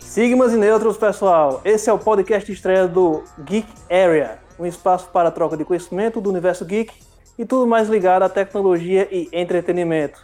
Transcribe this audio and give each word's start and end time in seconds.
Sigmas 0.00 0.52
e 0.52 0.56
neutros, 0.56 0.96
pessoal. 0.96 1.60
Esse 1.64 1.88
é 1.88 1.92
o 1.92 1.98
podcast 1.98 2.50
estreia 2.50 2.88
do 2.88 3.22
Geek 3.44 3.68
Area, 3.90 4.38
um 4.58 4.66
espaço 4.66 5.08
para 5.10 5.30
troca 5.30 5.56
de 5.56 5.64
conhecimento 5.64 6.20
do 6.20 6.30
universo 6.30 6.64
geek 6.64 6.92
e 7.38 7.44
tudo 7.44 7.66
mais 7.66 7.88
ligado 7.88 8.22
à 8.22 8.28
tecnologia 8.28 9.06
e 9.12 9.28
entretenimento. 9.32 10.20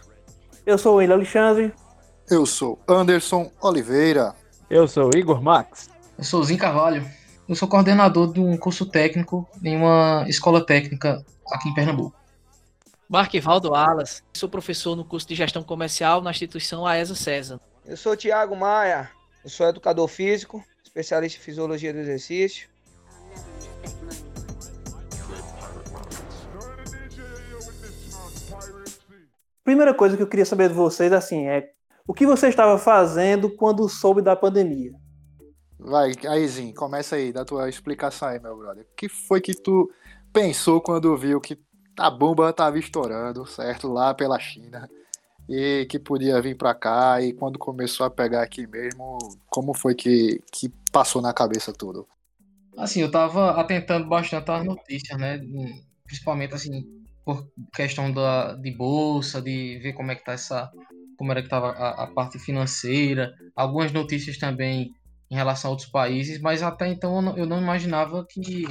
Eu 0.65 0.77
sou 0.77 0.95
o 0.95 0.97
William 0.97 1.15
Alexandre. 1.15 1.73
Eu 2.29 2.45
sou 2.45 2.77
Anderson 2.87 3.49
Oliveira. 3.61 4.35
Eu 4.69 4.87
sou 4.87 5.11
Igor 5.15 5.41
Max. 5.41 5.89
Eu 6.17 6.23
sou 6.23 6.43
Zin 6.43 6.57
Carvalho. 6.57 7.05
Eu 7.47 7.55
sou 7.55 7.67
coordenador 7.67 8.33
de 8.33 8.39
um 8.39 8.57
curso 8.57 8.85
técnico 8.85 9.47
em 9.63 9.77
uma 9.77 10.25
escola 10.27 10.65
técnica 10.65 11.23
aqui 11.51 11.69
em 11.69 11.73
Pernambuco. 11.73 12.15
Marquivaldo 13.07 13.75
Alas, 13.75 14.23
sou 14.33 14.49
professor 14.49 14.95
no 14.95 15.05
curso 15.05 15.27
de 15.27 15.35
gestão 15.35 15.63
comercial 15.63 16.21
na 16.21 16.31
instituição 16.31 16.85
AESA 16.87 17.13
César. 17.13 17.61
Eu 17.87 17.95
sou 17.95 18.15
Tiago 18.15 18.55
Maia, 18.55 19.11
eu 19.43 19.49
sou 19.49 19.67
educador 19.67 20.07
físico, 20.07 20.63
especialista 20.83 21.39
em 21.39 21.41
fisiologia 21.43 21.93
do 21.93 21.99
exercício. 21.99 22.67
Primeira 29.63 29.93
coisa 29.93 30.17
que 30.17 30.23
eu 30.23 30.27
queria 30.27 30.45
saber 30.45 30.69
de 30.69 30.73
vocês 30.73 31.13
assim 31.13 31.47
é 31.47 31.71
o 32.07 32.13
que 32.13 32.25
você 32.25 32.47
estava 32.47 32.77
fazendo 32.79 33.49
quando 33.55 33.87
soube 33.87 34.21
da 34.21 34.35
pandemia? 34.35 34.93
Vai, 35.77 36.13
Aizinho, 36.27 36.73
começa 36.73 37.15
aí, 37.15 37.31
da 37.31 37.45
tua 37.45 37.69
explicação 37.69 38.29
aí, 38.29 38.39
meu 38.39 38.57
brother. 38.57 38.83
O 38.83 38.95
que 38.95 39.07
foi 39.07 39.39
que 39.39 39.53
tu 39.53 39.91
pensou 40.33 40.81
quando 40.81 41.15
viu 41.15 41.39
que 41.39 41.59
a 41.99 42.09
bomba 42.09 42.49
estava 42.49 42.79
estourando, 42.79 43.45
certo? 43.45 43.87
Lá 43.87 44.11
pela 44.13 44.39
China. 44.39 44.89
E 45.47 45.85
que 45.89 45.99
podia 45.99 46.41
vir 46.41 46.55
para 46.55 46.73
cá. 46.73 47.21
E 47.21 47.33
quando 47.33 47.59
começou 47.59 48.05
a 48.05 48.09
pegar 48.09 48.41
aqui 48.41 48.65
mesmo, 48.67 49.17
como 49.47 49.73
foi 49.73 49.93
que, 49.93 50.41
que 50.51 50.69
passou 50.91 51.21
na 51.21 51.33
cabeça 51.33 51.71
tudo? 51.71 52.07
Assim, 52.77 53.01
eu 53.01 53.11
tava 53.11 53.51
atentando 53.51 54.07
bastante 54.07 54.49
às 54.51 54.65
notícias, 54.65 55.19
né? 55.19 55.39
Principalmente, 56.05 56.53
assim, 56.53 56.83
por 57.23 57.47
questão 57.73 58.11
da, 58.11 58.55
de 58.55 58.71
bolsa, 58.71 59.41
de 59.41 59.79
ver 59.79 59.93
como 59.93 60.11
é 60.11 60.15
que 60.15 60.25
tá 60.25 60.33
essa... 60.33 60.71
Como 61.17 61.31
era 61.31 61.41
que 61.41 61.47
tava 61.47 61.69
a, 61.69 62.03
a 62.03 62.07
parte 62.07 62.37
financeira. 62.37 63.33
Algumas 63.55 63.91
notícias 63.91 64.37
também 64.37 64.91
em 65.31 65.35
relação 65.35 65.69
a 65.69 65.71
outros 65.71 65.89
países, 65.89 66.39
mas 66.39 66.61
até 66.61 66.87
então 66.87 67.15
eu 67.15 67.21
não, 67.21 67.37
eu 67.37 67.45
não 67.45 67.61
imaginava 67.61 68.25
que 68.29 68.63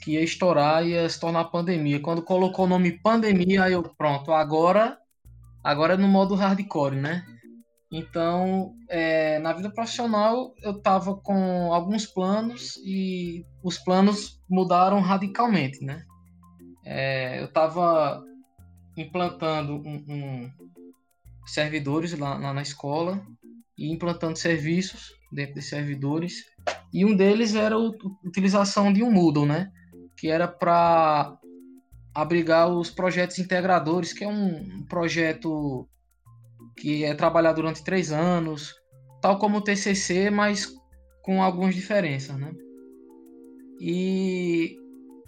que 0.00 0.12
ia 0.12 0.22
estourar 0.22 0.86
e 0.86 0.90
ia 0.90 1.08
se 1.08 1.18
tornar 1.18 1.44
pandemia. 1.46 2.00
Quando 2.00 2.22
colocou 2.22 2.64
o 2.64 2.68
nome 2.68 2.92
pandemia, 3.02 3.64
aí 3.64 3.72
eu, 3.72 3.82
pronto, 3.82 4.32
agora, 4.32 4.98
agora 5.62 5.96
no 5.96 6.08
modo 6.08 6.34
hardcore, 6.34 6.96
né? 6.96 7.24
Então, 7.90 8.74
é, 8.88 9.38
na 9.38 9.52
vida 9.52 9.70
profissional, 9.70 10.54
eu 10.62 10.80
tava 10.80 11.16
com 11.16 11.72
alguns 11.72 12.04
planos 12.06 12.76
e 12.84 13.46
os 13.62 13.78
planos 13.78 14.42
mudaram 14.48 15.00
radicalmente, 15.00 15.82
né? 15.82 16.04
É, 16.84 17.40
eu 17.40 17.48
tava 17.50 18.22
implantando 18.96 19.76
um, 19.76 20.04
um 20.08 20.50
servidores 21.46 22.18
lá, 22.18 22.36
lá 22.36 22.52
na 22.52 22.62
escola 22.62 23.22
e 23.76 23.90
implantando 23.90 24.38
serviços 24.38 25.12
dentro 25.32 25.54
de 25.54 25.62
servidores. 25.62 26.44
E 26.92 27.04
um 27.04 27.16
deles 27.16 27.54
era 27.54 27.74
a 27.74 27.78
utilização 28.24 28.92
de 28.92 29.02
um 29.02 29.10
Moodle, 29.10 29.46
né? 29.46 29.72
que 30.18 30.28
era 30.28 30.48
para 30.48 31.37
abrigar 32.20 32.68
os 32.68 32.90
projetos 32.90 33.38
integradores, 33.38 34.12
que 34.12 34.24
é 34.24 34.28
um 34.28 34.84
projeto 34.88 35.88
que 36.76 37.04
é 37.04 37.14
trabalhado 37.14 37.62
durante 37.62 37.84
três 37.84 38.10
anos, 38.10 38.74
tal 39.22 39.38
como 39.38 39.58
o 39.58 39.60
TCC, 39.60 40.28
mas 40.28 40.68
com 41.22 41.40
algumas 41.40 41.76
diferenças, 41.76 42.36
né? 42.36 42.52
E 43.80 44.76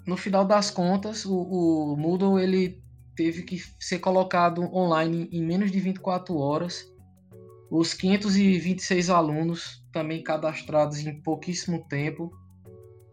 no 0.05 0.17
final 0.17 0.43
das 0.43 0.69
contas, 0.69 1.25
o, 1.25 1.33
o 1.33 1.95
Moodle 1.95 2.37
ele 2.37 2.83
teve 3.15 3.43
que 3.43 3.61
ser 3.79 3.99
colocado 3.99 4.61
online 4.75 5.29
em 5.31 5.41
menos 5.41 5.71
de 5.71 5.79
24 5.79 6.35
horas. 6.37 6.91
Os 7.69 7.93
526 7.93 9.09
alunos 9.09 9.81
também 9.93 10.21
cadastrados 10.21 10.99
em 10.99 11.21
pouquíssimo 11.21 11.85
tempo. 11.87 12.29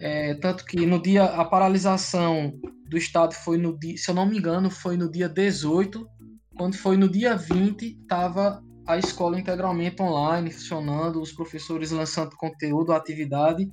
É, 0.01 0.35
tanto 0.35 0.65
que 0.65 0.85
no 0.85 1.01
dia 1.01 1.25
a 1.25 1.45
paralisação 1.45 2.53
do 2.89 2.97
estado 2.97 3.35
foi 3.35 3.59
no 3.59 3.79
dia, 3.79 3.97
se 3.97 4.11
eu 4.11 4.15
não 4.15 4.27
me 4.27 4.39
engano, 4.39 4.71
foi 4.71 4.97
no 4.97 5.11
dia 5.11 5.29
18, 5.29 6.09
quando 6.57 6.77
foi 6.77 6.97
no 6.97 7.09
dia 7.09 7.37
20, 7.37 7.99
estava 8.01 8.63
a 8.87 8.97
escola 8.97 9.39
integralmente 9.39 10.03
online, 10.03 10.51
funcionando, 10.51 11.21
os 11.21 11.33
professores 11.33 11.91
lançando 11.91 12.37
conteúdo, 12.37 12.93
atividade. 12.93 13.71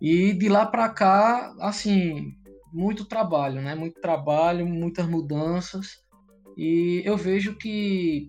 E 0.00 0.32
de 0.32 0.48
lá 0.48 0.64
para 0.64 0.88
cá, 0.88 1.54
assim, 1.60 2.32
muito 2.72 3.04
trabalho, 3.04 3.60
né? 3.60 3.74
Muito 3.74 4.00
trabalho, 4.00 4.66
muitas 4.66 5.06
mudanças. 5.06 6.02
E 6.56 7.02
eu 7.04 7.16
vejo 7.16 7.56
que 7.56 8.26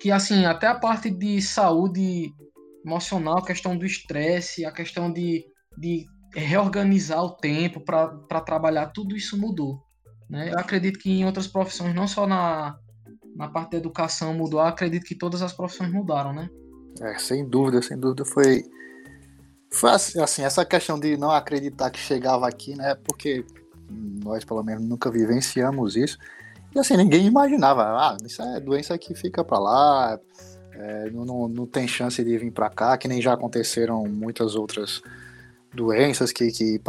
que 0.00 0.12
assim, 0.12 0.44
até 0.44 0.68
a 0.68 0.78
parte 0.78 1.10
de 1.10 1.42
saúde 1.42 2.32
emocional, 2.86 3.38
a 3.38 3.44
questão 3.44 3.76
do 3.76 3.84
estresse, 3.84 4.64
a 4.64 4.70
questão 4.70 5.12
de 5.12 5.44
de 5.76 6.06
reorganizar 6.34 7.22
o 7.22 7.30
tempo 7.30 7.80
para 7.80 8.40
trabalhar, 8.40 8.86
tudo 8.86 9.16
isso 9.16 9.38
mudou. 9.38 9.82
Né? 10.28 10.50
Eu 10.52 10.58
acredito 10.58 10.98
que 10.98 11.10
em 11.10 11.24
outras 11.24 11.46
profissões, 11.46 11.94
não 11.94 12.06
só 12.06 12.26
na, 12.26 12.78
na 13.34 13.48
parte 13.48 13.72
da 13.72 13.78
educação 13.78 14.34
mudou, 14.34 14.60
acredito 14.60 15.04
que 15.04 15.14
todas 15.14 15.42
as 15.42 15.52
profissões 15.52 15.90
mudaram, 15.90 16.32
né? 16.32 16.48
É, 17.00 17.18
sem 17.18 17.48
dúvida, 17.48 17.80
sem 17.80 17.98
dúvida 17.98 18.24
foi 18.24 18.64
foi 19.70 19.90
assim, 19.90 20.20
assim, 20.20 20.42
essa 20.42 20.64
questão 20.64 20.98
de 20.98 21.16
não 21.16 21.30
acreditar 21.30 21.90
que 21.90 21.98
chegava 21.98 22.48
aqui, 22.48 22.74
né? 22.74 22.94
Porque 23.04 23.44
nós 24.24 24.44
pelo 24.44 24.62
menos 24.62 24.84
nunca 24.84 25.10
vivenciamos 25.10 25.94
isso. 25.94 26.18
E 26.74 26.78
assim, 26.78 26.96
ninguém 26.96 27.26
imaginava, 27.26 27.82
ah, 27.82 28.16
isso 28.24 28.42
é 28.42 28.60
doença 28.60 28.96
que 28.98 29.14
fica 29.14 29.44
para 29.44 29.58
lá, 29.58 30.20
é, 30.72 31.10
não, 31.10 31.24
não, 31.24 31.48
não 31.48 31.66
tem 31.66 31.86
chance 31.86 32.22
de 32.22 32.38
vir 32.38 32.50
para 32.50 32.70
cá, 32.70 32.96
que 32.96 33.08
nem 33.08 33.20
já 33.20 33.32
aconteceram 33.32 34.04
muitas 34.04 34.54
outras 34.54 35.02
doenças 35.78 36.32
que, 36.32 36.50
que, 36.50 36.80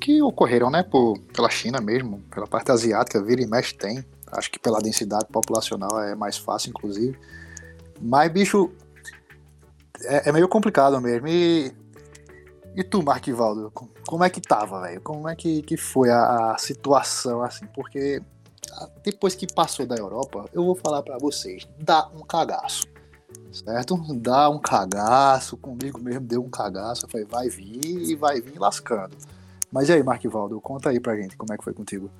que 0.00 0.20
ocorreram, 0.20 0.70
né, 0.70 0.82
por, 0.82 1.18
pela 1.32 1.48
China 1.48 1.80
mesmo, 1.80 2.20
pela 2.34 2.46
parte 2.46 2.72
asiática, 2.72 3.22
vira 3.22 3.40
e 3.40 3.46
mexe 3.46 3.74
tem. 3.74 4.04
Acho 4.32 4.50
que 4.50 4.58
pela 4.58 4.80
densidade 4.80 5.26
populacional 5.26 6.00
é 6.02 6.14
mais 6.14 6.36
fácil, 6.36 6.70
inclusive. 6.70 7.16
Mas, 8.00 8.32
bicho, 8.32 8.72
é, 10.02 10.30
é 10.30 10.32
meio 10.32 10.48
complicado 10.48 11.00
mesmo. 11.00 11.28
E, 11.28 11.72
e 12.74 12.82
tu, 12.82 13.02
Marquivaldo, 13.02 13.70
como 14.06 14.24
é 14.24 14.30
que 14.30 14.40
tava, 14.40 14.80
velho? 14.82 15.00
Como 15.02 15.28
é 15.28 15.36
que, 15.36 15.62
que 15.62 15.76
foi 15.76 16.10
a, 16.10 16.52
a, 16.52 16.58
situação, 16.58 17.42
assim? 17.42 17.66
Porque 17.66 18.20
depois 19.04 19.34
que 19.34 19.46
passou 19.52 19.86
da 19.86 19.96
Europa, 19.96 20.46
eu 20.52 20.64
vou 20.64 20.74
falar 20.74 21.02
para 21.02 21.18
vocês, 21.18 21.68
dá 21.78 22.08
um 22.14 22.20
cagaço 22.20 22.91
certo? 23.52 23.96
Dá 24.14 24.48
um 24.48 24.58
cagaço, 24.58 25.56
comigo 25.56 26.00
mesmo 26.00 26.26
deu 26.26 26.42
um 26.42 26.50
cagaço, 26.50 27.04
eu 27.04 27.10
falei, 27.10 27.26
vai 27.26 27.48
vir 27.48 27.84
e 27.84 28.14
vai 28.14 28.40
vir 28.40 28.58
lascando. 28.58 29.16
Mas 29.70 29.88
e 29.88 29.92
aí, 29.92 30.02
Marquivaldo, 30.02 30.60
conta 30.60 30.90
aí 30.90 31.00
pra 31.00 31.16
gente 31.16 31.36
como 31.36 31.52
é 31.52 31.56
que 31.56 31.64
foi 31.64 31.72
contigo. 31.72 32.10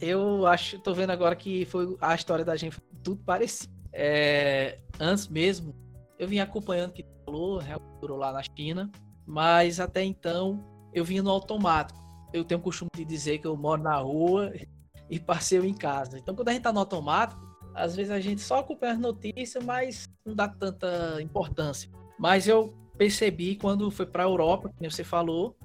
Eu 0.00 0.46
acho, 0.46 0.78
tô 0.78 0.94
vendo 0.94 1.10
agora 1.10 1.34
que 1.34 1.64
foi 1.66 1.96
a 2.00 2.14
história 2.14 2.44
da 2.44 2.56
gente 2.56 2.78
tudo 3.02 3.22
parecido. 3.24 3.72
É, 3.92 4.78
antes 4.98 5.26
mesmo, 5.26 5.74
eu 6.18 6.28
vim 6.28 6.38
acompanhando 6.38 6.92
que 6.92 7.04
falou, 7.24 7.60
durou 8.00 8.16
lá 8.16 8.32
na 8.32 8.42
China, 8.42 8.90
mas 9.26 9.80
até 9.80 10.02
então 10.04 10.62
eu 10.92 11.04
vinha 11.04 11.22
no 11.22 11.30
automático. 11.30 11.98
Eu 12.32 12.44
tenho 12.44 12.60
o 12.60 12.62
costume 12.62 12.90
de 12.94 13.04
dizer 13.04 13.38
que 13.38 13.46
eu 13.46 13.56
moro 13.56 13.82
na 13.82 13.96
rua 13.96 14.52
e 15.10 15.18
passeio 15.18 15.64
em 15.64 15.74
casa. 15.74 16.18
Então, 16.18 16.34
quando 16.34 16.48
a 16.48 16.52
gente 16.52 16.62
tá 16.62 16.72
no 16.72 16.78
automático, 16.78 17.49
às 17.74 17.96
vezes 17.96 18.10
a 18.10 18.20
gente 18.20 18.40
só 18.40 18.60
acompanha 18.60 18.94
as 18.94 18.98
notícias, 18.98 19.64
mas 19.64 20.08
não 20.24 20.34
dá 20.34 20.48
tanta 20.48 21.20
importância. 21.20 21.90
Mas 22.18 22.46
eu 22.46 22.74
percebi 22.96 23.56
quando 23.56 23.90
foi 23.90 24.06
para 24.06 24.24
a 24.24 24.26
Europa, 24.26 24.70
como 24.76 24.90
você 24.90 25.04
falou, 25.04 25.56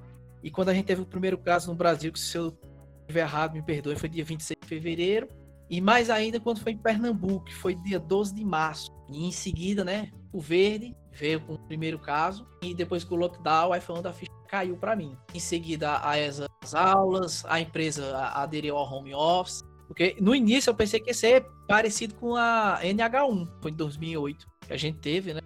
e 0.41 0.49
quando 0.51 0.69
a 0.69 0.73
gente 0.73 0.85
teve 0.85 1.01
o 1.01 1.05
primeiro 1.05 1.37
caso 1.37 1.69
no 1.69 1.75
Brasil, 1.75 2.11
que 2.11 2.19
se 2.19 2.37
eu 2.37 2.57
estiver 3.01 3.21
errado, 3.21 3.53
me 3.53 3.61
perdoe, 3.61 3.95
foi 3.95 4.09
dia 4.09 4.23
26 4.23 4.57
de 4.61 4.67
fevereiro, 4.67 5.27
e 5.69 5.81
mais 5.81 6.09
ainda 6.09 6.39
quando 6.39 6.59
foi 6.59 6.73
em 6.73 6.77
Pernambuco, 6.77 7.45
que 7.45 7.55
foi 7.55 7.75
dia 7.75 7.99
12 7.99 8.35
de 8.35 8.45
março. 8.45 8.91
E 9.09 9.25
em 9.25 9.31
seguida, 9.31 9.83
né, 9.83 10.11
o 10.31 10.39
Verde 10.39 10.95
veio 11.11 11.41
com 11.41 11.53
o 11.53 11.59
primeiro 11.59 11.97
caso, 11.97 12.47
e 12.61 12.73
depois 12.73 13.03
com 13.03 13.15
o 13.15 13.17
lockdown, 13.17 13.73
aí 13.73 13.81
foi 13.81 13.97
onde 13.97 14.07
a 14.07 14.13
ficha 14.13 14.31
caiu 14.47 14.77
para 14.77 14.95
mim. 14.95 15.17
Em 15.33 15.39
seguida, 15.39 15.99
a 16.07 16.17
ESA, 16.17 16.47
as 16.63 16.75
aulas, 16.75 17.43
a 17.45 17.59
empresa 17.59 18.17
aderiu 18.33 18.77
ao 18.77 18.85
home 18.91 19.13
office, 19.13 19.63
porque 19.87 20.15
no 20.19 20.35
início 20.35 20.69
eu 20.69 20.75
pensei 20.75 20.99
que 20.99 21.09
ia 21.09 21.13
ser 21.13 21.45
parecido 21.67 22.15
com 22.15 22.35
a 22.35 22.79
NH1, 22.81 23.47
foi 23.61 23.71
em 23.71 23.75
2008, 23.75 24.47
que 24.67 24.73
a 24.73 24.77
gente 24.77 24.99
teve, 24.99 25.33
né? 25.33 25.41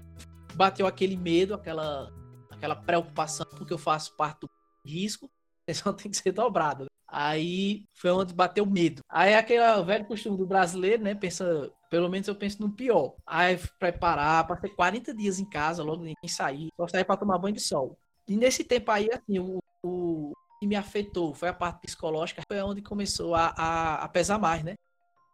Bateu 0.55 0.87
aquele 0.87 1.15
medo, 1.15 1.53
aquela, 1.53 2.11
aquela 2.49 2.75
preocupação, 2.75 3.45
porque 3.57 3.73
eu 3.73 3.77
faço 3.77 4.15
parte 4.15 4.41
do 4.41 4.49
risco, 4.85 5.25
a 5.25 5.71
atenção 5.71 5.93
tem 5.93 6.11
que 6.11 6.17
ser 6.17 6.31
dobrada. 6.31 6.85
Né? 6.85 6.89
Aí 7.07 7.85
foi 7.93 8.11
onde 8.11 8.33
bateu 8.33 8.65
medo. 8.65 9.01
Aí 9.09 9.33
aquele 9.33 9.83
velho 9.83 10.05
costume 10.05 10.37
do 10.37 10.45
brasileiro, 10.45 11.03
né? 11.03 11.15
Pensa 11.15 11.71
Pelo 11.89 12.07
menos 12.07 12.27
eu 12.27 12.35
penso 12.35 12.61
no 12.61 12.71
pior. 12.71 13.15
Aí 13.25 13.59
preparar, 13.79 14.47
passei 14.47 14.69
40 14.69 15.13
dias 15.13 15.39
em 15.39 15.45
casa, 15.45 15.83
logo 15.83 16.03
ninguém 16.03 16.27
sair, 16.27 16.69
só 16.77 16.87
sair 16.87 17.03
para 17.03 17.17
tomar 17.17 17.39
banho 17.39 17.55
de 17.55 17.61
sol. 17.61 17.97
E 18.27 18.37
nesse 18.37 18.63
tempo 18.63 18.91
aí, 18.91 19.09
assim, 19.11 19.39
o, 19.39 19.59
o 19.83 20.33
que 20.59 20.67
me 20.67 20.75
afetou 20.75 21.33
foi 21.33 21.49
a 21.49 21.53
parte 21.53 21.81
psicológica, 21.81 22.41
foi 22.47 22.61
onde 22.61 22.81
começou 22.81 23.35
a, 23.35 23.53
a, 23.57 23.95
a 24.03 24.09
pesar 24.09 24.37
mais, 24.37 24.63
né? 24.63 24.75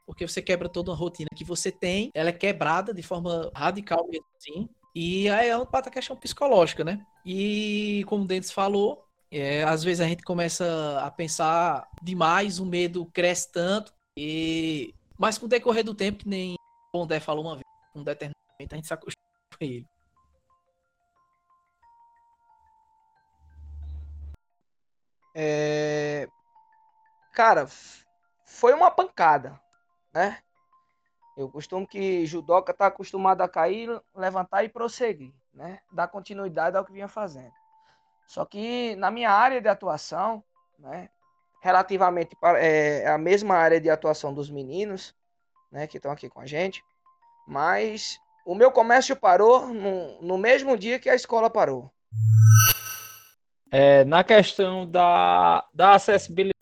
Porque 0.05 0.27
você 0.27 0.41
quebra 0.41 0.69
toda 0.69 0.91
uma 0.91 0.97
rotina 0.97 1.29
que 1.35 1.43
você 1.43 1.71
tem, 1.71 2.11
ela 2.13 2.29
é 2.29 2.33
quebrada 2.33 2.93
de 2.93 3.01
forma 3.01 3.51
radical 3.55 4.07
mesmo 4.07 4.27
assim. 4.37 4.69
E 4.93 5.27
aí 5.29 5.49
é 5.49 5.65
parte 5.65 5.89
a 5.89 5.91
questão 5.91 6.15
psicológica, 6.15 6.83
né? 6.83 7.05
E 7.25 8.05
como 8.07 8.23
o 8.23 8.27
Dentes 8.27 8.51
falou, 8.51 9.03
é, 9.31 9.63
às 9.63 9.83
vezes 9.83 9.99
a 9.99 10.07
gente 10.07 10.23
começa 10.23 10.99
a 11.01 11.09
pensar 11.09 11.87
demais, 12.01 12.59
o 12.59 12.65
medo 12.65 13.05
cresce 13.07 13.51
tanto, 13.51 13.91
e 14.15 14.93
mas 15.17 15.37
com 15.37 15.45
o 15.45 15.49
decorrer 15.49 15.83
do 15.83 15.95
tempo, 15.95 16.19
que 16.19 16.29
nem 16.29 16.53
o 16.53 16.99
Bondé 16.99 17.19
falou 17.19 17.43
uma 17.43 17.55
vez, 17.55 17.65
um 17.95 18.03
determinado 18.03 18.35
momento, 18.53 18.73
a 18.73 18.75
gente 18.75 18.87
se 18.87 18.93
acostuma 18.93 19.25
com 19.57 19.65
ele. 19.65 19.85
É... 25.35 26.29
Cara, 27.33 27.67
foi 28.45 28.73
uma 28.73 28.89
pancada, 28.89 29.59
né? 30.13 30.39
Eu 31.35 31.49
costumo 31.49 31.85
que 31.85 32.25
judoca 32.25 32.73
tá 32.73 32.87
acostumado 32.87 33.41
a 33.41 33.49
cair, 33.49 34.01
levantar 34.15 34.63
e 34.63 34.69
prosseguir, 34.69 35.33
né? 35.53 35.79
Dar 35.91 36.07
continuidade 36.07 36.77
ao 36.77 36.85
que 36.85 36.93
vinha 36.93 37.09
fazendo. 37.09 37.51
Só 38.25 38.45
que 38.45 38.95
na 38.95 39.11
minha 39.11 39.29
área 39.29 39.61
de 39.61 39.67
atuação, 39.67 40.41
né? 40.79 41.09
Relativamente 41.61 42.37
é, 42.57 43.05
a 43.07 43.17
mesma 43.17 43.55
área 43.55 43.81
de 43.81 43.89
atuação 43.89 44.33
dos 44.33 44.49
meninos, 44.49 45.13
né? 45.69 45.85
Que 45.85 45.97
estão 45.97 46.11
aqui 46.11 46.29
com 46.29 46.39
a 46.39 46.45
gente. 46.45 46.81
Mas 47.45 48.17
o 48.45 48.55
meu 48.55 48.71
comércio 48.71 49.15
parou 49.17 49.67
no, 49.67 50.21
no 50.21 50.37
mesmo 50.37 50.77
dia 50.77 50.97
que 50.97 51.09
a 51.09 51.15
escola 51.15 51.49
parou. 51.49 51.91
É, 53.71 54.05
na 54.05 54.23
questão 54.23 54.89
da, 54.89 55.65
da 55.73 55.95
acessibilidade, 55.95 56.53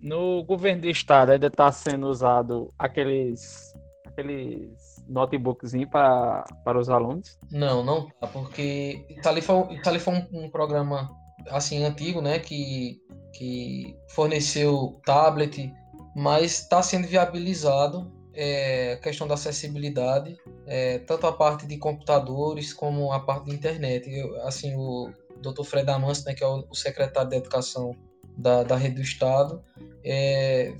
no 0.00 0.44
governo 0.44 0.82
do 0.82 0.88
estado 0.88 1.32
ainda 1.32 1.46
está 1.46 1.70
sendo 1.72 2.08
usado 2.08 2.72
aqueles, 2.78 3.72
aqueles 4.06 5.02
notebooks 5.08 5.72
para, 5.90 6.44
para 6.64 6.78
os 6.78 6.88
alunos? 6.88 7.38
Não, 7.50 7.82
não 7.82 8.08
tá, 8.20 8.26
porque 8.26 9.04
isso 9.08 9.28
ali 9.28 9.40
foi, 9.40 9.78
foi 9.98 10.14
um, 10.14 10.44
um, 10.44 10.50
programa 10.50 11.08
assim 11.50 11.84
antigo, 11.84 12.20
né, 12.20 12.38
que, 12.38 13.00
que 13.32 13.96
forneceu 14.10 15.00
tablet, 15.04 15.72
mas 16.14 16.60
está 16.60 16.82
sendo 16.82 17.06
viabilizado 17.06 18.12
é, 18.34 18.92
a 18.92 18.96
questão 18.98 19.26
da 19.26 19.34
acessibilidade, 19.34 20.36
é, 20.66 20.98
tanto 21.00 21.26
a 21.26 21.32
parte 21.32 21.66
de 21.66 21.78
computadores 21.78 22.72
como 22.72 23.12
a 23.12 23.20
parte 23.20 23.46
de 23.46 23.54
internet. 23.54 24.10
Eu, 24.10 24.42
assim, 24.42 24.74
o 24.76 25.10
Dr. 25.40 25.64
Fred 25.64 25.90
Amance, 25.90 26.24
né, 26.24 26.34
que 26.34 26.42
é 26.42 26.46
o, 26.46 26.66
o 26.70 26.74
secretário 26.74 27.30
de 27.30 27.36
Educação 27.36 27.94
da, 28.36 28.62
da 28.62 28.76
rede 28.76 28.96
do 28.96 29.02
Estado, 29.02 29.62
é, 30.04 30.74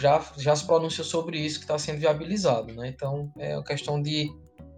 já, 0.00 0.24
já 0.36 0.56
se 0.56 0.66
pronunciou 0.66 1.06
sobre 1.06 1.38
isso 1.38 1.58
que 1.58 1.64
está 1.64 1.78
sendo 1.78 1.98
viabilizado. 1.98 2.72
Né? 2.74 2.88
Então 2.88 3.30
é 3.38 3.54
uma 3.54 3.64
questão 3.64 4.00
de, 4.00 4.28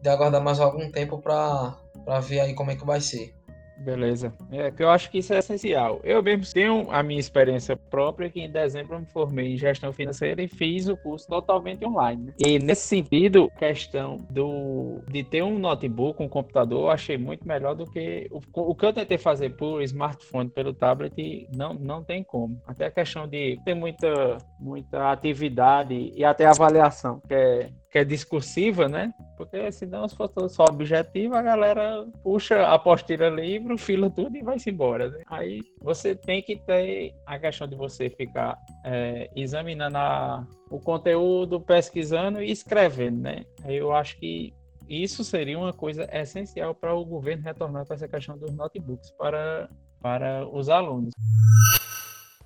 de 0.03 0.09
aguardar 0.09 0.43
mais 0.43 0.61
algum 0.61 0.91
tempo 0.91 1.19
para 1.21 1.77
ver 2.21 2.41
aí 2.41 2.55
como 2.55 2.71
é 2.71 2.77
que 2.77 2.85
vai 2.85 3.01
ser. 3.01 3.35
Beleza. 3.79 4.33
É 4.51 4.71
que 4.71 4.83
eu 4.83 4.91
acho 4.91 5.11
que 5.11 5.19
isso 5.19 5.33
é 5.33 5.39
essencial. 5.39 6.01
Eu 6.03 6.23
mesmo 6.23 6.45
tenho 6.53 6.91
a 6.91 7.03
minha 7.03 7.21
experiência 7.21 7.77
própria, 7.77 8.29
que 8.29 8.41
em 8.41 8.51
dezembro 8.51 8.95
eu 8.95 9.01
me 9.01 9.07
formei 9.07 9.55
em 9.55 9.57
gestão 9.57 9.93
financeira 9.93 10.43
e 10.43 10.49
fiz 10.49 10.89
o 10.89 10.97
curso 10.97 11.29
totalmente 11.29 11.87
online. 11.87 12.25
Né? 12.25 12.33
E 12.39 12.59
nesse 12.59 12.87
sentido, 12.89 13.51
questão 13.57 14.17
do 14.31 15.01
de 15.09 15.23
ter 15.23 15.43
um 15.43 15.59
notebook, 15.59 16.23
um 16.23 16.29
computador, 16.29 16.85
eu 16.85 16.91
achei 16.91 17.17
muito 17.17 17.47
melhor 17.47 17.75
do 17.75 17.87
que 17.87 18.29
o, 18.31 18.41
o 18.55 18.75
que 18.75 18.85
eu 18.85 18.93
tentei 18.93 19.19
fazer 19.19 19.51
por 19.51 19.83
smartphone, 19.83 20.51
pelo 20.51 20.75
tablet, 20.75 21.49
não, 21.55 21.75
não 21.75 22.03
tem 22.03 22.23
como. 22.23 22.61
Até 22.67 22.87
a 22.87 22.91
questão 22.91 23.27
de 23.27 23.59
ter 23.65 23.75
muita, 23.75 24.39
muita 24.59 25.13
atividade 25.13 26.13
e 26.15 26.25
até 26.25 26.47
avaliação, 26.47 27.21
que 27.27 27.35
é 27.35 27.71
que 27.91 27.99
é 27.99 28.05
discursiva, 28.05 28.89
né? 28.89 29.13
Porque 29.37 29.71
senão, 29.73 30.07
se 30.07 30.15
for 30.15 30.31
só 30.49 30.65
objetivo, 30.65 31.35
a 31.35 31.43
galera 31.43 32.07
puxa 32.23 32.57
a 32.57 32.75
apostila 32.75 33.29
livro, 33.29 33.79
fila 33.79 34.11
tudo 34.11 34.37
e 34.37 34.43
vai-se 34.43 34.71
embora. 34.71 35.11
Né? 35.11 35.23
Aí 35.27 35.63
você 35.81 36.15
tem 36.15 36.43
que 36.43 36.57
ter 36.57 37.15
a 37.27 37.39
questão 37.39 37.67
de 37.67 37.77
você 37.77 38.11
ficar 38.11 38.59
é, 38.85 39.31
examinando 39.35 39.97
a, 39.97 40.47
o 40.71 40.79
conteúdo, 40.79 41.61
pesquisando 41.61 42.43
e 42.43 42.51
escrevendo, 42.51 43.23
né? 43.23 43.45
Eu 43.65 43.93
acho 43.93 44.19
que 44.19 44.53
isso 44.89 45.25
seria 45.25 45.59
uma 45.59 45.73
coisa 45.73 46.09
essencial 46.13 46.75
para 46.75 46.95
o 46.95 47.05
governo 47.05 47.43
retornar 47.43 47.87
para 47.87 47.97
essa 47.97 48.09
questão 48.09 48.37
dos 48.39 48.53
notebooks 48.53 49.11
para, 49.13 49.69
para 50.01 50.47
os 50.49 50.69
alunos. 50.69 51.13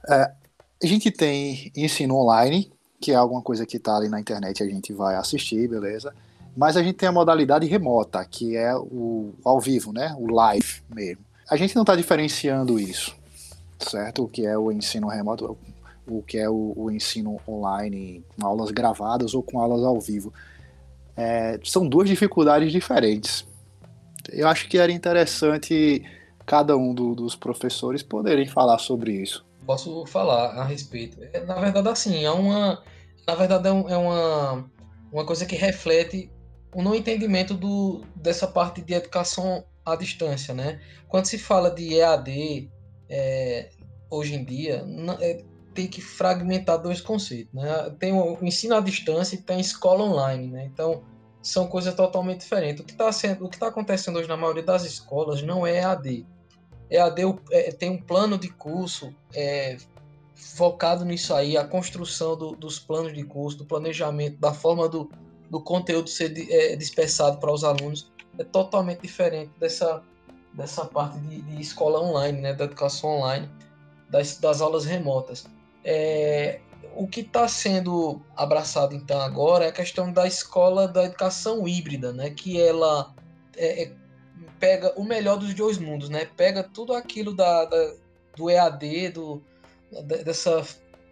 É, 0.08 0.32
a 0.82 0.86
gente 0.86 1.10
tem 1.10 1.70
ensino 1.76 2.16
online, 2.16 2.72
que 3.02 3.10
é 3.10 3.16
alguma 3.16 3.42
coisa 3.42 3.66
que 3.66 3.78
está 3.78 3.96
ali 3.96 4.08
na 4.08 4.20
internet 4.20 4.62
a 4.62 4.66
gente 4.66 4.92
vai 4.92 5.16
assistir, 5.16 5.68
beleza? 5.68 6.14
Mas 6.56 6.76
a 6.76 6.82
gente 6.82 6.94
tem 6.94 7.08
a 7.08 7.12
modalidade 7.12 7.66
remota, 7.66 8.24
que 8.24 8.56
é 8.56 8.76
o 8.76 9.34
ao 9.44 9.60
vivo, 9.60 9.92
né? 9.92 10.14
O 10.16 10.32
live 10.32 10.82
mesmo. 10.88 11.24
A 11.50 11.56
gente 11.56 11.74
não 11.74 11.82
está 11.82 11.96
diferenciando 11.96 12.78
isso, 12.78 13.16
certo? 13.80 14.22
O 14.22 14.28
que 14.28 14.46
é 14.46 14.56
o 14.56 14.70
ensino 14.70 15.08
remoto, 15.08 15.58
o 16.06 16.22
que 16.22 16.38
é 16.38 16.48
o, 16.48 16.72
o 16.76 16.90
ensino 16.92 17.40
online, 17.48 18.24
com 18.38 18.46
aulas 18.46 18.70
gravadas 18.70 19.34
ou 19.34 19.42
com 19.42 19.58
aulas 19.58 19.82
ao 19.82 20.00
vivo. 20.00 20.32
É, 21.16 21.58
são 21.64 21.88
duas 21.88 22.08
dificuldades 22.08 22.70
diferentes. 22.70 23.44
Eu 24.30 24.46
acho 24.46 24.68
que 24.68 24.78
era 24.78 24.92
interessante 24.92 26.04
cada 26.46 26.76
um 26.76 26.94
do, 26.94 27.16
dos 27.16 27.34
professores 27.34 28.02
poderem 28.02 28.46
falar 28.46 28.78
sobre 28.78 29.12
isso 29.12 29.44
posso 29.66 30.04
falar 30.06 30.50
a 30.50 30.64
respeito. 30.64 31.22
É, 31.32 31.44
na 31.44 31.54
verdade, 31.54 31.88
assim, 31.88 32.24
é 32.24 32.30
uma, 32.30 32.82
na 33.26 33.34
verdade 33.34 33.68
é, 33.68 33.72
um, 33.72 33.88
é 33.88 33.96
uma, 33.96 34.70
uma 35.12 35.24
coisa 35.24 35.46
que 35.46 35.56
reflete 35.56 36.30
o 36.74 36.82
não 36.82 36.94
entendimento 36.94 37.54
do, 37.54 38.02
dessa 38.16 38.46
parte 38.46 38.80
de 38.82 38.94
educação 38.94 39.64
à 39.84 39.94
distância, 39.94 40.54
né? 40.54 40.80
Quando 41.08 41.26
se 41.26 41.38
fala 41.38 41.70
de 41.70 41.94
EAD, 41.94 42.70
é, 43.08 43.70
hoje 44.10 44.34
em 44.34 44.44
dia, 44.44 44.84
é, 45.20 45.44
tem 45.74 45.86
que 45.86 46.00
fragmentar 46.00 46.80
dois 46.80 47.00
conceitos, 47.00 47.52
né? 47.52 47.90
Tem 47.98 48.12
o 48.12 48.38
ensino 48.42 48.74
à 48.74 48.80
distância 48.80 49.36
e 49.36 49.38
tem 49.38 49.56
a 49.56 49.60
escola 49.60 50.04
online, 50.04 50.48
né? 50.48 50.64
Então, 50.64 51.02
são 51.42 51.66
coisas 51.66 51.94
totalmente 51.94 52.40
diferentes. 52.40 52.82
O 52.82 52.86
que 52.86 52.92
está 52.92 53.10
sendo, 53.10 53.44
o 53.44 53.48
que 53.48 53.56
está 53.56 53.68
acontecendo 53.68 54.18
hoje 54.18 54.28
na 54.28 54.36
maioria 54.36 54.62
das 54.62 54.84
escolas 54.84 55.42
não 55.42 55.66
é 55.66 55.78
EAD. 55.78 56.26
EAD 56.92 57.22
é, 57.50 57.72
tem 57.72 57.90
um 57.90 58.00
plano 58.00 58.36
de 58.36 58.48
curso 58.48 59.14
é, 59.34 59.78
focado 60.34 61.04
nisso 61.04 61.34
aí, 61.34 61.56
a 61.56 61.64
construção 61.64 62.36
do, 62.36 62.52
dos 62.54 62.78
planos 62.78 63.14
de 63.14 63.24
curso, 63.24 63.58
do 63.58 63.64
planejamento, 63.64 64.38
da 64.38 64.52
forma 64.52 64.88
do, 64.88 65.10
do 65.48 65.60
conteúdo 65.60 66.10
ser 66.10 66.32
é, 66.50 66.76
dispersado 66.76 67.38
para 67.38 67.50
os 67.50 67.64
alunos, 67.64 68.10
é 68.38 68.44
totalmente 68.44 69.00
diferente 69.00 69.50
dessa, 69.58 70.02
dessa 70.52 70.84
parte 70.84 71.18
de, 71.20 71.40
de 71.40 71.62
escola 71.62 72.00
online, 72.00 72.40
né, 72.40 72.52
da 72.52 72.64
educação 72.64 73.10
online, 73.10 73.48
das, 74.10 74.36
das 74.38 74.60
aulas 74.60 74.84
remotas. 74.84 75.46
É, 75.84 76.60
o 76.94 77.06
que 77.06 77.20
está 77.20 77.48
sendo 77.48 78.20
abraçado 78.36 78.94
então 78.94 79.18
agora 79.20 79.64
é 79.64 79.68
a 79.68 79.72
questão 79.72 80.12
da 80.12 80.26
escola 80.26 80.86
da 80.86 81.04
educação 81.04 81.66
híbrida, 81.66 82.12
né, 82.12 82.28
que 82.30 82.60
ela 82.60 83.14
é, 83.56 83.84
é 83.84 84.01
pega 84.58 84.92
o 84.98 85.04
melhor 85.04 85.36
dos 85.36 85.54
dois 85.54 85.78
mundos, 85.78 86.08
né, 86.08 86.26
pega 86.36 86.62
tudo 86.62 86.94
aquilo 86.94 87.34
da, 87.34 87.64
da 87.64 87.94
do 88.36 88.48
EAD, 88.48 89.10
do, 89.10 89.42
dessa 90.24 90.64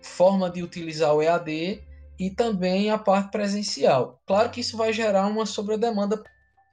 forma 0.03 0.51
de 0.51 0.63
utilizar 0.63 1.15
o 1.15 1.23
EAD 1.23 1.83
e 2.19 2.31
também 2.31 2.91
a 2.91 2.99
parte 2.99 3.31
presencial. 3.31 4.21
Claro 4.27 4.51
que 4.51 4.61
isso 4.61 4.77
vai 4.77 4.93
gerar 4.93 5.27
uma 5.27 5.47
sobredemanda, 5.47 6.23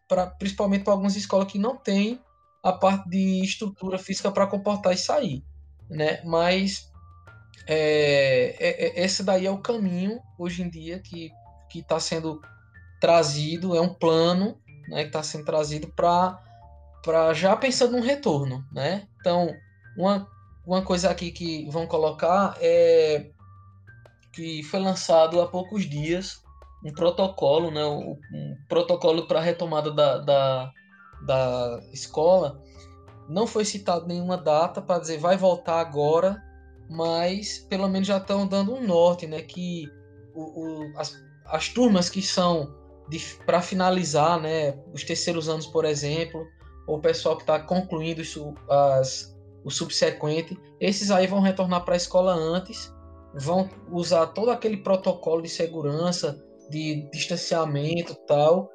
pra, 0.08 0.28
principalmente 0.28 0.84
para 0.84 0.94
algumas 0.94 1.16
escolas 1.16 1.52
que 1.52 1.60
não 1.60 1.76
têm 1.76 2.20
a 2.64 2.72
parte 2.72 3.10
de 3.10 3.44
estrutura 3.44 3.98
física 3.98 4.32
para 4.32 4.48
comportar 4.48 4.94
isso 4.94 5.12
aí, 5.12 5.44
né? 5.90 6.22
Mas 6.24 6.92
é, 7.66 8.56
é, 8.60 9.00
é, 9.00 9.06
esse 9.06 9.24
daí 9.24 9.46
é 9.46 9.52
o 9.52 9.60
caminho 9.60 10.20
hoje 10.38 10.64
em 10.64 10.70
dia 10.70 11.00
que 11.00 11.32
que 11.70 11.80
está 11.80 12.00
sendo 12.00 12.42
trazido, 13.00 13.76
é 13.76 13.82
um 13.82 13.94
plano, 13.94 14.58
né? 14.88 15.02
Que 15.02 15.10
está 15.10 15.22
sendo 15.22 15.44
trazido 15.44 15.88
para 15.90 16.42
para 17.08 17.34
já 17.34 17.56
pensando 17.56 17.94
no 17.94 18.04
retorno, 18.04 18.66
né? 18.70 19.08
Então 19.22 19.56
uma 19.98 20.28
uma 20.66 20.82
coisa 20.82 21.10
aqui 21.10 21.32
que 21.32 21.66
vão 21.70 21.88
colocar 21.88 22.58
é 22.60 23.32
que 24.34 24.62
foi 24.64 24.82
lançado 24.82 25.40
há 25.40 25.48
poucos 25.48 25.90
dias 25.90 26.44
um 26.84 26.92
protocolo, 26.92 27.72
né, 27.72 27.84
um 27.86 28.56
protocolo 28.68 29.26
para 29.26 29.40
retomada 29.40 29.90
da, 29.90 30.18
da, 30.18 30.72
da 31.26 31.80
escola. 31.94 32.62
Não 33.30 33.48
foi 33.48 33.64
citado 33.64 34.06
nenhuma 34.06 34.38
data 34.38 34.82
para 34.82 35.00
dizer 35.00 35.18
vai 35.18 35.38
voltar 35.38 35.80
agora, 35.80 36.44
mas 36.90 37.58
pelo 37.58 37.88
menos 37.88 38.08
já 38.08 38.18
estão 38.18 38.46
dando 38.46 38.74
um 38.76 38.86
norte, 38.86 39.26
né, 39.26 39.42
que 39.42 39.90
o, 40.36 40.42
o, 40.42 41.00
as, 41.00 41.16
as 41.46 41.70
turmas 41.70 42.10
que 42.10 42.22
são 42.22 42.76
para 43.46 43.62
finalizar, 43.62 44.40
né, 44.40 44.78
os 44.94 45.06
terceiros 45.06 45.48
anos, 45.48 45.66
por 45.66 45.86
exemplo, 45.86 46.46
ou 46.88 46.98
o 46.98 47.02
pessoal 47.02 47.36
que 47.36 47.44
está 47.44 47.60
concluindo 47.60 48.22
as, 48.70 49.38
o 49.64 49.70
subsequente, 49.70 50.58
esses 50.80 51.12
aí 51.12 51.28
vão 51.28 51.42
retornar 51.42 51.84
para 51.84 51.94
a 51.94 51.98
escola 51.98 52.34
antes, 52.34 52.92
vão 53.36 53.70
usar 53.92 54.28
todo 54.28 54.50
aquele 54.50 54.78
protocolo 54.78 55.42
de 55.42 55.50
segurança, 55.50 56.42
de 56.70 57.10
distanciamento 57.12 58.16
tal, 58.26 58.72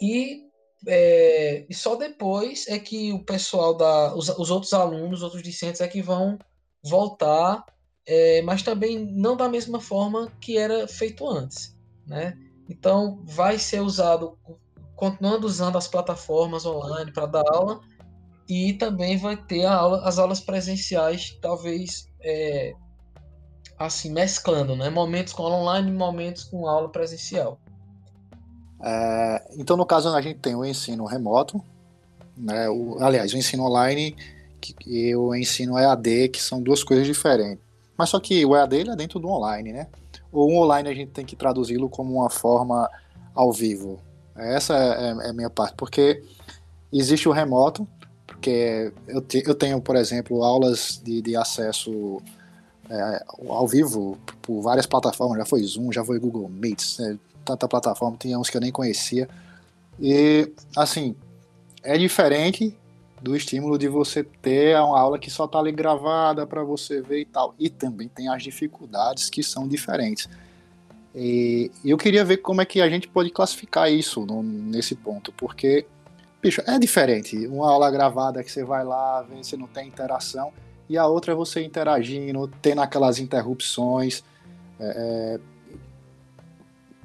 e, 0.00 0.42
é, 0.86 1.64
e 1.68 1.74
só 1.74 1.94
depois 1.94 2.66
é 2.66 2.78
que 2.78 3.12
o 3.12 3.24
pessoal 3.24 3.74
da, 3.74 4.14
os, 4.14 4.28
os 4.28 4.50
outros 4.50 4.72
alunos, 4.72 5.20
os 5.20 5.22
outros 5.22 5.42
discentes 5.42 5.80
é 5.80 5.86
que 5.86 6.02
vão 6.02 6.38
voltar, 6.82 7.64
é, 8.04 8.42
mas 8.42 8.62
também 8.62 8.98
não 8.98 9.36
da 9.36 9.48
mesma 9.48 9.80
forma 9.80 10.32
que 10.40 10.58
era 10.58 10.88
feito 10.88 11.28
antes, 11.28 11.76
né? 12.04 12.36
Então 12.68 13.20
vai 13.24 13.58
ser 13.58 13.80
usado, 13.80 14.36
continuando 15.02 15.48
usando 15.48 15.76
as 15.76 15.88
plataformas 15.88 16.64
online 16.64 17.10
para 17.10 17.26
dar 17.26 17.42
aula, 17.48 17.80
e 18.48 18.74
também 18.74 19.16
vai 19.16 19.36
ter 19.36 19.64
aula, 19.64 20.00
as 20.04 20.16
aulas 20.16 20.40
presenciais, 20.40 21.36
talvez 21.42 22.08
é, 22.20 22.72
assim, 23.76 24.12
mesclando, 24.12 24.76
né? 24.76 24.90
Momentos 24.90 25.32
com 25.32 25.42
aula 25.42 25.56
online 25.56 25.90
e 25.90 25.92
momentos 25.92 26.44
com 26.44 26.68
aula 26.68 26.88
presencial. 26.88 27.58
É, 28.80 29.42
então, 29.56 29.76
no 29.76 29.84
caso, 29.84 30.08
a 30.08 30.22
gente 30.22 30.38
tem 30.38 30.54
o 30.54 30.64
ensino 30.64 31.04
remoto, 31.04 31.60
né? 32.36 32.68
O, 32.68 33.02
aliás, 33.02 33.34
o 33.34 33.36
ensino 33.36 33.64
online 33.64 34.14
que, 34.60 34.72
e 34.86 35.16
o 35.16 35.34
ensino 35.34 35.76
EAD, 35.76 36.28
que 36.28 36.40
são 36.40 36.62
duas 36.62 36.84
coisas 36.84 37.04
diferentes. 37.04 37.64
Mas 37.98 38.08
só 38.08 38.20
que 38.20 38.46
o 38.46 38.54
EAD 38.54 38.88
é 38.88 38.94
dentro 38.94 39.18
do 39.18 39.26
online, 39.26 39.72
né? 39.72 39.88
O 40.30 40.62
online 40.62 40.88
a 40.88 40.94
gente 40.94 41.10
tem 41.10 41.26
que 41.26 41.34
traduzi-lo 41.34 41.88
como 41.88 42.14
uma 42.14 42.30
forma 42.30 42.88
ao 43.34 43.52
vivo. 43.52 44.00
Essa 44.36 44.74
é, 44.74 44.78
é, 44.78 45.26
é 45.26 45.30
a 45.30 45.32
minha 45.32 45.50
parte, 45.50 45.74
porque 45.76 46.22
existe 46.92 47.28
o 47.28 47.32
remoto, 47.32 47.86
porque 48.26 48.92
eu, 49.06 49.20
te, 49.20 49.42
eu 49.46 49.54
tenho, 49.54 49.80
por 49.80 49.96
exemplo, 49.96 50.42
aulas 50.42 51.00
de, 51.02 51.20
de 51.22 51.36
acesso 51.36 52.20
é, 52.88 53.24
ao 53.48 53.66
vivo 53.66 54.18
por 54.40 54.60
várias 54.60 54.86
plataformas, 54.86 55.38
já 55.38 55.44
foi 55.44 55.62
Zoom, 55.62 55.92
já 55.92 56.04
foi 56.04 56.18
Google 56.18 56.48
Meet, 56.48 57.00
é, 57.00 57.16
tanta 57.44 57.68
plataforma, 57.68 58.16
tinha 58.18 58.38
uns 58.38 58.50
que 58.50 58.56
eu 58.56 58.60
nem 58.60 58.72
conhecia. 58.72 59.28
E, 60.00 60.50
assim, 60.76 61.14
é 61.82 61.96
diferente 61.98 62.76
do 63.20 63.36
estímulo 63.36 63.78
de 63.78 63.86
você 63.86 64.24
ter 64.24 64.76
uma 64.76 64.98
aula 64.98 65.18
que 65.18 65.30
só 65.30 65.44
está 65.44 65.58
ali 65.58 65.70
gravada 65.70 66.46
para 66.46 66.64
você 66.64 67.00
ver 67.00 67.20
e 67.20 67.24
tal. 67.24 67.54
E 67.58 67.70
também 67.70 68.08
tem 68.08 68.28
as 68.28 68.42
dificuldades 68.42 69.30
que 69.30 69.42
são 69.42 69.68
diferentes. 69.68 70.28
E 71.14 71.70
eu 71.84 71.96
queria 71.96 72.24
ver 72.24 72.38
como 72.38 72.62
é 72.62 72.64
que 72.64 72.80
a 72.80 72.88
gente 72.88 73.06
pode 73.06 73.30
classificar 73.30 73.90
isso 73.92 74.24
no, 74.24 74.42
nesse 74.42 74.94
ponto, 74.94 75.32
porque, 75.32 75.86
bicho, 76.42 76.62
é 76.66 76.78
diferente. 76.78 77.46
Uma 77.46 77.70
aula 77.70 77.90
gravada 77.90 78.42
que 78.42 78.50
você 78.50 78.64
vai 78.64 78.84
lá, 78.84 79.22
vê, 79.22 79.36
você 79.42 79.56
não 79.56 79.66
tem 79.66 79.88
interação, 79.88 80.52
e 80.88 80.96
a 80.96 81.06
outra 81.06 81.32
é 81.32 81.34
você 81.34 81.62
interagindo, 81.62 82.50
tendo 82.60 82.80
aquelas 82.80 83.18
interrupções. 83.18 84.24
É, 84.80 85.38
é 85.38 85.52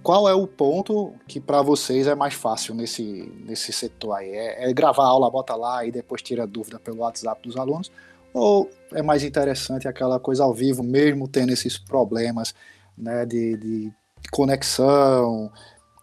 qual 0.07 0.29
é 0.29 0.33
o 0.33 0.47
ponto 0.47 1.13
que 1.27 1.37
para 1.37 1.61
vocês 1.61 2.07
é 2.07 2.15
mais 2.15 2.33
fácil 2.33 2.73
nesse, 2.73 3.29
nesse 3.45 3.73
setor 3.73 4.13
aí? 4.13 4.29
É, 4.29 4.69
é, 4.69 4.73
gravar 4.73 5.03
a 5.03 5.07
aula, 5.07 5.29
bota 5.29 5.53
lá 5.53 5.85
e 5.85 5.91
depois 5.91 6.21
tira 6.21 6.47
dúvida 6.47 6.79
pelo 6.79 6.99
WhatsApp 6.99 7.41
dos 7.45 7.57
alunos? 7.57 7.91
Ou 8.33 8.69
é 8.93 9.01
mais 9.01 9.21
interessante 9.21 9.85
aquela 9.85 10.17
coisa 10.17 10.45
ao 10.45 10.53
vivo, 10.53 10.81
mesmo 10.81 11.27
tendo 11.27 11.51
esses 11.51 11.77
problemas 11.77 12.55
né, 12.97 13.25
de, 13.25 13.57
de 13.57 13.93
conexão, 14.31 15.51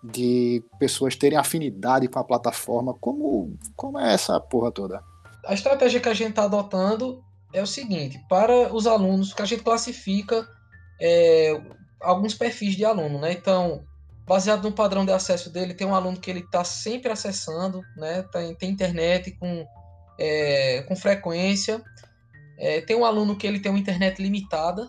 de 0.03 0.63
pessoas 0.79 1.17
terem 1.17 1.39
afinidade 1.39 2.09
com 2.09 2.19
a 2.19 2.25
plataforma? 2.25 2.95
Como, 2.95 3.57
como 3.75 3.99
é 3.99 4.13
essa 4.13 4.39
porra 4.39 4.71
toda? 4.71 5.03
A 5.47 5.55
estratégia 5.55 6.01
que 6.01 6.09
a 6.09 6.15
gente 6.15 6.31
está 6.31 6.45
adotando 6.45 7.23
é 7.53 7.63
o 7.63 7.67
seguinte: 7.67 8.23
para 8.29 8.73
os 8.75 8.87
alunos, 8.87 9.33
que 9.33 9.43
a 9.43 9.47
gente 9.47 9.63
classifica 9.63 10.47
é, 11.01 11.61
alguns 12.01 12.35
perfis 12.35 12.77
de 12.77 12.85
aluno, 12.85 13.19
né? 13.19 13.33
Então, 13.33 13.83
baseado 14.27 14.63
no 14.63 14.73
padrão 14.75 15.05
de 15.05 15.13
acesso 15.13 15.51
dele, 15.51 15.75
tem 15.75 15.87
um 15.87 15.95
aluno 15.95 16.19
que 16.19 16.31
ele 16.31 16.41
está 16.41 16.65
sempre 16.65 17.11
acessando, 17.11 17.83
né? 17.97 18.23
Tem, 18.33 18.55
tem 18.55 18.71
internet 18.71 19.33
com, 19.33 19.67
é, 20.19 20.83
com 20.83 20.95
frequência. 20.95 21.83
É, 22.59 22.81
tem 22.83 22.97
um 22.97 23.05
aluno 23.05 23.37
que 23.37 23.47
ele 23.47 23.59
tem 23.59 23.71
uma 23.71 23.81
internet 23.81 24.23
limitada 24.23 24.89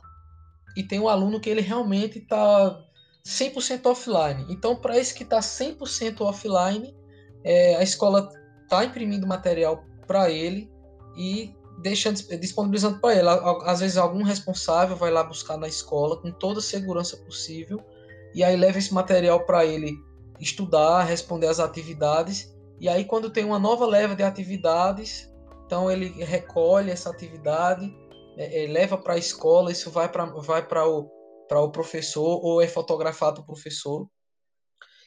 e 0.75 0.83
tem 0.83 0.99
um 0.99 1.07
aluno 1.07 1.39
que 1.39 1.49
ele 1.49 1.61
realmente 1.61 2.19
está 2.19 2.83
100% 3.25 3.85
offline. 3.85 4.45
Então, 4.49 4.75
para 4.75 4.97
esse 4.97 5.13
que 5.13 5.23
está 5.23 5.39
100% 5.39 6.21
offline, 6.21 6.95
é, 7.43 7.75
a 7.75 7.83
escola 7.83 8.29
está 8.63 8.83
imprimindo 8.83 9.25
material 9.25 9.83
para 10.07 10.29
ele 10.29 10.69
e 11.15 11.53
deixando 11.81 12.21
disponibilizando 12.39 12.99
para 12.99 13.15
ele. 13.15 13.27
Às 13.65 13.79
vezes 13.79 13.97
algum 13.97 14.23
responsável 14.23 14.95
vai 14.95 15.11
lá 15.11 15.23
buscar 15.23 15.57
na 15.57 15.67
escola 15.67 16.17
com 16.17 16.31
toda 16.31 16.59
a 16.59 16.63
segurança 16.63 17.17
possível 17.17 17.83
e 18.33 18.43
aí 18.43 18.55
leva 18.55 18.77
esse 18.77 18.93
material 18.93 19.45
para 19.45 19.65
ele 19.65 19.97
estudar, 20.39 21.03
responder 21.03 21.47
às 21.47 21.59
atividades. 21.59 22.53
E 22.79 22.89
aí, 22.89 23.05
quando 23.05 23.29
tem 23.29 23.45
uma 23.45 23.57
nova 23.57 23.85
leva 23.85 24.15
de 24.15 24.23
atividades, 24.23 25.31
então 25.65 25.89
ele 25.89 26.09
recolhe 26.23 26.91
essa 26.91 27.09
atividade, 27.09 27.95
é, 28.37 28.63
é, 28.63 28.67
leva 28.67 28.97
para 28.97 29.13
a 29.13 29.17
escola, 29.17 29.71
isso 29.71 29.89
vai 29.89 30.09
para 30.11 30.25
vai 30.25 30.65
o, 30.85 31.09
o 31.51 31.71
professor 31.71 32.39
ou 32.43 32.61
é 32.61 32.67
fotografado 32.67 33.41
o 33.41 33.45
professor. 33.45 34.07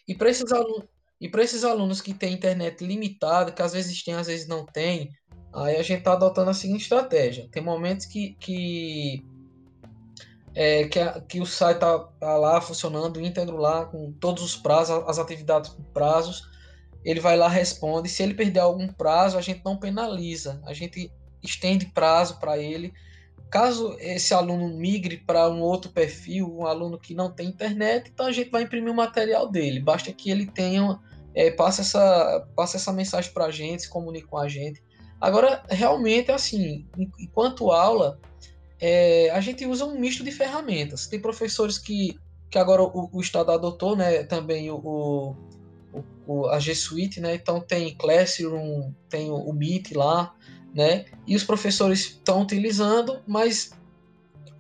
E 0.07 0.15
para 0.15 0.31
esses 0.31 0.53
alunos. 0.53 0.87
E 1.21 1.29
para 1.29 1.43
esses 1.43 1.65
alunos 1.65 2.01
que 2.01 2.15
têm 2.15 2.35
internet 2.35 2.85
limitada, 2.85 3.51
que 3.51 3.61
às 3.61 3.73
vezes 3.73 4.05
tem, 4.05 4.15
às 4.15 4.29
vezes 4.29 4.47
não 4.47 4.65
tem, 4.65 5.11
aí 5.53 5.77
a 5.77 5.83
gente 5.83 5.99
está 5.99 6.13
adotando 6.13 6.51
a 6.51 6.55
seguinte 6.55 6.83
estratégia. 6.83 7.49
Tem 7.51 7.61
momentos 7.61 8.07
que, 8.07 8.35
que 8.35 9.25
é, 10.55 10.89
que, 10.89 10.99
a, 10.99 11.21
que 11.21 11.41
o 11.41 11.47
site 11.47 11.77
está 11.77 11.99
tá 11.99 12.37
lá 12.37 12.61
funcionando 12.61 13.21
íntegro 13.21 13.57
lá, 13.57 13.85
com 13.85 14.13
todos 14.13 14.43
os 14.43 14.57
prazos, 14.57 15.05
as 15.09 15.19
atividades 15.19 15.71
com 15.71 15.83
prazos. 15.83 16.49
Ele 17.05 17.21
vai 17.21 17.37
lá, 17.37 17.49
responde. 17.49 18.09
Se 18.09 18.23
ele 18.23 18.35
perder 18.35 18.61
algum 18.61 18.89
prazo, 18.89 19.39
a 19.39 19.41
gente 19.41 19.63
não 19.65 19.77
penaliza, 19.77 20.61
a 20.67 20.73
gente 20.73 21.13
estende 21.43 21.87
prazo 21.87 22.39
para 22.39 22.59
ele. 22.59 22.93
Caso 23.50 23.97
esse 23.99 24.35
aluno 24.35 24.69
migre 24.76 25.17
para 25.19 25.49
um 25.49 25.61
outro 25.61 25.90
perfil, 25.90 26.55
um 26.55 26.67
aluno 26.67 26.99
que 26.99 27.14
não 27.14 27.31
tem 27.31 27.49
internet, 27.49 28.11
então 28.12 28.26
a 28.26 28.33
gente 28.33 28.50
vai 28.50 28.62
imprimir 28.62 28.93
o 28.93 28.97
material 28.97 29.50
dele. 29.50 29.81
Basta 29.81 30.12
que 30.12 30.31
ele 30.31 30.47
tenha, 30.47 30.99
é, 31.35 31.50
passe, 31.50 31.81
essa, 31.81 32.47
passe 32.55 32.76
essa 32.76 32.93
mensagem 32.93 33.33
para 33.33 33.47
a 33.47 33.50
gente, 33.50 33.83
se 33.83 33.88
comunique 33.88 34.26
com 34.26 34.37
a 34.37 34.49
gente. 34.49 34.83
Agora, 35.21 35.64
realmente, 35.69 36.31
assim, 36.31 36.87
enquanto 37.19 37.71
aula, 37.71 38.21
é, 38.81 39.31
a 39.31 39.40
gente 39.40 39.67
usa 39.67 39.85
um 39.85 39.99
misto 39.99 40.23
de 40.23 40.31
ferramentas. 40.31 41.07
Tem 41.07 41.19
professores 41.19 41.78
que, 41.78 42.19
que 42.50 42.59
agora 42.59 42.83
o, 42.83 43.11
o 43.12 43.21
Estado 43.21 43.50
adotou 43.50 43.97
né, 43.97 44.23
também 44.25 44.71
o, 44.71 44.76
o, 44.76 45.37
o, 46.26 46.47
a 46.49 46.59
G 46.61 46.75
Suite, 46.75 47.21
né? 47.21 47.35
Então 47.35 47.61
tem 47.61 47.97
Classroom, 47.97 48.93
tem 49.09 49.31
o, 49.31 49.37
o 49.37 49.52
Meet 49.52 49.93
lá, 49.93 50.35
né? 50.79 51.07
E 51.27 51.35
os 51.35 51.43
professores 51.43 52.03
estão 52.03 52.43
utilizando, 52.43 53.21
mas 53.27 53.73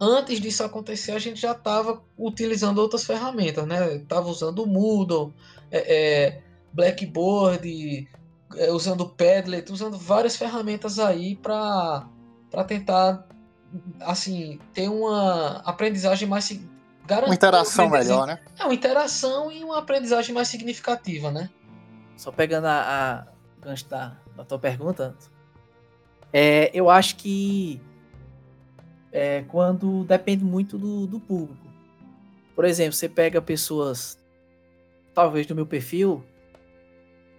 antes 0.00 0.40
disso 0.40 0.64
acontecer, 0.64 1.12
a 1.12 1.18
gente 1.20 1.40
já 1.40 1.52
estava 1.52 2.02
utilizando 2.18 2.78
outras 2.78 3.04
ferramentas, 3.04 3.64
né? 3.64 3.94
Estava 3.94 4.28
usando 4.28 4.64
o 4.64 4.66
Moodle, 4.66 5.32
é, 5.70 5.78
é, 5.78 6.42
Blackboard, 6.72 8.08
é, 8.56 8.72
usando 8.72 9.08
Padlet, 9.08 9.70
usando 9.70 9.96
várias 9.96 10.34
ferramentas 10.34 10.98
aí 10.98 11.36
para 11.36 12.04
tentar 12.66 13.24
assim, 14.00 14.58
ter 14.74 14.88
uma 14.88 15.58
aprendizagem 15.58 16.26
mais 16.26 16.48
garantida. 17.06 17.26
Uma 17.26 17.34
interação 17.36 17.88
melhor, 17.88 18.26
né? 18.26 18.40
É, 18.58 18.64
uma 18.64 18.74
interação 18.74 19.52
e 19.52 19.62
uma 19.62 19.78
aprendizagem 19.78 20.34
mais 20.34 20.48
significativa, 20.48 21.30
né? 21.30 21.48
Só 22.16 22.32
pegando 22.32 22.66
a, 22.66 22.80
a 22.80 23.26
gancho 23.60 23.88
da, 23.88 24.16
da 24.34 24.44
tua 24.44 24.58
pergunta, 24.58 25.14
é, 26.32 26.70
eu 26.74 26.90
acho 26.90 27.16
que 27.16 27.80
é, 29.12 29.42
quando 29.48 30.04
depende 30.04 30.44
muito 30.44 30.78
do, 30.78 31.06
do 31.06 31.20
público. 31.20 31.66
Por 32.54 32.64
exemplo, 32.64 32.92
você 32.92 33.08
pega 33.08 33.40
pessoas, 33.40 34.18
talvez 35.14 35.46
do 35.46 35.54
meu 35.54 35.66
perfil, 35.66 36.24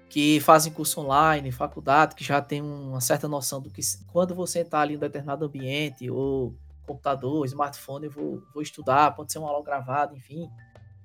que 0.10 0.40
fazem 0.40 0.74
curso 0.74 1.02
online, 1.02 1.52
faculdade, 1.52 2.16
que 2.16 2.24
já 2.24 2.42
tem 2.42 2.62
uma 2.62 3.00
certa 3.00 3.28
noção 3.28 3.62
do 3.62 3.70
que 3.70 3.82
quando 4.08 4.34
você 4.34 4.62
está 4.62 4.80
ali 4.80 4.96
em 4.96 4.98
um 4.98 5.00
determinado 5.00 5.46
ambiente, 5.46 6.10
ou 6.10 6.56
computador, 6.88 7.46
smartphone, 7.46 8.06
eu 8.06 8.12
vou, 8.12 8.44
vou 8.52 8.64
estudar, 8.64 9.16
pode 9.16 9.32
ser 9.32 9.38
uma 9.38 9.50
aula 9.50 9.64
gravada, 9.64 10.16
enfim. 10.16 10.50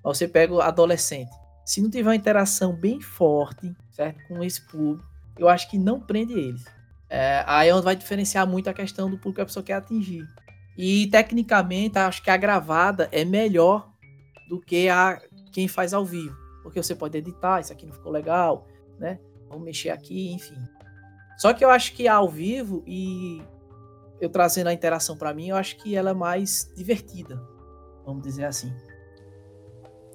Mas 0.02 0.16
você 0.16 0.26
pega 0.26 0.54
o 0.54 0.60
adolescente. 0.60 1.30
Se 1.64 1.82
não 1.82 1.90
tiver 1.90 2.08
uma 2.08 2.16
interação 2.16 2.74
bem 2.74 3.00
forte, 3.00 3.74
certo, 3.90 4.26
com 4.26 4.42
esse 4.42 4.62
público, 4.62 5.06
eu 5.38 5.48
acho 5.48 5.70
que 5.70 5.76
não 5.76 6.00
prende 6.00 6.32
eles. 6.32 6.64
É, 7.08 7.44
aí 7.46 7.68
é 7.68 7.74
onde 7.74 7.84
vai 7.84 7.94
diferenciar 7.94 8.46
muito 8.46 8.68
a 8.68 8.74
questão 8.74 9.10
do 9.10 9.16
público 9.16 9.36
que 9.36 9.40
a 9.42 9.46
pessoa 9.46 9.62
quer 9.62 9.74
atingir. 9.74 10.26
E 10.76 11.06
tecnicamente, 11.08 11.98
acho 11.98 12.22
que 12.22 12.30
a 12.30 12.36
gravada 12.36 13.08
é 13.12 13.24
melhor 13.24 13.92
do 14.48 14.60
que 14.60 14.88
a 14.88 15.20
quem 15.52 15.68
faz 15.68 15.94
ao 15.94 16.04
vivo, 16.04 16.36
porque 16.62 16.82
você 16.82 16.94
pode 16.94 17.16
editar, 17.16 17.60
isso 17.60 17.72
aqui 17.72 17.86
não 17.86 17.92
ficou 17.92 18.10
legal, 18.10 18.66
né? 18.98 19.20
Vamos 19.48 19.64
mexer 19.64 19.90
aqui, 19.90 20.32
enfim. 20.32 20.58
Só 21.38 21.52
que 21.52 21.64
eu 21.64 21.70
acho 21.70 21.94
que 21.94 22.08
ao 22.08 22.28
vivo 22.28 22.82
e 22.86 23.40
eu 24.20 24.28
trazendo 24.28 24.68
a 24.68 24.72
interação 24.72 25.16
para 25.16 25.32
mim, 25.32 25.48
eu 25.48 25.56
acho 25.56 25.76
que 25.76 25.94
ela 25.94 26.10
é 26.10 26.14
mais 26.14 26.72
divertida, 26.76 27.40
vamos 28.04 28.22
dizer 28.22 28.44
assim. 28.44 28.72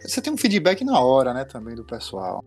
Você 0.02 0.22
tem 0.22 0.32
um 0.32 0.38
feedback 0.38 0.84
na 0.84 1.00
hora, 1.00 1.34
né, 1.34 1.46
também 1.46 1.76
do 1.76 1.86
pessoal. 1.86 2.44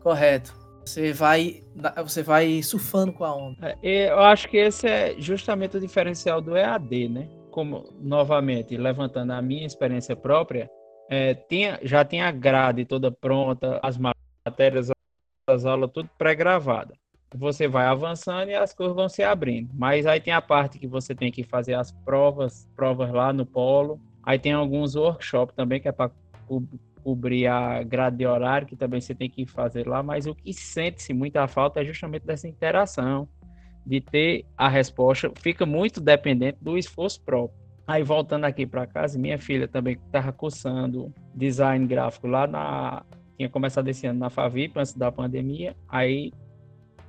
Correto. 0.00 0.61
Você 0.84 1.12
vai, 1.12 1.62
você 2.04 2.22
vai 2.22 2.62
surfando 2.62 3.12
com 3.12 3.24
a 3.24 3.34
onda. 3.34 3.78
É, 3.82 4.10
eu 4.10 4.20
acho 4.20 4.48
que 4.48 4.56
esse 4.56 4.86
é 4.86 5.14
justamente 5.18 5.76
o 5.76 5.80
diferencial 5.80 6.40
do 6.40 6.56
EAD, 6.56 7.08
né? 7.08 7.28
Como, 7.50 7.92
novamente, 8.00 8.76
levantando 8.76 9.32
a 9.32 9.40
minha 9.40 9.66
experiência 9.66 10.16
própria, 10.16 10.68
é, 11.08 11.34
tinha, 11.34 11.78
já 11.82 12.04
tinha 12.04 12.26
a 12.26 12.32
grade 12.32 12.84
toda 12.84 13.12
pronta, 13.12 13.78
as 13.82 13.98
matérias, 13.98 14.90
as 15.46 15.64
aulas, 15.64 15.90
tudo 15.92 16.08
pré-gravada. 16.18 16.94
Você 17.34 17.68
vai 17.68 17.86
avançando 17.86 18.50
e 18.50 18.54
as 18.54 18.74
coisas 18.74 18.94
vão 18.94 19.08
se 19.08 19.22
abrindo. 19.22 19.70
Mas 19.74 20.06
aí 20.06 20.20
tem 20.20 20.32
a 20.32 20.42
parte 20.42 20.78
que 20.78 20.86
você 20.86 21.14
tem 21.14 21.30
que 21.30 21.44
fazer 21.44 21.74
as 21.74 21.92
provas, 21.92 22.68
provas 22.76 23.10
lá 23.10 23.32
no 23.32 23.46
polo. 23.46 24.00
Aí 24.22 24.38
tem 24.38 24.52
alguns 24.52 24.94
workshops 24.94 25.54
também, 25.54 25.80
que 25.80 25.88
é 25.88 25.92
para 25.92 26.10
cobrir 27.02 27.46
a 27.46 27.82
grade 27.82 28.18
de 28.18 28.26
horário, 28.26 28.66
que 28.66 28.76
também 28.76 29.00
você 29.00 29.14
tem 29.14 29.28
que 29.28 29.44
fazer 29.46 29.86
lá, 29.86 30.02
mas 30.02 30.26
o 30.26 30.34
que 30.34 30.52
sente-se 30.52 31.12
muita 31.12 31.46
falta 31.46 31.80
é 31.80 31.84
justamente 31.84 32.24
dessa 32.24 32.48
interação, 32.48 33.28
de 33.84 34.00
ter 34.00 34.46
a 34.56 34.68
resposta, 34.68 35.30
fica 35.40 35.66
muito 35.66 36.00
dependente 36.00 36.58
do 36.60 36.78
esforço 36.78 37.20
próprio. 37.22 37.60
Aí 37.86 38.02
voltando 38.02 38.44
aqui 38.44 38.64
para 38.64 38.86
casa, 38.86 39.18
minha 39.18 39.38
filha 39.38 39.66
também 39.66 39.94
estava 40.06 40.32
cursando 40.32 41.12
design 41.34 41.86
gráfico 41.86 42.28
lá 42.28 42.46
na 42.46 43.02
tinha 43.36 43.48
começado 43.48 43.88
esse 43.88 44.06
ano 44.06 44.20
na 44.20 44.30
Favip 44.30 44.78
antes 44.78 44.94
da 44.94 45.10
pandemia, 45.10 45.74
aí 45.88 46.32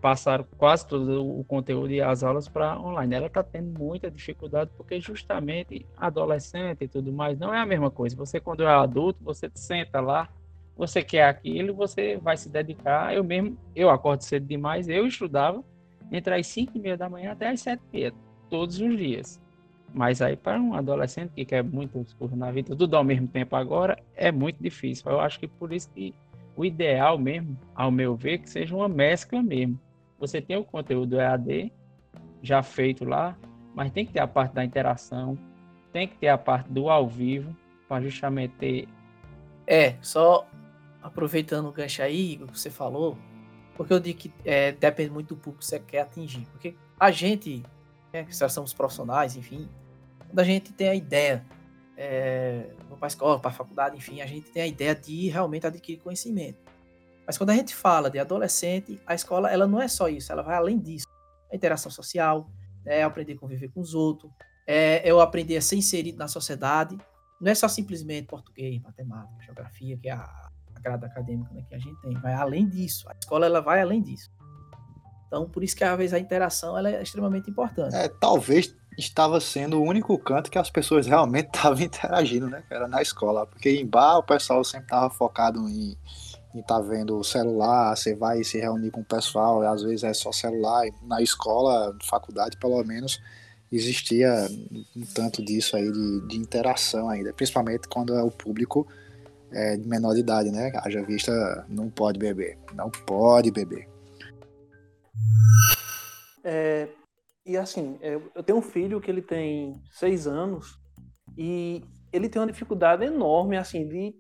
passaram 0.04 0.46
quase 0.58 0.86
todo 0.86 1.40
o 1.40 1.46
conteúdo 1.46 1.90
e 1.90 2.02
as 2.02 2.24
aulas 2.24 2.50
para 2.50 2.78
online. 2.78 3.16
Ela 3.16 3.28
está 3.28 3.42
tendo 3.42 3.80
muita 3.80 4.12
dificuldade 4.12 4.70
porque 4.76 5.00
justamente 5.00 5.86
adolescente 5.96 6.84
e 6.84 6.88
tudo 6.90 7.10
mais 7.14 7.40
não 7.40 7.54
é 7.54 7.60
a 7.60 7.66
mesma 7.66 7.90
coisa. 7.90 8.14
Você 8.18 8.38
quando 8.38 8.64
é 8.64 8.68
adulto, 8.68 9.24
você 9.24 9.50
senta 9.56 10.02
lá, 10.02 10.28
você 10.76 11.02
quer 11.02 11.24
aquilo, 11.24 11.74
você 11.74 12.18
vai 12.18 12.36
se 12.36 12.50
dedicar. 12.50 13.16
Eu 13.16 13.24
mesmo, 13.24 13.58
eu 13.74 13.90
acordo 13.90 14.26
cedo 14.26 14.46
demais, 14.46 14.90
eu 14.90 15.08
estudava 15.08 15.64
entre 16.12 16.36
as 16.36 16.48
5 16.48 16.74
e 16.76 16.82
meia 16.82 16.98
da 16.98 17.10
manhã 17.10 17.32
até 17.32 17.48
as 17.48 17.62
7 17.62 17.82
e 17.94 17.98
meia, 17.98 18.14
todos 18.50 18.82
os 18.82 18.98
dias. 18.98 19.42
Mas 19.94 20.22
aí 20.22 20.36
para 20.36 20.60
um 20.60 20.74
adolescente 20.74 21.32
que 21.34 21.46
quer 21.46 21.64
muito 21.64 22.06
coisas 22.20 22.38
na 22.38 22.52
vida, 22.52 22.76
tudo 22.76 22.98
ao 22.98 23.06
mesmo 23.06 23.30
tempo 23.30 23.56
agora, 23.56 23.98
é 24.18 24.34
muito 24.34 24.62
difícil. 24.62 25.10
Eu 25.10 25.22
acho 25.22 25.40
que 25.40 25.48
por 25.48 25.72
isso 25.72 25.90
que 25.92 26.14
o 26.58 26.66
ideal 26.66 27.18
mesmo, 27.18 27.58
ao 27.74 27.90
meu 27.90 28.18
ver, 28.18 28.40
que 28.40 28.50
seja 28.50 28.76
uma 28.76 28.90
mescla 28.90 29.42
mesmo 29.42 29.80
você 30.28 30.42
tem 30.42 30.56
o 30.56 30.64
conteúdo 30.64 31.20
EAD 31.20 31.72
já 32.42 32.64
feito 32.64 33.04
lá, 33.04 33.38
mas 33.76 33.92
tem 33.92 34.06
que 34.06 34.14
ter 34.14 34.22
a 34.22 34.28
parte 34.28 34.54
da 34.54 34.64
interação, 34.64 35.38
tem 35.92 36.08
que 36.08 36.16
ter 36.16 36.30
a 36.30 36.38
parte 36.38 36.72
do 36.72 36.90
ao 36.90 37.08
vivo, 37.08 37.54
para 37.90 38.02
justamente 38.02 38.54
ter. 38.56 38.88
É, 39.68 39.96
só 40.02 40.48
aproveitando 41.02 41.68
o 41.68 41.72
gancho 41.74 42.02
aí, 42.02 42.38
que 42.38 42.58
você 42.58 42.70
falou, 42.70 43.18
porque 43.76 43.92
eu 43.92 44.00
digo 44.00 44.18
que 44.18 44.34
é, 44.46 44.72
depende 44.72 45.12
muito 45.12 45.36
do 45.36 45.36
público 45.36 45.60
que 45.60 45.66
você 45.66 45.80
quer 45.80 46.02
atingir. 46.02 46.48
Porque 46.52 46.76
a 46.98 47.12
gente, 47.12 47.62
né, 48.14 48.24
que 48.24 48.34
somos 48.34 48.74
profissionais, 48.74 49.36
enfim, 49.36 49.68
quando 50.28 50.40
a 50.40 50.44
gente 50.46 50.72
tem 50.72 50.88
a 50.88 50.96
ideia, 50.96 51.46
é, 51.98 52.70
para 52.98 53.06
a 53.06 53.08
escola, 53.08 53.40
para 53.40 53.52
a 53.52 53.54
faculdade, 53.54 53.98
enfim, 53.98 54.22
a 54.22 54.26
gente 54.26 54.50
tem 54.52 54.64
a 54.64 54.68
ideia 54.68 54.96
de 54.96 55.28
realmente 55.28 55.68
adquirir 55.68 56.00
conhecimento. 56.00 56.63
Mas 57.26 57.38
quando 57.38 57.52
a 57.52 57.56
gente 57.56 57.74
fala 57.74 58.10
de 58.10 58.20
adolescente, 58.20 59.02
a 59.06 59.16
escola 59.16 59.50
ela 59.50 59.66
não 59.66 59.82
é 59.82 59.88
só 59.88 60.10
isso, 60.10 60.32
ela 60.32 60.42
vai 60.42 60.56
além 60.56 60.80
disso. 60.80 61.08
A 61.52 61.56
interação 61.56 61.92
social, 61.92 62.50
é 62.86 63.04
aprender 63.04 63.34
a 63.34 63.38
conviver 63.38 63.70
com 63.70 63.80
os 63.80 63.94
outros, 63.94 64.32
é 64.68 65.02
eu 65.10 65.20
aprender 65.20 65.58
a 65.58 65.62
ser 65.62 65.76
inserido 65.76 66.18
na 66.18 66.28
sociedade. 66.28 66.98
Não 67.40 67.52
é 67.52 67.56
só 67.56 67.68
simplesmente 67.68 68.28
português, 68.28 68.82
matemática, 68.82 69.44
geografia, 69.44 69.98
que 69.98 70.10
é 70.10 70.14
a, 70.14 70.50
a 70.76 70.80
grade 70.80 71.06
acadêmica 71.06 71.54
né, 71.54 71.64
que 71.68 71.76
a 71.76 71.80
gente 71.80 72.00
tem. 72.02 72.14
Vai 72.20 72.34
além 72.34 72.68
disso. 72.68 73.10
A 73.10 73.16
escola 73.20 73.46
ela 73.46 73.62
vai 73.62 73.82
além 73.82 74.02
disso. 74.02 74.30
Então, 75.28 75.50
por 75.50 75.64
isso 75.64 75.76
que 75.76 75.84
às 75.84 75.98
vezes 75.98 76.14
a 76.14 76.20
interação 76.20 76.78
ela 76.78 76.90
é 76.90 77.02
extremamente 77.02 77.50
importante. 77.50 77.96
É, 77.96 78.08
talvez 78.08 78.76
estava 78.98 79.40
sendo 79.42 79.80
o 79.80 79.84
único 79.84 80.18
canto 80.20 80.52
que 80.52 80.60
as 80.60 80.70
pessoas 80.70 81.08
realmente 81.08 81.48
estavam 81.54 81.82
interagindo, 81.82 82.48
né? 82.48 82.64
Era 82.70 82.88
na 82.88 83.02
escola, 83.02 83.46
porque 83.46 83.70
em 83.72 83.86
bar 83.86 84.20
o 84.20 84.24
pessoal 84.24 84.64
sempre 84.64 84.86
estava 84.86 85.10
focado 85.10 85.68
em 85.68 85.98
e 86.54 86.62
tá 86.62 86.80
vendo 86.80 87.18
o 87.18 87.24
celular, 87.24 87.96
você 87.96 88.16
vai 88.16 88.44
se 88.44 88.60
reunir 88.60 88.92
com 88.92 89.02
o 89.02 89.06
pessoal, 89.06 89.64
às 89.64 89.82
vezes 89.82 90.04
é 90.04 90.14
só 90.14 90.32
celular. 90.32 90.86
Na 91.02 91.22
escola, 91.22 91.98
faculdade, 92.04 92.58
pelo 92.58 92.84
menos, 92.84 93.20
existia 93.72 94.48
um 94.96 95.06
tanto 95.14 95.44
disso 95.44 95.76
aí 95.76 95.92
de, 95.92 96.28
de 96.28 96.38
interação 96.38 97.10
ainda, 97.10 97.34
principalmente 97.34 97.88
quando 97.88 98.14
é 98.14 98.22
o 98.22 98.30
público 98.30 98.88
é, 99.52 99.78
de 99.78 99.88
menor 99.88 100.14
de 100.14 100.20
idade, 100.20 100.52
né? 100.52 100.72
Haja 100.76 101.02
vista, 101.04 101.66
não 101.68 101.90
pode 101.90 102.20
beber, 102.20 102.58
não 102.74 102.90
pode 102.90 103.52
beber. 103.52 103.88
É, 106.44 106.88
e 107.46 107.58
assim, 107.58 107.98
é, 108.02 108.20
eu 108.36 108.44
tenho 108.44 108.60
um 108.60 108.62
filho 108.62 109.02
que 109.02 109.10
ele 109.10 109.22
tem 109.22 109.74
seis 109.92 110.28
anos 110.28 110.80
e 111.38 111.84
ele 112.12 112.30
tem 112.30 112.42
uma 112.42 112.52
dificuldade 112.52 113.04
enorme, 113.04 113.58
assim, 113.58 113.88
de 113.88 114.16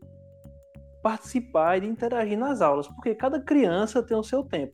participar 1.04 1.78
e 1.78 1.82
de 1.82 1.88
interagir 1.88 2.39
nas 2.39 2.62
aulas, 2.62 2.88
porque 2.88 3.13
cada 3.13 3.39
criança 3.39 4.02
tem 4.02 4.18
o 4.18 4.24
seu 4.24 4.44
tempo. 4.44 4.74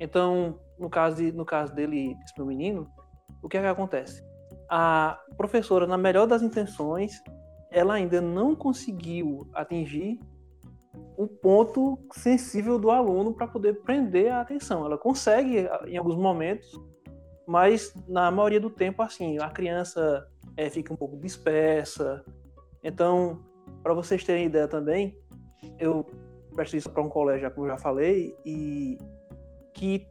Então, 0.00 0.58
no 0.78 0.90
caso, 0.90 1.16
de, 1.16 1.30
no 1.30 1.44
caso 1.44 1.72
dele, 1.72 2.16
esse 2.24 2.34
meu 2.36 2.46
menino, 2.46 2.88
o 3.42 3.48
que 3.48 3.56
é 3.56 3.60
que 3.60 3.66
acontece? 3.66 4.22
A 4.68 5.18
professora, 5.36 5.86
na 5.86 5.96
melhor 5.96 6.26
das 6.26 6.42
intenções, 6.42 7.12
ela 7.70 7.94
ainda 7.94 8.20
não 8.20 8.56
conseguiu 8.56 9.48
atingir 9.54 10.18
o 11.16 11.28
ponto 11.28 11.98
sensível 12.12 12.78
do 12.78 12.90
aluno 12.90 13.32
para 13.32 13.46
poder 13.46 13.82
prender 13.82 14.32
a 14.32 14.40
atenção. 14.40 14.84
Ela 14.84 14.98
consegue 14.98 15.68
em 15.86 15.96
alguns 15.96 16.16
momentos, 16.16 16.68
mas 17.46 17.94
na 18.08 18.30
maioria 18.30 18.60
do 18.60 18.70
tempo, 18.70 19.02
assim, 19.02 19.38
a 19.38 19.50
criança 19.50 20.26
é, 20.56 20.68
fica 20.70 20.92
um 20.92 20.96
pouco 20.96 21.16
dispersa. 21.18 22.24
Então, 22.82 23.44
para 23.82 23.94
vocês 23.94 24.24
terem 24.24 24.46
ideia 24.46 24.66
também, 24.66 25.19
eu 25.78 26.06
presto 26.54 26.76
isso 26.76 26.90
para 26.90 27.02
um 27.02 27.08
colégio, 27.08 27.50
como 27.50 27.66
eu 27.66 27.70
já 27.70 27.78
falei, 27.78 28.36
e 28.44 28.98
que 29.72 30.06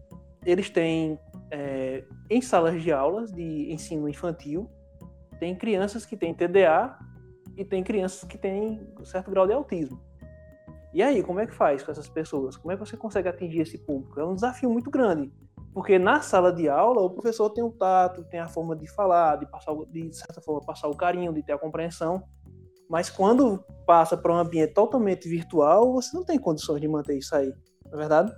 eles 0.46 0.70
têm 0.70 1.20
é, 1.52 2.04
em 2.30 2.42
salas 2.42 2.82
de 2.82 2.92
aulas 2.92 3.32
de 3.32 3.72
ensino 3.72 4.08
infantil, 4.08 4.70
tem 5.40 5.56
crianças 5.56 6.06
que 6.06 6.18
têm 6.18 6.34
TDA 6.34 6.98
e 7.58 7.66
tem 7.66 7.84
crianças 7.84 8.24
que 8.24 8.38
têm 8.38 8.88
certo 9.04 9.32
grau 9.32 9.48
de 9.48 9.54
autismo. 9.54 10.00
E 10.94 11.04
aí, 11.04 11.22
como 11.22 11.40
é 11.40 11.46
que 11.46 11.54
faz 11.54 11.84
com 11.84 11.92
essas 11.92 12.10
pessoas? 12.10 12.58
Como 12.58 12.72
é 12.72 12.76
que 12.76 12.80
você 12.80 12.98
consegue 12.98 13.30
atingir 13.30 13.62
esse 13.62 13.78
público? 13.78 14.20
É 14.20 14.26
um 14.26 14.34
desafio 14.34 14.70
muito 14.72 14.90
grande. 14.90 15.32
Porque 15.72 16.00
na 16.00 16.20
sala 16.22 16.52
de 16.52 16.68
aula, 16.68 17.02
o 17.02 17.12
professor 17.12 17.50
tem 17.52 17.64
o 17.64 17.72
tato, 17.72 18.24
tem 18.24 18.40
a 18.40 18.48
forma 18.48 18.76
de 18.76 18.88
falar, 18.88 19.36
de 19.36 19.46
passar, 19.46 19.76
de 19.88 20.12
certa 20.16 20.42
forma, 20.42 20.62
passar 20.62 20.88
o 20.88 20.96
carinho, 20.96 21.32
de 21.32 21.44
ter 21.44 21.54
a 21.54 21.60
compreensão. 21.60 22.24
Mas 22.90 23.10
quando 23.10 23.64
passa 23.86 24.18
para 24.18 24.34
um 24.34 24.38
ambiente 24.38 24.74
totalmente 24.74 25.30
virtual, 25.30 25.94
você 25.94 26.16
não 26.16 26.26
tem 26.26 26.40
condições 26.40 26.82
de 26.82 26.88
manter 26.88 27.18
isso 27.18 27.36
aí, 27.36 27.54
não 27.86 27.94
é 27.94 27.98
verdade? 27.98 28.34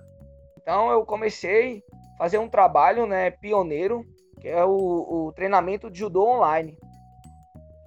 Então 0.62 0.92
eu 0.92 1.06
comecei 1.06 1.82
a 2.16 2.18
fazer 2.18 2.38
um 2.38 2.50
trabalho 2.50 3.06
né, 3.06 3.32
pioneiro, 3.32 4.06
que 4.40 4.50
é 4.50 4.64
o, 4.66 5.28
o 5.28 5.32
treinamento 5.34 5.90
de 5.90 6.00
judô 6.00 6.28
online. 6.28 6.78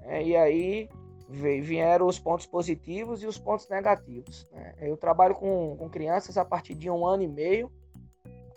É, 0.02 0.22
e 0.22 0.36
aí 0.36 0.88
vieram 1.28 2.06
os 2.06 2.18
pontos 2.18 2.46
positivos 2.46 3.22
e 3.22 3.26
os 3.26 3.38
pontos 3.38 3.68
negativos. 3.68 4.46
Né? 4.52 4.74
Eu 4.80 4.96
trabalho 4.96 5.34
com, 5.34 5.76
com 5.76 5.88
crianças 5.88 6.38
a 6.38 6.44
partir 6.44 6.74
de 6.74 6.90
um 6.90 7.06
ano 7.06 7.22
e 7.22 7.28
meio 7.28 7.70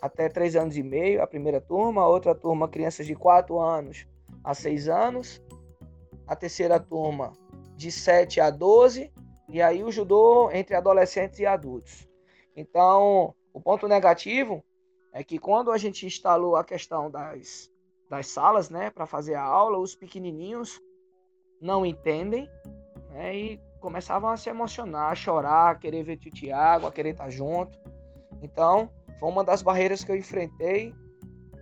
até 0.00 0.28
três 0.28 0.54
anos 0.54 0.76
e 0.76 0.82
meio, 0.82 1.22
a 1.22 1.26
primeira 1.26 1.60
turma, 1.60 2.02
a 2.02 2.08
outra 2.08 2.34
turma, 2.34 2.68
crianças 2.68 3.06
de 3.06 3.14
quatro 3.14 3.58
anos 3.58 4.06
a 4.44 4.54
seis 4.54 4.88
anos, 4.88 5.42
a 6.26 6.36
terceira 6.36 6.78
turma, 6.78 7.32
de 7.78 7.92
7 7.92 8.40
a 8.40 8.50
12, 8.50 9.12
e 9.48 9.62
aí 9.62 9.84
o 9.84 9.92
judô 9.92 10.50
entre 10.50 10.74
adolescentes 10.74 11.38
e 11.38 11.46
adultos. 11.46 12.08
Então, 12.56 13.32
o 13.54 13.60
ponto 13.60 13.86
negativo 13.86 14.64
é 15.12 15.22
que 15.22 15.38
quando 15.38 15.70
a 15.70 15.78
gente 15.78 16.04
instalou 16.04 16.56
a 16.56 16.64
questão 16.64 17.08
das, 17.08 17.70
das 18.10 18.26
salas, 18.26 18.68
né, 18.68 18.90
para 18.90 19.06
fazer 19.06 19.36
a 19.36 19.44
aula, 19.44 19.78
os 19.78 19.94
pequenininhos 19.94 20.80
não 21.60 21.86
entendem, 21.86 22.50
né, 23.10 23.36
e 23.36 23.60
começavam 23.80 24.28
a 24.28 24.36
se 24.36 24.50
emocionar, 24.50 25.12
a 25.12 25.14
chorar, 25.14 25.70
a 25.70 25.74
querer 25.76 26.02
ver 26.02 26.16
tio 26.16 26.32
Tiago, 26.32 26.84
a 26.84 26.90
querer 26.90 27.10
estar 27.10 27.30
junto. 27.30 27.78
Então, 28.42 28.90
foi 29.20 29.28
uma 29.28 29.44
das 29.44 29.62
barreiras 29.62 30.02
que 30.02 30.10
eu 30.10 30.16
enfrentei 30.16 30.92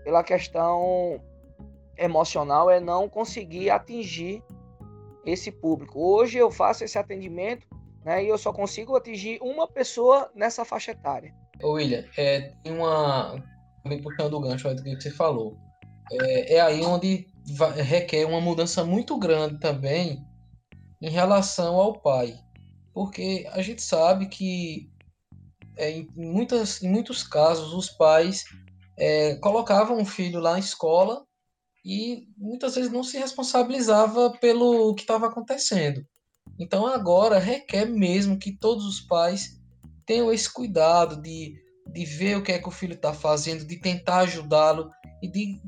pela 0.03 0.25
questão 0.25 1.23
emocional, 1.95 2.71
é 2.71 2.81
não 2.81 3.07
conseguir 3.07 3.69
atingir 3.69 4.43
esse 5.27 5.51
público. 5.51 6.01
Hoje 6.01 6.39
eu 6.39 6.51
faço 6.51 6.85
esse 6.85 6.99
atendimento 6.99 7.67
né? 8.07 8.25
E 8.25 8.29
eu 8.29 8.39
só 8.39 8.53
consigo 8.53 8.95
atingir 8.95 9.41
uma 9.43 9.67
pessoa 9.67 10.31
nessa 10.33 10.65
faixa 10.65 10.93
etária. 10.93 11.35
Ô 11.61 11.73
William, 11.73 12.05
é, 12.17 12.53
tem 12.63 12.73
uma. 12.73 13.43
Também 13.83 14.01
puxando 14.01 14.35
o 14.35 14.41
gancho 14.41 14.73
do 14.73 14.83
que 14.83 14.95
você 14.95 15.11
falou. 15.11 15.59
É, 16.13 16.55
é 16.55 16.61
aí 16.61 16.83
onde 16.83 17.27
vai, 17.57 17.83
requer 17.83 18.25
uma 18.25 18.41
mudança 18.41 18.85
muito 18.85 19.19
grande 19.19 19.59
também 19.59 20.25
em 21.03 21.11
relação 21.11 21.75
ao 21.75 22.01
pai. 22.01 22.39
Porque 22.95 23.45
a 23.51 23.61
gente 23.61 23.83
sabe 23.83 24.27
que 24.27 24.89
é, 25.77 25.91
em, 25.91 26.09
muitas, 26.15 26.81
em 26.83 26.89
muitos 26.89 27.25
casos 27.25 27.75
os 27.75 27.91
pais 27.91 28.45
é, 28.97 29.35
colocavam 29.37 30.01
o 30.01 30.07
filho 30.07 30.39
lá 30.39 30.53
na 30.53 30.61
escola 30.61 31.26
e 31.87 32.27
muitas 32.37 32.75
vezes 32.75 32.91
não 32.91 33.05
se 33.05 33.17
responsabilizava 33.17 34.33
pelo 34.41 34.93
que 34.97 35.03
estava 35.03 35.29
acontecendo. 35.29 36.05
Então 36.59 36.85
agora 36.85 37.39
requer 37.39 37.87
mesmo 37.87 38.41
que 38.41 38.51
todos 38.51 38.85
os 38.85 39.01
pais 39.01 39.61
tenham 40.05 40.33
esse 40.33 40.53
cuidado 40.53 41.23
de, 41.23 41.55
de 41.87 42.05
ver 42.05 42.39
o 42.39 42.43
que 42.43 42.51
é 42.51 42.59
que 42.59 42.69
o 42.69 42.73
filho 42.73 42.95
está 42.95 43.13
fazendo, 43.13 43.65
de 43.65 43.81
tentar 43.81 44.19
ajudá-lo 44.19 44.91
e 45.23 45.29
de 45.29 45.63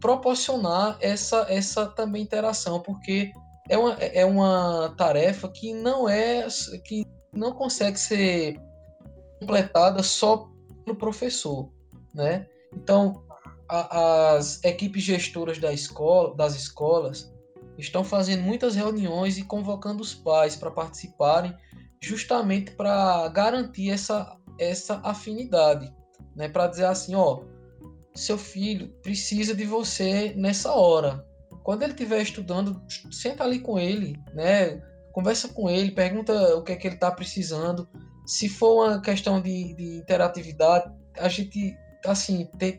proporcionar 0.00 0.96
essa, 1.00 1.44
essa 1.48 1.86
também 1.86 2.22
interação, 2.22 2.80
porque 2.80 3.32
é 3.68 3.76
uma, 3.76 3.94
é 3.94 4.24
uma 4.24 4.94
tarefa 4.96 5.48
que 5.48 5.74
não 5.74 6.08
é 6.08 6.46
que 6.84 7.04
não 7.32 7.52
consegue 7.52 7.98
ser 7.98 8.60
completada 9.40 10.04
só 10.04 10.48
pelo 10.84 10.96
professor, 10.96 11.72
né? 12.14 12.46
Então 12.72 13.24
a, 13.68 14.36
as 14.36 14.62
equipes 14.64 15.02
gestoras 15.02 15.58
da 15.58 15.72
escola, 15.72 16.34
das 16.34 16.54
escolas 16.54 17.32
estão 17.76 18.02
fazendo 18.02 18.42
muitas 18.42 18.74
reuniões 18.74 19.38
e 19.38 19.44
convocando 19.44 20.02
os 20.02 20.14
pais 20.14 20.56
para 20.56 20.70
participarem, 20.70 21.54
justamente 22.02 22.72
para 22.72 23.28
garantir 23.28 23.90
essa, 23.90 24.36
essa 24.58 25.00
afinidade, 25.04 25.92
né? 26.34 26.48
Para 26.48 26.66
dizer 26.66 26.86
assim, 26.86 27.14
ó, 27.14 27.42
seu 28.14 28.36
filho 28.36 28.88
precisa 29.02 29.54
de 29.54 29.64
você 29.64 30.32
nessa 30.36 30.72
hora. 30.72 31.24
Quando 31.62 31.82
ele 31.82 31.92
estiver 31.92 32.22
estudando, 32.22 32.82
senta 33.12 33.44
ali 33.44 33.60
com 33.60 33.78
ele, 33.78 34.16
né? 34.34 34.82
Conversa 35.12 35.48
com 35.48 35.68
ele, 35.68 35.90
pergunta 35.90 36.56
o 36.56 36.62
que 36.62 36.72
é 36.72 36.76
que 36.76 36.86
ele 36.86 36.94
está 36.94 37.10
precisando. 37.10 37.88
Se 38.26 38.48
for 38.48 38.84
uma 38.84 39.00
questão 39.00 39.40
de, 39.40 39.74
de 39.74 39.98
interatividade, 39.98 40.92
a 41.16 41.28
gente 41.28 41.76
assim, 42.04 42.46
tem, 42.58 42.78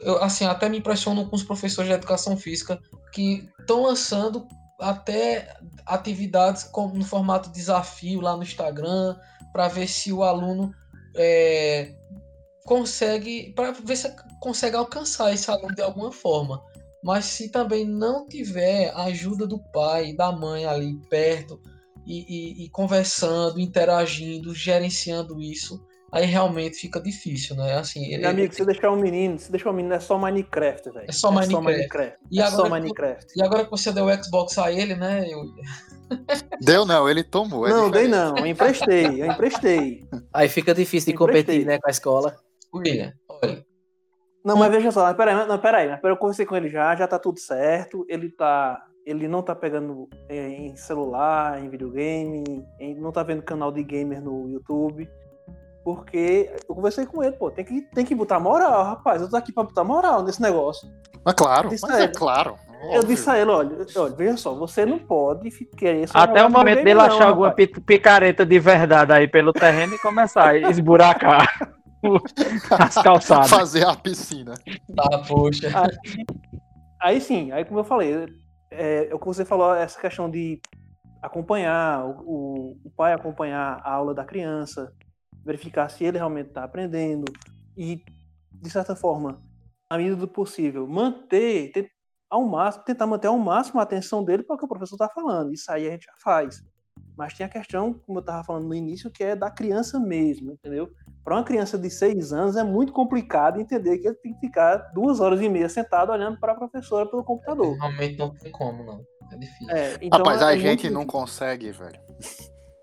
eu, 0.00 0.22
assim, 0.22 0.44
até 0.44 0.68
me 0.68 0.78
impressiono 0.78 1.28
com 1.28 1.36
os 1.36 1.42
professores 1.42 1.88
de 1.88 1.94
educação 1.94 2.36
física 2.36 2.78
que 3.12 3.48
estão 3.58 3.82
lançando 3.82 4.46
até 4.80 5.56
atividades 5.84 6.64
como 6.64 6.94
no 6.94 7.04
formato 7.04 7.50
desafio 7.50 8.20
lá 8.20 8.36
no 8.36 8.42
Instagram 8.42 9.16
para 9.52 9.68
ver 9.68 9.86
se 9.86 10.12
o 10.12 10.22
aluno 10.22 10.72
é, 11.16 11.94
consegue 12.64 13.52
para 13.54 13.72
ver 13.72 13.96
se 13.96 14.14
consegue 14.40 14.76
alcançar 14.76 15.32
esse 15.32 15.50
aluno 15.50 15.74
de 15.74 15.82
alguma 15.82 16.12
forma. 16.12 16.62
Mas 17.02 17.24
se 17.26 17.50
também 17.50 17.84
não 17.86 18.26
tiver 18.26 18.90
a 18.90 19.04
ajuda 19.04 19.46
do 19.46 19.58
pai, 19.58 20.12
da 20.14 20.30
mãe 20.30 20.66
ali 20.66 20.96
perto 21.08 21.60
e, 22.06 22.62
e, 22.62 22.64
e 22.64 22.70
conversando, 22.70 23.58
interagindo, 23.58 24.54
gerenciando 24.54 25.40
isso, 25.40 25.82
aí 26.12 26.26
realmente 26.26 26.78
fica 26.78 27.00
difícil, 27.00 27.56
né? 27.56 27.78
Assim, 27.78 28.04
ele, 28.06 28.22
Meu 28.22 28.30
amigo, 28.30 28.54
se 28.54 28.64
deixar 28.64 28.90
um 28.90 28.96
menino, 28.96 29.38
se 29.38 29.50
deixar 29.50 29.70
um 29.70 29.74
menino 29.74 29.94
é 29.94 30.00
só 30.00 30.18
Minecraft, 30.18 30.90
velho. 30.90 31.06
É 31.08 31.12
só 31.12 31.30
Minecraft. 31.30 31.50
É 31.50 31.56
só 31.56 31.60
Minecraft. 31.62 32.18
E, 32.30 32.40
é 32.40 32.42
agora, 32.42 32.62
só 32.62 32.68
Minecraft. 32.68 33.26
e 33.36 33.42
agora 33.42 33.64
que 33.64 33.70
você 33.70 33.92
deu 33.92 34.06
o 34.06 34.24
Xbox 34.24 34.58
a 34.58 34.72
ele, 34.72 34.94
né? 34.94 35.26
Eu... 35.28 35.44
Deu 36.60 36.84
não, 36.84 37.08
ele 37.08 37.22
tomou. 37.22 37.66
É 37.66 37.70
não, 37.70 37.88
dei 37.88 38.08
não, 38.08 38.36
eu 38.36 38.46
emprestei, 38.46 39.22
eu 39.22 39.26
emprestei. 39.26 40.04
Aí 40.34 40.48
fica 40.48 40.74
difícil 40.74 41.12
de 41.12 41.18
competir, 41.18 41.64
né, 41.64 41.78
com 41.78 41.86
a 41.86 41.90
escola. 41.90 42.36
William, 42.74 43.12
olha. 43.28 43.64
Não, 44.44 44.56
mas 44.56 44.72
veja 44.72 44.90
só, 44.90 45.04
mas 45.04 45.16
peraí, 45.16 45.34
não, 45.46 45.58
peraí, 45.58 45.88
mas 45.88 46.00
peraí, 46.00 46.14
eu 46.14 46.18
conversei 46.18 46.46
com 46.46 46.56
ele 46.56 46.68
já, 46.68 46.96
já 46.96 47.06
tá 47.06 47.18
tudo 47.18 47.38
certo, 47.38 48.04
ele 48.08 48.30
tá. 48.30 48.84
Ele 49.06 49.26
não 49.26 49.42
tá 49.42 49.54
pegando 49.54 50.08
em 50.28 50.76
celular, 50.76 51.62
em 51.62 51.70
videogame, 51.70 52.44
em, 52.78 52.94
não 52.94 53.10
tá 53.10 53.22
vendo 53.22 53.42
canal 53.42 53.72
de 53.72 53.82
gamer 53.82 54.22
no 54.22 54.48
YouTube. 54.48 55.08
Porque 55.84 56.50
eu 56.68 56.74
conversei 56.74 57.06
com 57.06 57.22
ele, 57.22 57.32
pô, 57.32 57.50
tem 57.50 57.64
que, 57.64 57.80
tem 57.82 58.04
que 58.04 58.14
botar 58.14 58.38
moral, 58.38 58.84
rapaz. 58.84 59.22
Eu 59.22 59.30
tô 59.30 59.36
aqui 59.36 59.52
pra 59.52 59.64
botar 59.64 59.84
moral 59.84 60.22
nesse 60.22 60.40
negócio. 60.42 60.88
Mas 61.24 61.34
claro, 61.34 61.68
mas 61.70 62.00
é 62.00 62.08
claro. 62.08 62.56
Eu 62.92 63.04
disse 63.04 63.28
a 63.28 63.38
ele, 63.38 63.50
olha, 63.50 63.86
olha, 63.94 64.14
veja 64.14 64.36
só, 64.38 64.54
você 64.54 64.86
não 64.86 64.98
pode 64.98 65.50
querer 65.76 66.08
Até 66.14 66.42
o 66.42 66.50
momento 66.50 66.82
dele 66.82 67.00
achar 67.00 67.28
alguma 67.28 67.52
picareta 67.52 68.44
de 68.46 68.58
verdade 68.58 69.12
aí 69.12 69.28
pelo 69.28 69.52
terreno 69.52 69.94
e 69.94 69.98
começar 69.98 70.48
a 70.48 70.56
esburacar 70.56 71.46
as 72.78 72.94
calçadas. 72.94 73.50
Fazer 73.50 73.86
a 73.86 73.94
piscina. 73.94 74.54
Tá, 74.96 75.22
poxa. 75.28 75.68
Aí, 75.74 76.24
aí 77.00 77.20
sim, 77.20 77.52
aí 77.52 77.66
como 77.66 77.80
eu 77.80 77.84
falei, 77.84 78.26
é, 78.70 79.08
é, 79.10 79.14
o 79.14 79.18
que 79.18 79.26
você 79.26 79.44
falou, 79.44 79.74
essa 79.74 80.00
questão 80.00 80.30
de 80.30 80.58
acompanhar, 81.22 82.06
o, 82.06 82.78
o 82.82 82.90
pai 82.96 83.12
acompanhar 83.12 83.80
a 83.84 83.92
aula 83.92 84.14
da 84.14 84.24
criança, 84.24 84.90
verificar 85.44 85.88
se 85.88 86.04
ele 86.04 86.18
realmente 86.18 86.48
está 86.48 86.64
aprendendo 86.64 87.24
e, 87.76 88.02
de 88.52 88.70
certa 88.70 88.94
forma, 88.94 89.42
à 89.88 89.96
medida 89.96 90.16
do 90.16 90.28
possível, 90.28 90.86
manter, 90.86 91.72
ter, 91.72 91.90
ao 92.28 92.46
máximo, 92.46 92.84
tentar 92.84 93.06
manter 93.06 93.28
ao 93.28 93.38
máximo 93.38 93.80
a 93.80 93.82
atenção 93.82 94.24
dele 94.24 94.42
para 94.42 94.54
o 94.54 94.58
que 94.58 94.64
o 94.64 94.68
professor 94.68 94.94
está 94.94 95.08
falando. 95.08 95.52
Isso 95.52 95.70
aí 95.70 95.88
a 95.88 95.90
gente 95.90 96.04
já 96.04 96.14
faz. 96.22 96.62
Mas 97.16 97.34
tem 97.34 97.44
a 97.44 97.48
questão, 97.48 97.92
como 97.92 98.18
eu 98.18 98.20
estava 98.20 98.44
falando 98.44 98.66
no 98.66 98.74
início, 98.74 99.10
que 99.10 99.24
é 99.24 99.34
da 99.34 99.50
criança 99.50 99.98
mesmo, 99.98 100.52
entendeu? 100.52 100.90
Para 101.24 101.36
uma 101.36 101.44
criança 101.44 101.78
de 101.78 101.90
seis 101.90 102.32
anos 102.32 102.56
é 102.56 102.62
muito 102.62 102.92
complicado 102.92 103.60
entender 103.60 103.98
que 103.98 104.08
ele 104.08 104.16
tem 104.16 104.34
que 104.34 104.40
ficar 104.40 104.76
duas 104.94 105.20
horas 105.20 105.40
e 105.40 105.48
meia 105.48 105.68
sentado 105.68 106.12
olhando 106.12 106.38
para 106.38 106.52
a 106.52 106.56
professora 106.56 107.08
pelo 107.08 107.24
computador. 107.24 107.76
Realmente 107.76 108.18
não 108.18 108.34
tem 108.34 108.50
como, 108.52 108.84
não. 108.84 109.04
É 109.32 109.36
difícil. 109.36 109.70
É, 109.70 109.94
então 110.00 110.18
Rapaz, 110.18 110.42
é 110.42 110.44
a 110.44 110.56
gente 110.56 110.88
não 110.90 111.06
consegue, 111.06 111.70
velho. 111.72 112.00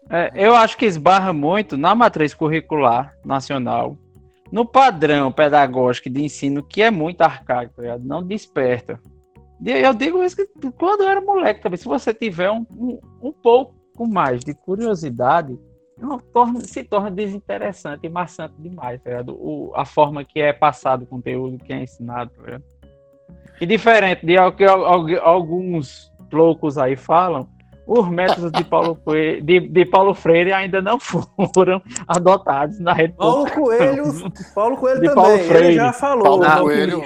É, 0.10 0.32
eu 0.36 0.56
acho 0.56 0.78
que 0.78 0.86
esbarra 0.86 1.34
muito 1.34 1.76
na 1.78 1.94
matriz 1.94 2.34
curricular 2.34 3.14
nacional, 3.26 3.98
no 4.52 4.66
padrão 4.66 5.32
pedagógico 5.32 6.10
de 6.10 6.24
ensino, 6.24 6.64
que 6.64 6.82
é 6.82 6.90
muito 6.90 7.22
arcaico, 7.22 7.82
tá 7.82 7.98
não 8.00 8.24
desperta. 8.24 9.00
Eu 9.64 9.94
digo 9.94 10.24
isso 10.24 10.36
que 10.38 10.48
quando 10.72 11.02
eu 11.02 11.10
era 11.10 11.20
moleque 11.20 11.62
também, 11.62 11.78
se 11.78 11.86
você 11.86 12.14
tiver 12.14 12.50
um, 12.52 12.66
um, 12.72 13.00
um 13.22 13.32
pouco 13.32 13.76
mais 14.08 14.44
de 14.44 14.54
curiosidade, 14.54 15.58
torna, 16.32 16.62
se 16.62 16.84
torna 16.84 17.10
desinteressante 17.10 18.06
e 18.06 18.10
maçante 18.10 18.54
demais, 18.60 19.02
tá 19.02 19.24
o, 19.28 19.72
a 19.76 19.84
forma 19.84 20.24
que 20.24 20.40
é 20.40 20.54
passado 20.54 21.04
o 21.04 21.08
conteúdo, 21.08 21.58
que 21.58 21.74
é 21.74 21.84
ensinado. 21.84 22.32
Tá 22.32 22.62
e 23.60 23.66
diferente 23.66 24.26
de 24.26 24.36
que 24.52 24.64
alguns 24.64 26.12
loucos 26.32 26.78
aí 26.78 26.96
falam, 26.96 27.50
os 27.88 28.10
métodos 28.10 28.52
de 28.52 28.64
Paulo, 28.66 28.96
Coelho, 28.98 29.42
de, 29.42 29.62
de 29.62 29.86
Paulo 29.86 30.14
Freire 30.14 30.52
ainda 30.52 30.82
não 30.82 31.00
foram 31.00 31.82
adotados 32.08 32.80
na 32.80 32.92
rede 32.92 33.14
Paulo 33.14 33.50
Coelho, 33.50 34.04
Paulo 34.54 34.78
Coelho 34.78 35.02
de 35.02 35.08
também, 35.08 35.24
Paulo 35.24 35.40
Freire. 35.40 35.66
ele 35.68 35.76
já 35.76 35.94
falou. 35.94 36.24
Paulo 36.24 36.44
na, 36.44 36.60
Coelho, 36.60 37.04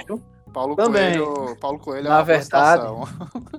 Paulo 0.52 0.76
também. 0.76 1.18
Coelho, 1.18 1.56
Paulo 1.60 1.78
Coelho 1.78 2.06
é 2.06 2.10
na 2.10 2.22
verdade, 2.22 2.84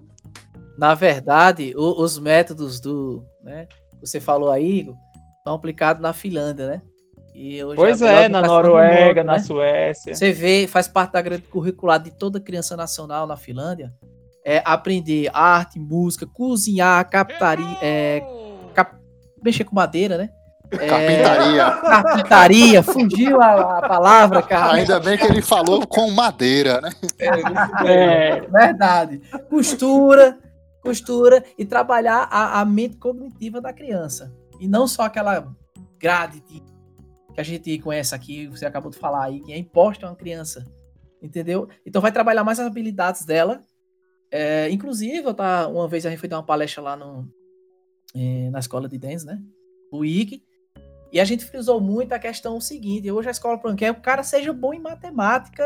Na 0.77 0.93
verdade, 0.95 1.73
o, 1.77 2.01
os 2.01 2.19
métodos 2.19 2.79
do, 2.81 3.23
né, 3.41 3.67
você 4.01 4.19
falou 4.19 4.51
aí, 4.51 4.89
estão 5.37 5.53
aplicados 5.53 6.01
na 6.01 6.11
Finlândia, 6.11 6.67
né? 6.67 6.81
pois 7.75 8.01
é, 8.01 8.29
na 8.29 8.41
Noruega, 8.41 9.23
na 9.23 9.33
né? 9.33 9.39
Suécia. 9.39 10.13
Você 10.13 10.31
vê, 10.31 10.67
faz 10.67 10.87
parte 10.87 11.13
da 11.13 11.21
grande 11.21 11.43
curricular 11.43 11.99
de 11.99 12.11
toda 12.11 12.39
criança 12.39 12.77
nacional 12.77 13.25
na 13.25 13.35
Finlândia, 13.35 13.91
é, 14.45 14.61
aprender 14.65 15.29
arte, 15.33 15.79
música, 15.79 16.25
cozinhar, 16.25 17.09
captaria, 17.09 17.77
é, 17.81 18.21
cap, 18.73 18.95
mexer 19.43 19.63
com 19.63 19.75
madeira, 19.75 20.17
né? 20.17 20.29
É, 20.71 20.87
carpintaria. 20.87 21.71
Carpintaria, 21.81 22.83
fundiu 22.83 23.41
a, 23.41 23.77
a, 23.77 23.87
palavra, 23.87 24.41
cara. 24.41 24.73
Ainda 24.73 24.99
bem 24.99 25.17
que 25.17 25.25
ele 25.25 25.41
falou 25.41 25.85
com 25.85 26.09
madeira, 26.11 26.81
né? 26.81 26.91
É, 27.19 28.37
é 28.37 28.41
verdade. 28.41 29.21
Costura, 29.49 30.37
costura 30.81 31.43
e 31.57 31.65
trabalhar 31.65 32.27
a, 32.29 32.59
a, 32.59 32.65
mente 32.65 32.97
cognitiva 32.97 33.61
da 33.61 33.71
criança. 33.71 34.33
E 34.59 34.67
não 34.67 34.87
só 34.87 35.03
aquela 35.03 35.47
grade 35.99 36.41
de, 36.41 36.61
que 37.33 37.39
a 37.39 37.43
gente 37.43 37.77
conhece 37.79 38.15
aqui, 38.15 38.47
você 38.47 38.65
acabou 38.65 38.89
de 38.89 38.97
falar 38.97 39.25
aí, 39.25 39.41
que 39.41 39.53
é 39.53 39.57
imposta 39.57 40.07
a 40.07 40.09
uma 40.09 40.15
criança. 40.15 40.65
Entendeu? 41.21 41.69
Então 41.85 42.01
vai 42.01 42.11
trabalhar 42.11 42.43
mais 42.43 42.59
as 42.59 42.65
habilidades 42.65 43.25
dela 43.25 43.61
é, 44.35 44.67
inclusive, 44.71 45.23
eu 45.27 45.35
uma 45.69 45.87
vez 45.87 46.07
a 46.07 46.09
gente 46.09 46.17
foi 46.17 46.27
dar 46.27 46.37
uma 46.37 46.43
palestra 46.43 46.81
lá 46.81 46.95
no, 46.95 47.31
é, 48.15 48.49
na 48.49 48.57
escola 48.57 48.89
de 48.89 48.97
dance, 48.97 49.23
né? 49.23 49.39
O 49.91 50.03
IG. 50.03 50.43
E 51.11 51.19
a 51.19 51.23
gente 51.23 51.45
frisou 51.45 51.79
muito 51.79 52.13
a 52.13 52.19
questão 52.19 52.59
seguinte: 52.59 53.11
hoje 53.11 53.27
a 53.27 53.31
escola 53.31 53.59
quer 53.75 53.91
o 53.91 54.01
cara 54.01 54.23
seja 54.23 54.51
bom 54.51 54.73
em 54.73 54.79
matemática, 54.79 55.63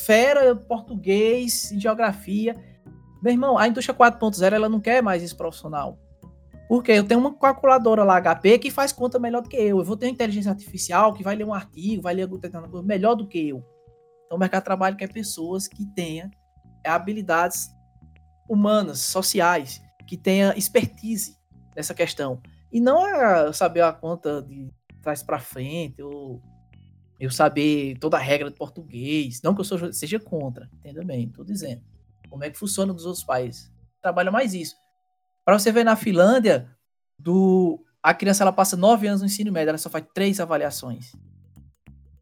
fera, 0.00 0.56
português, 0.56 1.70
geografia. 1.76 2.56
Meu 3.22 3.32
irmão, 3.32 3.56
a 3.56 3.68
indústria 3.68 3.96
4.0 3.96 4.52
ela 4.52 4.68
não 4.68 4.80
quer 4.80 5.00
mais 5.00 5.22
esse 5.22 5.36
profissional. 5.36 5.96
Porque 6.68 6.90
eu 6.90 7.04
tenho 7.04 7.20
uma 7.20 7.38
calculadora 7.38 8.02
lá 8.02 8.20
HP 8.20 8.58
que 8.58 8.70
faz 8.72 8.92
conta 8.92 9.20
melhor 9.20 9.42
do 9.42 9.48
que 9.48 9.56
eu. 9.56 9.78
Eu 9.78 9.84
vou 9.84 9.96
ter 9.96 10.06
uma 10.06 10.12
inteligência 10.12 10.50
artificial 10.50 11.12
que 11.12 11.22
vai 11.22 11.36
ler 11.36 11.44
um 11.44 11.54
artigo, 11.54 12.02
vai 12.02 12.14
ler 12.14 12.28
melhor 12.82 13.14
do 13.14 13.28
que 13.28 13.48
eu. 13.48 13.58
Então 14.24 14.36
o 14.36 14.40
mercado 14.40 14.62
de 14.62 14.64
trabalho 14.64 14.96
quer 14.96 15.12
pessoas 15.12 15.68
que 15.68 15.86
tenham 15.94 16.28
habilidades 16.84 17.75
humanas, 18.48 19.00
sociais, 19.00 19.82
que 20.06 20.16
tenha 20.16 20.56
expertise 20.56 21.36
nessa 21.74 21.94
questão. 21.94 22.40
E 22.72 22.80
não 22.80 23.06
é 23.06 23.52
saber 23.52 23.82
a 23.82 23.92
conta 23.92 24.42
de 24.42 24.70
trás 25.02 25.22
para 25.22 25.38
frente, 25.38 26.02
ou 26.02 26.42
eu 27.18 27.30
saber 27.30 27.96
toda 27.98 28.16
a 28.16 28.20
regra 28.20 28.50
do 28.50 28.56
português. 28.56 29.40
Não 29.42 29.54
que 29.54 29.60
eu 29.60 29.92
seja 29.92 30.20
contra, 30.20 30.68
entenda 30.74 31.04
bem, 31.04 31.26
estou 31.26 31.44
dizendo. 31.44 31.82
Como 32.28 32.44
é 32.44 32.50
que 32.50 32.58
funciona 32.58 32.92
nos 32.92 33.06
outros 33.06 33.24
países. 33.24 33.72
Trabalha 34.02 34.30
mais 34.30 34.54
isso. 34.54 34.74
Para 35.44 35.58
você 35.58 35.70
ver 35.70 35.84
na 35.84 35.96
Finlândia, 35.96 36.68
do, 37.18 37.84
a 38.02 38.12
criança 38.12 38.44
ela 38.44 38.52
passa 38.52 38.76
nove 38.76 39.06
anos 39.06 39.20
no 39.20 39.26
ensino 39.26 39.52
médio, 39.52 39.70
ela 39.70 39.78
só 39.78 39.88
faz 39.88 40.04
três 40.14 40.40
avaliações. 40.40 41.12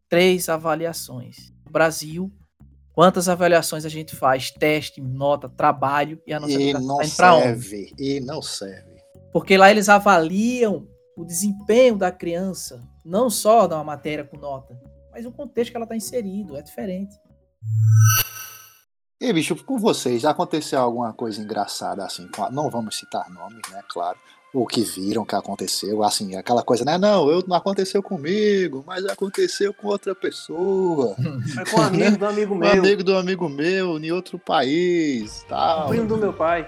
Três 0.07 0.47
avaliações. 0.47 1.53
No 1.65 1.71
Brasil, 1.71 2.31
quantas 2.95 3.29
avaliações 3.29 3.85
a 3.85 3.89
gente 3.89 4.15
faz? 4.15 4.49
Teste, 4.49 5.01
nota, 5.01 5.49
trabalho 5.49 6.19
e 6.25 6.33
a 6.33 6.39
nossa 6.39 6.53
e 6.53 6.73
não 6.73 6.97
tá 6.97 7.03
serve. 7.03 7.93
E 7.99 8.19
não 8.21 8.41
serve. 8.41 8.95
Porque 9.31 9.57
lá 9.57 9.69
eles 9.69 9.89
avaliam 9.89 10.87
o 11.17 11.25
desempenho 11.25 11.97
da 11.97 12.11
criança, 12.11 12.81
não 13.03 13.29
só 13.29 13.67
da 13.67 13.83
matéria 13.83 14.23
com 14.23 14.37
nota, 14.37 14.79
mas 15.11 15.25
o 15.25 15.31
contexto 15.31 15.71
que 15.71 15.77
ela 15.77 15.85
está 15.85 15.95
inserido, 15.95 16.57
é 16.57 16.61
diferente. 16.61 17.15
E 19.19 19.31
bicho, 19.31 19.55
com 19.63 19.77
vocês, 19.77 20.21
já 20.21 20.31
aconteceu 20.31 20.79
alguma 20.79 21.13
coisa 21.13 21.41
engraçada 21.41 22.03
assim? 22.05 22.29
Não 22.51 22.69
vamos 22.69 22.97
citar 22.97 23.29
nomes, 23.29 23.61
né? 23.71 23.81
Claro. 23.89 24.19
O 24.57 24.65
que 24.65 24.81
viram 24.85 25.25
que 25.25 25.35
aconteceu, 25.35 26.01
assim, 26.01 26.37
aquela 26.37 26.63
coisa, 26.63 26.85
né? 26.85 26.97
Não, 26.97 27.29
eu, 27.29 27.43
não 27.45 27.57
aconteceu 27.57 28.01
comigo, 28.01 28.85
mas 28.87 29.05
aconteceu 29.05 29.73
com 29.73 29.89
outra 29.89 30.15
pessoa. 30.15 31.13
Foi 31.53 31.65
com 31.65 31.81
um 31.81 31.83
amigo 31.83 32.17
do 32.17 32.25
amigo 32.25 32.55
meu. 32.55 32.69
Um 32.69 32.79
amigo 32.79 33.03
do 33.03 33.17
amigo 33.17 33.49
meu, 33.49 33.99
em 33.99 34.11
outro 34.13 34.39
país, 34.39 35.45
tal. 35.49 35.89
Primo 35.89 36.07
do 36.07 36.17
meu 36.17 36.31
pai. 36.31 36.65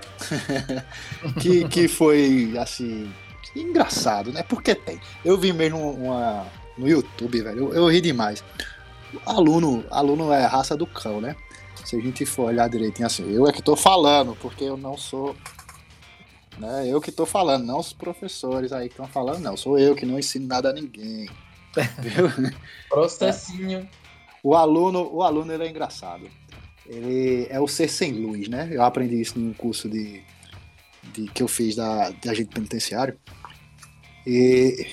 que, 1.39 1.65
que 1.69 1.87
foi, 1.87 2.53
assim, 2.59 3.09
engraçado, 3.55 4.33
né? 4.33 4.43
Porque 4.43 4.75
tem. 4.75 4.99
Eu 5.23 5.37
vi 5.37 5.53
mesmo 5.53 5.91
uma, 5.91 6.45
no 6.77 6.89
YouTube, 6.89 7.41
velho, 7.41 7.69
eu, 7.69 7.73
eu 7.73 7.87
ri 7.89 8.01
demais. 8.01 8.43
Aluno, 9.25 9.85
aluno 9.89 10.33
é 10.33 10.45
raça 10.45 10.75
do 10.75 10.85
cão, 10.85 11.21
né? 11.21 11.37
Se 11.85 11.95
a 11.95 12.01
gente 12.01 12.25
for 12.25 12.47
olhar 12.47 12.67
direitinho 12.67 13.05
assim, 13.05 13.31
eu 13.31 13.47
é 13.47 13.53
que 13.53 13.61
tô 13.61 13.75
falando, 13.77 14.35
porque 14.41 14.65
eu 14.65 14.75
não 14.75 14.97
sou. 14.97 15.33
Né, 16.57 16.87
eu 16.87 16.99
que 16.99 17.11
tô 17.11 17.25
falando, 17.25 17.65
não 17.65 17.79
os 17.79 17.93
professores 17.93 18.71
aí 18.71 18.87
que 18.87 18.93
estão 18.93 19.07
falando, 19.07 19.39
não. 19.39 19.55
Sou 19.55 19.77
eu 19.77 19.95
que 19.95 20.05
não 20.05 20.17
ensino 20.17 20.47
nada 20.47 20.71
a 20.71 20.73
ninguém. 20.73 21.29
Viu? 22.01 22.51
Processinho. 22.89 23.87
O 24.43 24.55
aluno, 24.55 25.09
o 25.13 25.21
aluno 25.21 25.53
ele 25.53 25.65
é 25.65 25.69
engraçado. 25.69 26.27
Ele 26.85 27.47
é 27.49 27.59
o 27.59 27.67
ser 27.67 27.89
sem 27.89 28.13
luz, 28.13 28.47
né? 28.47 28.69
Eu 28.71 28.81
aprendi 28.81 29.19
isso 29.19 29.37
num 29.37 29.53
curso 29.53 29.89
de, 29.89 30.23
de 31.13 31.27
que 31.27 31.43
eu 31.43 31.47
fiz 31.47 31.75
da, 31.75 32.09
de 32.09 32.29
agente 32.29 32.49
penitenciário. 32.53 33.19
E 34.25 34.87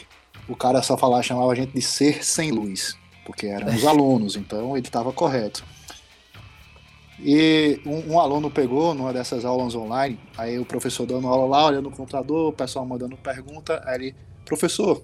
o 0.49 0.57
cara 0.57 0.83
só 0.83 0.97
falava, 0.97 1.23
chamava 1.23 1.51
a 1.51 1.55
gente 1.55 1.73
de 1.73 1.83
ser 1.83 2.25
sem 2.25 2.51
luz, 2.51 2.97
porque 3.25 3.47
eram 3.47 3.75
os 3.75 3.85
alunos, 3.87 4.37
então 4.37 4.77
ele 4.77 4.87
estava 4.87 5.13
correto. 5.13 5.65
E 7.19 7.81
um, 7.87 8.15
um, 8.15 8.21
aluno 8.21 8.51
pegou 8.51 8.95
numa 8.95 9.13
dessas 9.13 9.45
aulas 9.45 9.75
online, 9.75 10.19
aí 10.37 10.59
o 10.59 10.65
professor 10.65 11.07
dando 11.07 11.29
aula 11.29 11.47
lá, 11.47 11.67
olhando 11.67 11.89
no 11.89 11.97
computador, 11.97 12.49
o 12.49 12.53
pessoal 12.53 12.85
mandando 12.85 13.17
pergunta, 13.17 13.83
aí 13.87 13.95
ele, 13.95 14.17
professor, 14.45 15.03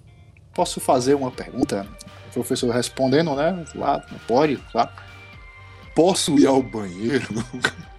posso 0.53 0.81
fazer 0.81 1.15
uma 1.15 1.31
pergunta? 1.31 1.87
O 2.31 2.33
professor 2.33 2.71
respondendo, 2.71 3.35
né? 3.35 3.65
Lá, 3.75 4.05
não 4.11 4.19
pode, 4.21 4.57
claro. 4.73 4.91
Posso 5.95 6.39
ir 6.39 6.47
ao 6.47 6.63
banheiro? 6.63 7.29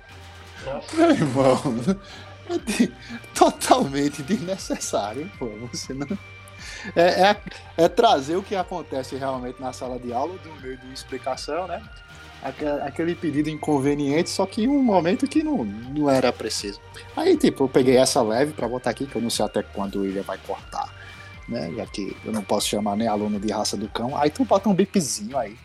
Meu 0.94 1.12
irmão, 1.12 1.60
é 2.50 2.58
de, 2.58 2.94
totalmente 3.34 4.22
desnecessário, 4.24 5.30
pô. 5.38 5.50
Você 5.72 5.94
não. 5.94 6.08
É, 6.96 7.30
é, 7.30 7.42
é, 7.78 7.88
trazer 7.90 8.36
o 8.36 8.44
que 8.44 8.56
acontece 8.56 9.16
realmente 9.16 9.60
na 9.60 9.74
sala 9.74 10.00
de 10.00 10.14
aula, 10.14 10.38
do 10.38 10.54
meio 10.62 10.78
de 10.78 10.94
explicação, 10.94 11.68
né? 11.68 11.82
Aquele 12.42 13.16
pedido 13.16 13.50
inconveniente, 13.50 14.30
só 14.30 14.46
que 14.46 14.64
em 14.64 14.68
um 14.68 14.82
momento 14.82 15.28
que 15.28 15.44
não, 15.44 15.64
não 15.64 16.10
era 16.10 16.34
preciso. 16.34 16.80
Aí, 17.16 17.38
tipo, 17.38 17.66
eu 17.66 17.70
peguei 17.70 17.98
essa 17.98 18.22
leve 18.22 18.54
para 18.54 18.68
botar 18.68 18.90
aqui, 18.90 19.06
que 19.06 19.16
eu 19.16 19.22
não 19.22 19.30
sei 19.30 19.46
até 19.46 19.62
quando 19.62 19.96
o 19.96 20.02
William 20.02 20.24
vai 20.24 20.40
cortar, 20.40 20.92
né? 21.48 21.72
Já 21.76 21.86
que 21.86 22.16
eu 22.26 22.32
não 22.32 22.44
posso 22.44 22.68
chamar 22.68 22.96
nem 22.96 23.08
aluno 23.08 23.40
de 23.40 23.52
raça 23.52 23.78
do 23.78 23.88
cão. 23.90 24.18
Aí 24.18 24.30
tu 24.30 24.44
bota 24.44 24.68
um 24.68 24.74
bipzinho 24.74 25.38
aí. 25.38 25.56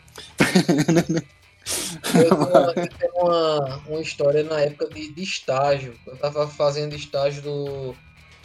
Eu 2.15 2.75
tenho 2.75 3.13
uma, 3.17 3.83
uma 3.89 4.01
história 4.01 4.45
na 4.45 4.61
época 4.61 4.89
de, 4.89 5.13
de 5.13 5.23
estágio. 5.23 5.95
Eu 6.07 6.17
tava 6.17 6.47
fazendo 6.47 6.95
estágio 6.95 7.43
do. 7.43 7.95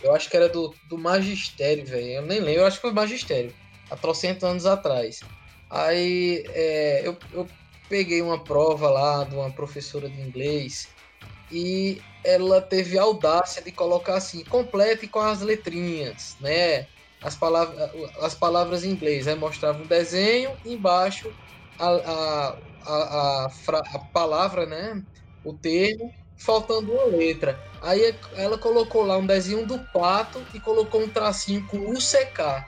Eu 0.02 0.16
acho 0.16 0.30
que 0.30 0.36
era 0.36 0.50
do, 0.50 0.74
do 0.90 0.98
magistério, 0.98 1.86
velho. 1.86 2.08
Eu 2.08 2.22
nem 2.24 2.40
lembro, 2.40 2.62
eu 2.62 2.66
acho 2.66 2.78
que 2.78 2.82
foi 2.82 2.92
magistério. 2.92 3.54
Há 3.90 3.96
trocentos 3.96 4.44
anos 4.44 4.66
atrás. 4.66 5.20
Aí 5.70 6.44
é, 6.50 7.02
eu, 7.06 7.16
eu 7.32 7.48
peguei 7.92 8.22
uma 8.22 8.42
prova 8.42 8.90
lá 8.90 9.26
de 9.26 9.36
uma 9.36 9.54
professora 9.54 10.10
de 10.10 10.22
inglês 10.22 10.88
e 11.52 12.02
ela 12.24 12.62
teve 12.62 12.98
a 12.98 13.04
audácia 13.04 13.62
de 13.62 13.74
colocar 13.74 14.16
assim, 14.16 14.46
complete 14.46 15.10
com 15.10 15.20
as 15.20 15.42
letrinhas, 15.42 16.38
né? 16.40 16.88
As 17.22 17.36
palavras, 17.36 17.78
as 18.22 18.34
palavras 18.34 18.86
em 18.86 18.92
inglês. 18.92 19.28
Aí 19.28 19.36
mostrava 19.36 19.84
um 19.84 19.88
desenho 19.88 20.56
embaixo 20.64 21.30
a, 21.78 21.90
a, 21.90 22.58
a, 22.86 23.46
a, 23.46 23.48
a 23.96 24.00
palavra, 24.14 24.66
né? 24.66 25.02
O 25.44 25.54
termo, 25.54 26.10
faltando 26.46 26.94
uma 26.94 27.06
letra. 27.06 27.60
Aí 27.82 28.18
ela 28.36 28.58
colocou 28.58 29.04
lá 29.04 29.18
um 29.18 29.28
desenho 29.28 29.68
do 29.68 29.78
pato 29.92 30.42
e 30.54 30.62
colocou 30.62 31.02
um 31.02 31.10
tracinho 31.10 31.68
com 31.68 31.78
UCK. 31.92 32.64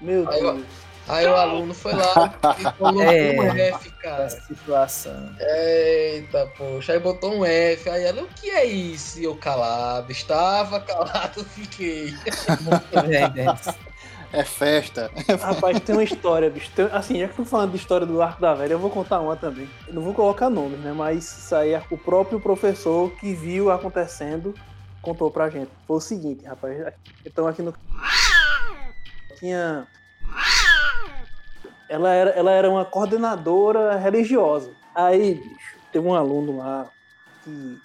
Meu 0.00 0.24
Deus. 0.24 0.40
Eu, 0.40 0.87
Aí 1.08 1.26
o 1.26 1.34
aluno 1.34 1.74
foi 1.74 1.92
lá 1.92 2.34
e 2.58 2.64
colocou 2.78 3.02
é, 3.02 3.32
um 3.32 3.56
F, 3.56 3.90
cara. 4.02 4.28
Situação. 4.28 5.30
Eita, 5.40 6.46
poxa. 6.56 6.92
Aí 6.92 6.98
botou 6.98 7.34
um 7.34 7.44
F. 7.44 7.88
Aí 7.88 8.04
ela, 8.04 8.22
o 8.22 8.28
que 8.28 8.50
é 8.50 8.64
isso? 8.64 9.18
E 9.18 9.24
eu 9.24 9.36
calado. 9.36 10.10
Estava 10.12 10.80
calado, 10.80 11.44
fiquei. 11.44 12.14
É 14.30 14.44
festa. 14.44 15.10
Rapaz, 15.40 15.80
tem 15.80 15.94
uma 15.94 16.04
história, 16.04 16.50
bicho. 16.50 16.70
Tem, 16.76 16.84
assim, 16.92 17.18
já 17.18 17.28
que 17.28 17.34
tô 17.34 17.46
falando 17.46 17.70
de 17.70 17.78
história 17.78 18.06
do 18.06 18.20
Arco 18.20 18.38
da 18.38 18.52
Velha, 18.52 18.74
eu 18.74 18.78
vou 18.78 18.90
contar 18.90 19.20
uma 19.20 19.34
também. 19.34 19.66
Eu 19.86 19.94
não 19.94 20.02
vou 20.02 20.12
colocar 20.12 20.50
nomes, 20.50 20.78
né? 20.80 20.92
Mas 20.92 21.24
isso 21.24 21.54
aí 21.54 21.72
é 21.72 21.82
o 21.90 21.96
próprio 21.96 22.38
professor 22.38 23.10
que 23.12 23.32
viu 23.32 23.70
acontecendo 23.70 24.54
contou 25.00 25.30
pra 25.30 25.48
gente. 25.48 25.70
Foi 25.86 25.96
o 25.96 26.00
seguinte, 26.00 26.44
rapaz. 26.44 26.92
Então 27.24 27.46
aqui 27.46 27.62
no. 27.62 27.74
Tinha 29.38 29.86
ela 31.88 32.12
era, 32.12 32.30
ela 32.30 32.50
era 32.50 32.70
uma 32.70 32.84
coordenadora 32.84 33.96
religiosa. 33.96 34.72
Aí, 34.94 35.34
bicho, 35.34 35.78
teve 35.90 36.06
um 36.06 36.14
aluno 36.14 36.58
lá, 36.58 36.90
que, 37.42 37.80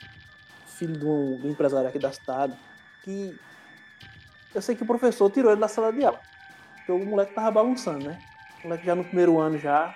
filho 0.68 0.98
de 0.98 1.06
um, 1.06 1.38
de 1.40 1.48
um 1.48 1.52
empresário 1.52 1.88
aqui 1.88 2.00
da 2.00 2.12
cidade, 2.12 2.58
que 3.04 3.38
eu 4.54 4.62
sei 4.62 4.76
que 4.76 4.84
o 4.84 4.88
professor 4.88 5.32
tirou 5.32 5.52
ele 5.52 5.62
da 5.62 5.68
sala 5.68 5.92
de 5.92 6.04
aula. 6.04 6.20
Porque 6.76 6.92
o 6.92 7.06
moleque 7.06 7.34
tava 7.34 7.52
bagunçando, 7.52 8.06
né? 8.06 8.20
O 8.60 8.68
moleque 8.68 8.86
já 8.86 8.94
no 8.94 9.04
primeiro 9.06 9.40
ano 9.40 9.58
já. 9.58 9.96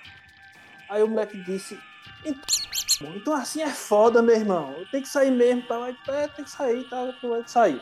Aí 0.90 1.04
o 1.04 1.08
moleque 1.08 1.38
disse, 1.44 1.78
então, 2.26 3.16
então 3.16 3.34
assim 3.34 3.62
é 3.62 3.70
foda, 3.70 4.22
meu 4.22 4.36
irmão. 4.36 4.74
Tem 4.92 5.02
que 5.02 5.10
sair 5.10 5.32
mesmo, 5.32 5.64
tá? 5.64 5.76
É, 6.08 6.28
tem 6.28 6.46
que 6.46 6.52
sair, 6.52 6.84
tá? 6.90 7.14
Tem 7.22 7.44
que 7.44 7.52
sair. 7.52 7.82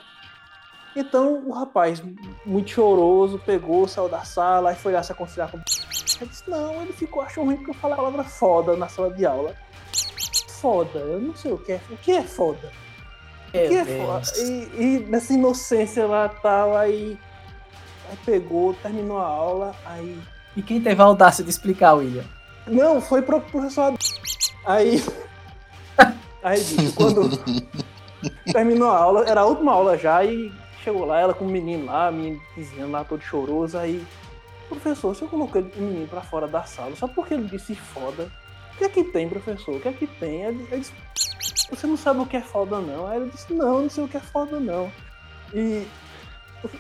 Então 0.96 1.44
o 1.46 1.52
rapaz, 1.52 2.02
muito 2.46 2.72
choroso, 2.72 3.40
pegou, 3.46 3.88
saiu 3.88 4.08
da 4.08 4.24
sala 4.24 4.72
e 4.72 4.76
foi 4.76 4.94
lá 4.94 5.04
se 5.04 5.12
aconselhar 5.12 5.52
com. 5.52 5.58
Eu 5.58 6.28
disse, 6.28 6.50
não, 6.50 6.82
ele 6.82 6.94
ficou, 6.94 7.22
achou 7.22 7.44
ruim 7.44 7.58
porque 7.58 7.72
eu 7.72 7.76
falei 7.76 7.94
a 7.96 7.98
palavra 7.98 8.24
foda 8.24 8.78
na 8.78 8.88
sala 8.88 9.12
de 9.12 9.26
aula. 9.26 9.54
Foda, 10.62 11.00
eu 11.00 11.20
não 11.20 11.36
sei 11.36 11.52
o 11.52 11.58
que 11.58 11.74
é. 11.74 11.82
O 11.90 11.98
que 11.98 12.12
é 12.14 12.24
foda? 12.24 12.72
O 13.50 13.52
que 13.52 13.76
é 13.76 13.86
foda? 13.86 14.22
E, 14.38 14.82
e 14.82 15.06
nessa 15.10 15.34
inocência 15.34 16.06
lá 16.06 16.30
tal, 16.30 16.78
aí, 16.78 17.20
aí 18.10 18.18
pegou, 18.26 18.74
terminou 18.76 19.18
a 19.18 19.26
aula, 19.26 19.76
aí. 19.86 20.18
E 20.56 20.62
quem 20.62 20.82
teve 20.82 21.02
a 21.02 21.06
audácia 21.06 21.44
de 21.44 21.50
explicar, 21.50 21.94
William? 21.96 22.24
Não, 22.66 23.02
foi 23.02 23.22
pro 23.22 23.42
professor. 23.42 23.94
Aí. 24.66 25.04
Aí, 26.44 26.60
quando 26.96 27.44
terminou 28.54 28.92
a 28.92 28.98
aula, 29.00 29.28
era 29.28 29.42
a 29.42 29.46
última 29.46 29.72
aula 29.72 29.98
já, 29.98 30.24
e 30.24 30.54
chegou 30.86 31.04
lá, 31.04 31.20
ela 31.20 31.34
com 31.34 31.46
o 31.46 31.50
menino 31.50 31.86
lá, 31.86 32.12
menino 32.12 32.40
vizinho 32.56 32.90
lá, 32.90 33.04
todo 33.04 33.22
choroso, 33.22 33.78
aí, 33.78 34.06
professor, 34.70 35.16
você 35.16 35.26
colocou 35.26 35.62
o 35.62 35.82
menino 35.82 36.08
pra 36.08 36.22
fora 36.22 36.48
da 36.48 36.64
sala, 36.64 36.96
só 36.96 37.08
porque 37.08 37.34
ele 37.34 37.48
disse 37.48 37.76
foda. 37.76 38.32
O 38.74 38.78
que 38.78 38.84
é 38.84 38.90
que 38.90 39.04
tem, 39.06 39.28
professor? 39.28 39.76
O 39.76 39.80
que 39.80 39.88
é 39.88 39.94
que 39.94 40.06
tem? 40.06 40.44
Ele, 40.44 40.68
ele 40.72 40.82
disse, 40.82 40.94
você 41.70 41.88
não 41.88 41.98
sabe 41.98 42.20
o 42.20 42.26
que 42.26 42.38
é 42.38 42.42
foda, 42.42 42.80
não. 42.80 43.08
Aí 43.08 43.20
ele 43.20 43.32
disse, 43.32 43.52
não, 43.54 43.82
não 43.82 43.90
sei 43.90 44.04
o 44.04 44.08
que 44.08 44.18
é 44.18 44.20
foda, 44.20 44.60
não. 44.60 44.92
E 45.54 45.88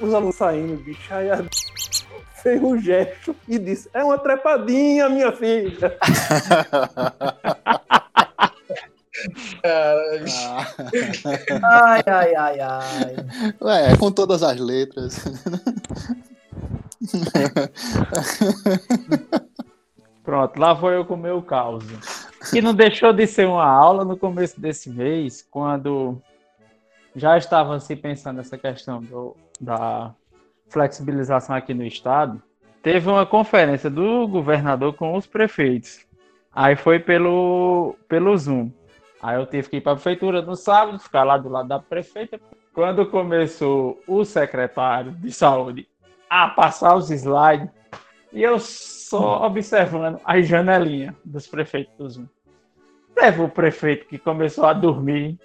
os 0.02 0.14
alunos 0.14 0.36
saindo, 0.36 0.84
bicho. 0.84 1.14
Aí 1.14 1.32
a 1.32 1.44
fez 2.44 2.62
um 2.62 2.80
gesto 2.80 3.36
e 3.48 3.58
disse: 3.58 3.90
É 3.94 4.04
uma 4.04 4.18
trepadinha, 4.18 5.10
minha 5.10 5.32
filha. 5.32 5.98
Ai, 11.64 12.04
ai, 12.06 12.36
ai, 12.36 12.60
ai. 12.60 13.16
Ué, 13.62 13.92
é 13.92 13.98
com 13.98 14.12
todas 14.12 14.44
as 14.44 14.60
letras. 14.60 15.24
Pronto, 20.24 20.60
lá 20.60 20.74
vou 20.74 20.92
eu 20.92 21.06
com 21.06 21.14
o 21.14 21.18
meu 21.18 21.42
caos. 21.42 21.84
Que 22.52 22.62
não 22.62 22.74
deixou 22.74 23.14
de 23.14 23.28
ser 23.28 23.48
uma 23.48 23.66
aula 23.66 24.04
no 24.04 24.18
começo 24.18 24.60
desse 24.60 24.90
mês, 24.90 25.48
quando 25.50 26.20
já 27.16 27.38
estavam 27.38 27.80
se 27.80 27.96
pensando 27.96 28.38
nessa 28.38 28.58
questão 28.58 29.02
do, 29.02 29.36
da 29.60 30.14
flexibilização 30.68 31.56
aqui 31.56 31.74
no 31.74 31.86
estado. 31.86 32.42
Teve 32.82 33.10
uma 33.10 33.26
conferência 33.26 33.90
do 33.90 34.28
governador 34.28 34.94
com 34.94 35.16
os 35.16 35.26
prefeitos. 35.26 36.06
Aí 36.54 36.76
foi 36.76 37.00
pelo, 37.00 37.96
pelo 38.08 38.38
Zoom. 38.38 38.70
Aí 39.26 39.38
eu 39.38 39.46
tive 39.48 39.68
que 39.68 39.78
ir 39.78 39.82
para 39.82 39.94
a 39.94 39.96
prefeitura 39.96 40.40
no 40.44 40.56
sábado, 40.56 41.00
ficar 41.00 41.24
lá 41.24 41.36
do 41.36 41.50
lado 41.50 41.68
da 41.68 41.80
prefeita. 41.80 42.40
Quando 42.72 43.08
começou 43.08 44.00
o 44.08 44.24
secretário 44.24 45.14
de 45.14 45.32
saúde 45.32 45.88
a 46.30 46.48
passar 46.50 46.96
os 46.96 47.10
slides, 47.10 47.68
e 48.32 48.44
eu 48.44 48.60
só 48.60 49.44
observando 49.44 50.22
as 50.24 50.48
janelinhas 50.48 51.16
dos 51.26 51.48
prefeitos. 51.48 52.22
Teve 53.16 53.42
o 53.42 53.50
prefeito 53.50 54.06
que 54.06 54.20
começou 54.20 54.68
a 54.68 54.74
dormir. 54.74 55.40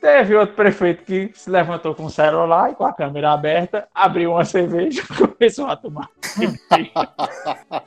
Teve 0.00 0.36
outro 0.36 0.54
prefeito 0.54 1.02
que 1.02 1.32
se 1.34 1.50
levantou 1.50 1.92
com 1.92 2.04
o 2.04 2.10
celular 2.10 2.70
e 2.70 2.76
com 2.76 2.84
a 2.84 2.92
câmera 2.92 3.32
aberta, 3.32 3.88
abriu 3.92 4.30
uma 4.30 4.44
cerveja 4.44 5.02
e 5.02 5.26
começou 5.26 5.66
a 5.66 5.74
tomar. 5.74 6.08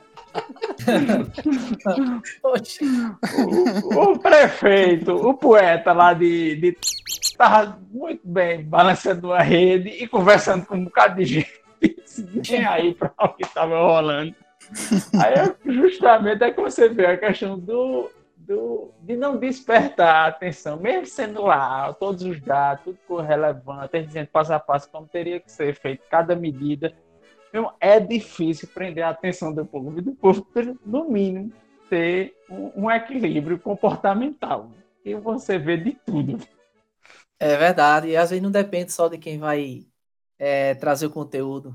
o, 3.94 4.12
o, 4.12 4.18
prefeito, 4.18 5.12
o 5.14 5.34
poeta 5.34 5.92
lá 5.92 6.12
de, 6.12 6.56
de 6.56 6.76
tava 7.36 7.78
muito 7.90 8.26
bem 8.26 8.64
balançando 8.64 9.28
uma 9.28 9.42
rede 9.42 9.88
e 9.90 10.08
conversando 10.08 10.66
com 10.66 10.76
um 10.76 10.84
bocado 10.84 11.16
de 11.16 11.24
gente, 11.24 11.52
nem 12.50 12.64
aí 12.64 12.94
para 12.94 13.12
o 13.20 13.28
que 13.28 13.44
estava 13.44 13.78
rolando. 13.78 14.34
Aí 15.20 15.54
justamente 15.64 16.42
é 16.42 16.50
que 16.50 16.60
você 16.60 16.88
vê 16.88 17.06
a 17.06 17.16
questão 17.16 17.58
do, 17.58 18.10
do, 18.36 18.90
de 19.02 19.16
não 19.16 19.38
despertar 19.38 20.24
a 20.24 20.26
atenção, 20.26 20.76
mesmo 20.78 21.06
sendo 21.06 21.42
lá, 21.42 21.92
todos 21.94 22.22
os 22.24 22.40
dados, 22.40 22.94
tudo 23.06 23.22
relevante, 23.22 24.02
dizendo 24.02 24.28
passo 24.28 24.52
a 24.52 24.58
passo 24.58 24.90
como 24.90 25.06
teria 25.06 25.40
que 25.40 25.50
ser 25.50 25.74
feito 25.74 26.02
cada 26.10 26.34
medida 26.34 26.92
é 27.80 28.00
difícil 28.00 28.68
prender 28.68 29.04
a 29.04 29.10
atenção 29.10 29.52
do 29.52 29.64
povo 29.64 29.98
e 29.98 30.02
do 30.02 30.12
povo, 30.12 30.46
no 30.84 31.10
mínimo, 31.10 31.52
ter 31.88 32.34
um, 32.50 32.84
um 32.84 32.90
equilíbrio 32.90 33.58
comportamental. 33.58 34.70
E 35.04 35.14
você 35.14 35.58
vê 35.58 35.76
de 35.76 35.92
tudo. 36.04 36.38
É 37.40 37.56
verdade, 37.56 38.08
e 38.08 38.16
às 38.16 38.30
vezes 38.30 38.42
não 38.42 38.50
depende 38.50 38.92
só 38.92 39.08
de 39.08 39.16
quem 39.16 39.38
vai 39.38 39.86
é, 40.38 40.74
trazer 40.74 41.06
o 41.06 41.10
conteúdo, 41.10 41.74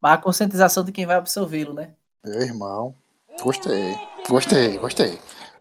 mas 0.00 0.12
a 0.14 0.18
conscientização 0.18 0.84
de 0.84 0.92
quem 0.92 1.04
vai 1.04 1.16
absorvê-lo, 1.16 1.74
né? 1.74 1.92
Meu 2.24 2.40
irmão, 2.40 2.94
gostei, 3.42 3.96
gostei, 4.28 4.78
gostei. 4.78 5.18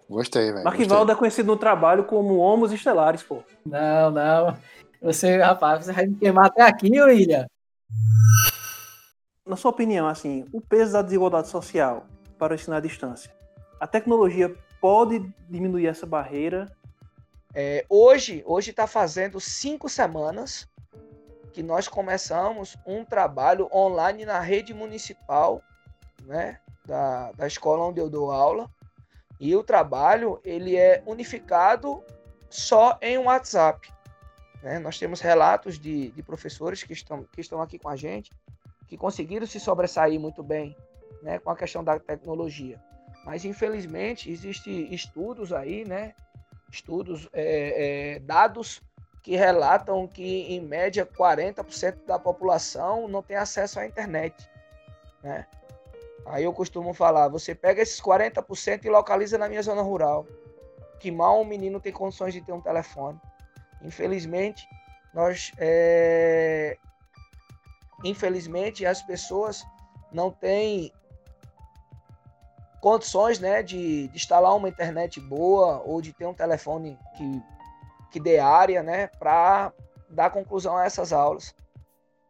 Gostei, 0.08 0.52
velho. 0.52 0.66
Marquivaldo 0.66 1.10
é 1.14 1.16
conhecido 1.16 1.48
no 1.48 1.56
trabalho 1.58 2.04
como 2.04 2.36
Homos 2.36 2.74
Estelares, 2.74 3.24
pô. 3.24 3.42
Não, 3.66 4.12
não. 4.12 4.58
Você, 5.02 5.38
rapaz, 5.38 5.86
você 5.86 5.94
vai 5.94 6.06
me 6.06 6.16
queimar 6.16 6.48
até 6.48 6.64
aqui, 6.64 7.02
William 7.02 7.48
na 9.46 9.56
sua 9.56 9.72
opinião, 9.72 10.08
assim, 10.08 10.46
o 10.52 10.62
peso 10.62 10.94
da 10.94 11.02
desigualdade 11.02 11.48
social 11.48 12.06
para 12.38 12.54
o 12.54 12.56
ensino 12.56 12.76
à 12.76 12.80
distância, 12.80 13.34
a 13.80 13.88
tecnologia 13.88 14.56
pode 14.80 15.20
diminuir 15.50 15.88
essa 15.88 16.06
barreira? 16.06 16.72
É, 17.54 17.86
hoje, 17.90 18.44
hoje 18.46 18.72
está 18.72 18.88
fazendo 18.88 19.40
cinco 19.40 19.90
semanas 19.90 20.70
que 21.52 21.62
nós 21.62 21.88
começamos 21.88 22.78
um 22.86 23.04
trabalho 23.04 23.68
online 23.74 24.26
na 24.26 24.40
rede 24.40 24.74
municipal, 24.74 25.62
né, 26.24 26.60
da, 26.86 27.32
da 27.34 27.48
escola 27.48 27.86
onde 27.86 28.00
eu 28.00 28.10
dou 28.10 28.32
aula. 28.32 28.70
E 29.40 29.56
o 29.56 29.64
trabalho 29.64 30.40
ele 30.46 30.78
é 30.78 31.04
unificado 31.06 32.02
só 32.50 32.98
em 33.02 33.18
WhatsApp. 33.18 33.92
Né? 34.62 34.80
Nós 34.80 34.98
temos 34.98 35.20
relatos 35.20 35.80
de, 35.80 36.12
de 36.12 36.24
professores 36.24 36.84
que 36.84 36.94
estão, 36.94 37.24
que 37.24 37.42
estão 37.42 37.62
aqui 37.62 37.80
com 37.80 37.90
a 37.90 37.96
gente 37.96 38.32
que 38.92 38.98
conseguiram 38.98 39.48
se 39.48 39.58
sobressair 39.58 40.20
muito 40.20 40.44
bem 40.44 40.76
né, 41.24 41.40
com 41.40 41.50
a 41.50 41.56
questão 41.56 41.82
da 41.82 41.98
tecnologia. 41.98 42.78
Mas, 43.24 43.46
infelizmente, 43.46 44.30
existem 44.30 44.94
estudos 44.94 45.54
aí, 45.54 45.86
né, 45.86 46.14
estudos, 46.70 47.30
é, 47.32 48.16
é, 48.16 48.20
dados 48.20 48.82
que 49.24 49.38
relatam 49.38 50.06
que, 50.10 50.42
em 50.54 50.60
média, 50.60 51.06
40% 51.06 52.06
da 52.06 52.20
população 52.20 53.08
não 53.08 53.24
tem 53.24 53.38
acesso 53.38 53.80
à 53.80 53.88
internet. 53.88 54.36
Né? 55.24 55.48
Aí 56.26 56.44
eu 56.44 56.52
costumo 56.52 56.94
falar, 56.94 57.30
você 57.30 57.56
pega 57.56 57.82
esses 57.82 58.02
40% 58.02 58.84
e 58.84 58.90
localiza 58.90 59.38
na 59.38 59.48
minha 59.48 59.64
zona 59.64 59.82
rural, 59.82 60.28
que 61.00 61.10
mal 61.10 61.40
um 61.40 61.46
menino 61.46 61.80
tem 61.80 61.94
condições 61.94 62.34
de 62.34 62.42
ter 62.42 62.52
um 62.52 62.60
telefone. 62.60 63.18
Infelizmente, 63.82 64.68
nós 65.14 65.54
é, 65.58 66.78
infelizmente, 68.04 68.86
as 68.86 69.02
pessoas 69.02 69.66
não 70.12 70.32
têm 70.32 70.92
condições 72.82 73.40
né, 73.40 73.62
de, 73.62 74.08
de, 74.08 74.16
instalar 74.16 74.56
uma 74.56 74.68
internet 74.68 75.20
boa 75.20 75.82
ou 75.86 76.02
de 76.02 76.12
ter 76.12 76.26
um 76.26 76.34
telefone 76.34 76.98
que, 77.16 77.42
que 78.12 78.20
dê 78.20 78.40
área 78.40 78.82
né, 78.82 79.08
para 79.08 79.72
dar 80.10 80.32
conclusão 80.32 80.76
a 80.76 80.86
essas 80.86 81.14
aulas. 81.14 81.54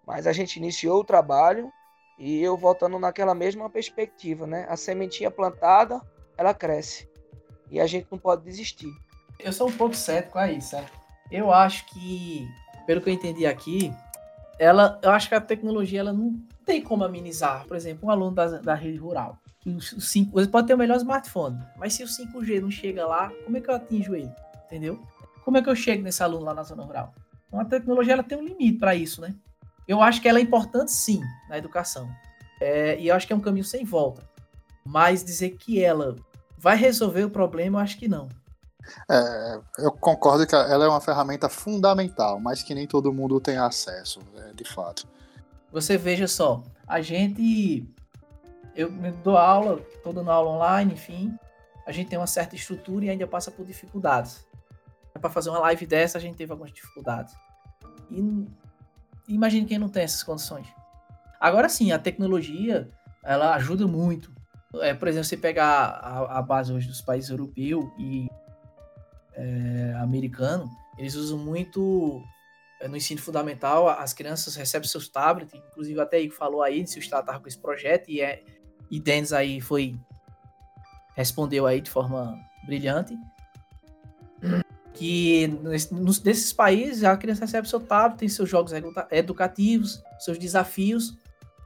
Mas 0.05 0.27
a 0.27 0.33
gente 0.33 0.57
iniciou 0.57 0.99
o 0.99 1.05
trabalho 1.05 1.71
e 2.19 2.41
eu 2.41 2.57
voltando 2.57 2.99
naquela 2.99 3.33
mesma 3.33 3.69
perspectiva, 3.69 4.45
né? 4.45 4.65
A 4.69 4.75
sementinha 4.75 5.31
plantada, 5.31 6.01
ela 6.37 6.53
cresce. 6.53 7.09
E 7.69 7.79
a 7.79 7.87
gente 7.87 8.07
não 8.11 8.17
pode 8.19 8.43
desistir. 8.43 8.91
Eu 9.39 9.53
sou 9.53 9.69
um 9.69 9.71
pouco 9.71 9.95
cético 9.95 10.37
a 10.37 10.51
isso? 10.51 10.75
Eu 11.31 11.51
acho 11.51 11.85
que, 11.87 12.47
pelo 12.85 13.01
que 13.01 13.09
eu 13.09 13.13
entendi 13.13 13.45
aqui, 13.45 13.91
ela, 14.61 14.99
eu 15.01 15.09
acho 15.09 15.27
que 15.27 15.33
a 15.33 15.41
tecnologia 15.41 16.01
ela 16.01 16.13
não 16.13 16.39
tem 16.63 16.83
como 16.83 17.03
amenizar. 17.03 17.65
Por 17.65 17.75
exemplo, 17.75 18.07
um 18.07 18.11
aluno 18.11 18.35
da, 18.35 18.59
da 18.59 18.75
rede 18.75 18.99
rural. 18.99 19.39
O 19.65 19.81
5, 19.81 20.31
você 20.31 20.47
pode 20.47 20.67
ter 20.67 20.75
o 20.75 20.77
melhor 20.77 20.97
smartphone, 20.97 21.57
mas 21.77 21.93
se 21.93 22.03
o 22.03 22.07
5G 22.07 22.61
não 22.61 22.69
chega 22.69 23.07
lá, 23.07 23.31
como 23.43 23.57
é 23.57 23.61
que 23.61 23.69
eu 23.71 23.73
atinjo 23.73 24.15
ele? 24.15 24.31
Entendeu? 24.67 25.01
Como 25.43 25.57
é 25.57 25.63
que 25.63 25.69
eu 25.69 25.75
chego 25.75 26.03
nesse 26.03 26.21
aluno 26.21 26.45
lá 26.45 26.53
na 26.53 26.61
zona 26.61 26.83
rural? 26.83 27.11
Então 27.47 27.59
a 27.59 27.65
tecnologia 27.65 28.13
ela 28.13 28.21
tem 28.21 28.37
um 28.37 28.43
limite 28.43 28.77
para 28.77 28.93
isso, 28.93 29.19
né? 29.19 29.33
Eu 29.87 29.99
acho 29.99 30.21
que 30.21 30.29
ela 30.29 30.37
é 30.37 30.41
importante 30.43 30.91
sim 30.91 31.21
na 31.49 31.57
educação. 31.57 32.07
É, 32.59 32.99
e 32.99 33.07
eu 33.07 33.15
acho 33.15 33.25
que 33.25 33.33
é 33.33 33.35
um 33.35 33.41
caminho 33.41 33.65
sem 33.65 33.83
volta. 33.83 34.21
Mas 34.85 35.23
dizer 35.23 35.57
que 35.57 35.83
ela 35.83 36.15
vai 36.55 36.77
resolver 36.77 37.23
o 37.23 37.31
problema, 37.31 37.79
eu 37.79 37.83
acho 37.83 37.97
que 37.97 38.07
não. 38.07 38.29
É, 39.09 39.59
eu 39.79 39.91
concordo 39.91 40.45
que 40.45 40.55
ela 40.55 40.85
é 40.85 40.87
uma 40.87 41.01
ferramenta 41.01 41.49
fundamental, 41.49 42.39
mas 42.39 42.63
que 42.63 42.73
nem 42.73 42.87
todo 42.87 43.13
mundo 43.13 43.39
tem 43.39 43.57
acesso, 43.57 44.19
é, 44.37 44.53
de 44.53 44.63
fato. 44.63 45.07
Você 45.71 45.97
veja 45.97 46.27
só, 46.27 46.63
a 46.87 47.01
gente. 47.01 47.87
Eu 48.75 48.89
dou 49.23 49.37
aula, 49.37 49.81
estou 49.93 50.13
dando 50.13 50.31
aula 50.31 50.51
online, 50.51 50.93
enfim. 50.93 51.37
A 51.85 51.91
gente 51.91 52.09
tem 52.09 52.19
uma 52.19 52.27
certa 52.27 52.55
estrutura 52.55 53.05
e 53.05 53.09
ainda 53.09 53.27
passa 53.27 53.51
por 53.51 53.65
dificuldades. 53.65 54.45
Para 55.19 55.29
fazer 55.29 55.49
uma 55.49 55.59
live 55.59 55.85
dessa, 55.85 56.17
a 56.17 56.21
gente 56.21 56.37
teve 56.37 56.51
algumas 56.51 56.71
dificuldades. 56.71 57.33
E 58.09 58.47
imagine 59.27 59.65
quem 59.65 59.77
não 59.77 59.89
tem 59.89 60.03
essas 60.03 60.23
condições. 60.23 60.67
Agora 61.39 61.67
sim, 61.67 61.91
a 61.91 61.99
tecnologia 61.99 62.89
ela 63.23 63.53
ajuda 63.55 63.87
muito. 63.87 64.31
É, 64.75 64.93
por 64.93 65.07
exemplo, 65.07 65.25
você 65.25 65.37
pegar 65.37 65.99
a, 66.01 66.39
a 66.39 66.41
base 66.41 66.71
hoje 66.71 66.87
dos 66.87 67.01
países 67.01 67.29
europeus 67.29 67.85
e 67.97 68.29
é, 69.33 69.93
americano, 69.99 70.69
eles 70.97 71.15
usam 71.15 71.37
muito 71.37 72.21
é, 72.79 72.87
no 72.87 72.97
ensino 72.97 73.21
fundamental, 73.21 73.87
as 73.87 74.13
crianças 74.13 74.55
recebem 74.55 74.87
seus 74.87 75.07
tablets, 75.07 75.53
inclusive 75.53 75.99
até 75.99 76.17
aí 76.17 76.29
falou 76.29 76.61
aí 76.61 76.85
se 76.85 76.97
o 76.97 76.99
Estado 76.99 77.21
estava 77.21 77.39
com 77.39 77.47
esse 77.47 77.57
projeto 77.57 78.09
e, 78.09 78.21
é, 78.21 78.43
e 78.89 78.99
Denis 78.99 79.33
aí 79.33 79.61
foi 79.61 79.99
respondeu 81.15 81.67
aí 81.67 81.81
de 81.81 81.89
forma 81.89 82.37
brilhante 82.65 83.17
que 84.93 85.47
nos, 85.91 86.19
desses 86.19 86.51
países 86.53 87.03
a 87.03 87.15
criança 87.15 87.45
recebe 87.45 87.67
seu 87.67 87.79
tablet, 87.79 88.19
tem 88.19 88.29
seus 88.29 88.49
jogos 88.49 88.71
educativos, 89.11 90.01
seus 90.19 90.37
desafios 90.37 91.17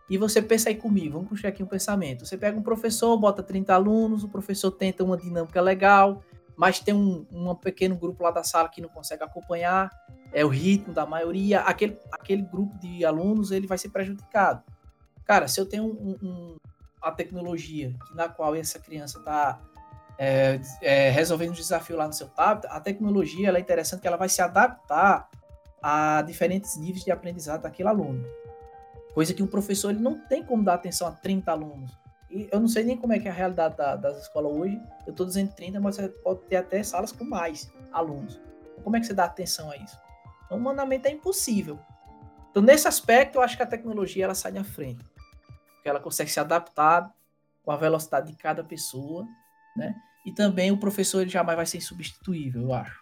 e 0.09 0.17
você 0.17 0.41
pensa 0.41 0.69
aí 0.69 0.75
comigo, 0.75 1.13
vamos 1.13 1.29
puxar 1.29 1.47
aqui 1.47 1.63
um 1.63 1.67
pensamento. 1.67 2.25
Você 2.25 2.37
pega 2.37 2.57
um 2.57 2.61
professor, 2.61 3.17
bota 3.17 3.41
30 3.41 3.73
alunos, 3.73 4.23
o 4.23 4.29
professor 4.29 4.69
tenta 4.71 5.03
uma 5.03 5.17
dinâmica 5.17 5.59
legal, 5.59 6.23
mas 6.55 6.79
tem 6.79 6.93
um, 6.93 7.25
um 7.31 7.53
pequeno 7.55 7.95
grupo 7.95 8.23
lá 8.23 8.31
da 8.31 8.43
sala 8.43 8.69
que 8.69 8.81
não 8.81 8.89
consegue 8.89 9.23
acompanhar. 9.23 9.89
é 10.33 10.43
o 10.43 10.49
ritmo 10.49 10.93
da 10.93 11.05
maioria, 11.05 11.61
aquele, 11.61 11.97
aquele 12.11 12.41
grupo 12.41 12.77
de 12.79 13.05
alunos 13.05 13.51
ele 13.51 13.67
vai 13.67 13.77
ser 13.77 13.89
prejudicado. 13.89 14.63
Cara, 15.25 15.47
se 15.47 15.59
eu 15.59 15.65
tenho 15.65 15.85
um, 15.85 16.17
um, 16.21 16.55
a 17.01 17.11
tecnologia 17.11 17.93
na 18.13 18.29
qual 18.29 18.55
essa 18.55 18.79
criança 18.79 19.19
está 19.19 19.59
é, 20.17 20.59
é, 20.81 21.09
resolvendo 21.09 21.51
um 21.51 21.53
desafio 21.53 21.97
lá 21.97 22.07
no 22.07 22.13
seu 22.13 22.27
tablet, 22.27 22.71
a 22.71 22.79
tecnologia 22.79 23.49
é 23.49 23.59
interessante 23.59 24.01
que 24.01 24.07
ela 24.07 24.17
vai 24.17 24.29
se 24.29 24.41
adaptar 24.41 25.29
a 25.81 26.21
diferentes 26.21 26.77
níveis 26.77 27.03
de 27.03 27.11
aprendizado 27.11 27.61
daquele 27.61 27.89
aluno. 27.89 28.25
Coisa 29.13 29.33
que 29.33 29.43
um 29.43 29.47
professor 29.47 29.91
ele 29.91 29.99
não 29.99 30.19
tem 30.27 30.43
como 30.43 30.63
dar 30.63 30.73
atenção 30.73 31.07
a 31.07 31.11
30 31.11 31.51
alunos. 31.51 32.04
E 32.29 32.49
eu 32.51 32.59
não 32.59 32.67
sei 32.67 32.83
nem 32.83 32.97
como 32.97 33.13
é 33.13 33.19
que 33.19 33.27
é 33.27 33.31
a 33.31 33.33
realidade 33.33 33.77
da, 33.77 33.95
das 33.95 34.23
escolas 34.23 34.51
hoje. 34.51 34.81
Eu 35.05 35.11
estou 35.11 35.25
dizendo 35.25 35.53
30, 35.53 35.79
mas 35.79 35.95
você 35.95 36.09
pode 36.09 36.41
ter 36.41 36.57
até 36.57 36.81
salas 36.83 37.11
com 37.11 37.23
mais 37.23 37.71
alunos. 37.91 38.39
Como 38.83 38.95
é 38.95 38.99
que 38.99 39.05
você 39.05 39.13
dá 39.13 39.25
atenção 39.25 39.71
a 39.71 39.77
isso? 39.77 39.97
Então, 40.45 40.57
humanamente 40.57 41.07
é 41.07 41.11
impossível. 41.11 41.79
Então, 42.51 42.61
nesse 42.61 42.87
aspecto, 42.87 43.35
eu 43.35 43.41
acho 43.41 43.57
que 43.57 43.63
a 43.63 43.67
tecnologia 43.67 44.25
ela 44.25 44.35
sai 44.35 44.51
na 44.51 44.63
frente. 44.63 45.03
Porque 45.75 45.89
ela 45.89 45.99
consegue 45.99 46.31
se 46.31 46.39
adaptar 46.39 47.13
com 47.63 47.71
a 47.71 47.75
velocidade 47.75 48.27
de 48.31 48.37
cada 48.37 48.63
pessoa, 48.63 49.27
né? 49.75 49.95
E 50.25 50.31
também 50.31 50.71
o 50.71 50.77
professor 50.77 51.21
ele 51.21 51.29
jamais 51.29 51.55
vai 51.55 51.65
ser 51.65 51.77
insubstituível, 51.77 52.63
eu 52.63 52.73
acho. 52.73 53.01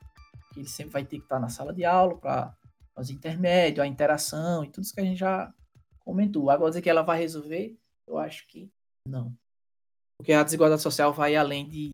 Ele 0.55 0.67
sempre 0.67 0.93
vai 0.93 1.03
ter 1.03 1.17
que 1.17 1.23
estar 1.23 1.39
na 1.39 1.49
sala 1.49 1.73
de 1.73 1.85
aula 1.85 2.17
para 2.17 2.55
os 2.97 3.09
intermédios, 3.09 3.83
a 3.83 3.87
interação 3.87 4.63
e 4.63 4.69
tudo 4.69 4.83
isso 4.83 4.93
que 4.93 5.01
a 5.01 5.05
gente 5.05 5.19
já 5.19 5.53
comentou. 5.99 6.49
Agora 6.49 6.71
dizer 6.71 6.81
que 6.81 6.89
ela 6.89 7.01
vai 7.01 7.19
resolver, 7.19 7.77
eu 8.07 8.17
acho 8.17 8.47
que 8.47 8.71
não. 9.07 9.33
Porque 10.17 10.33
a 10.33 10.43
desigualdade 10.43 10.81
social 10.81 11.13
vai 11.13 11.35
além 11.35 11.67
de 11.67 11.91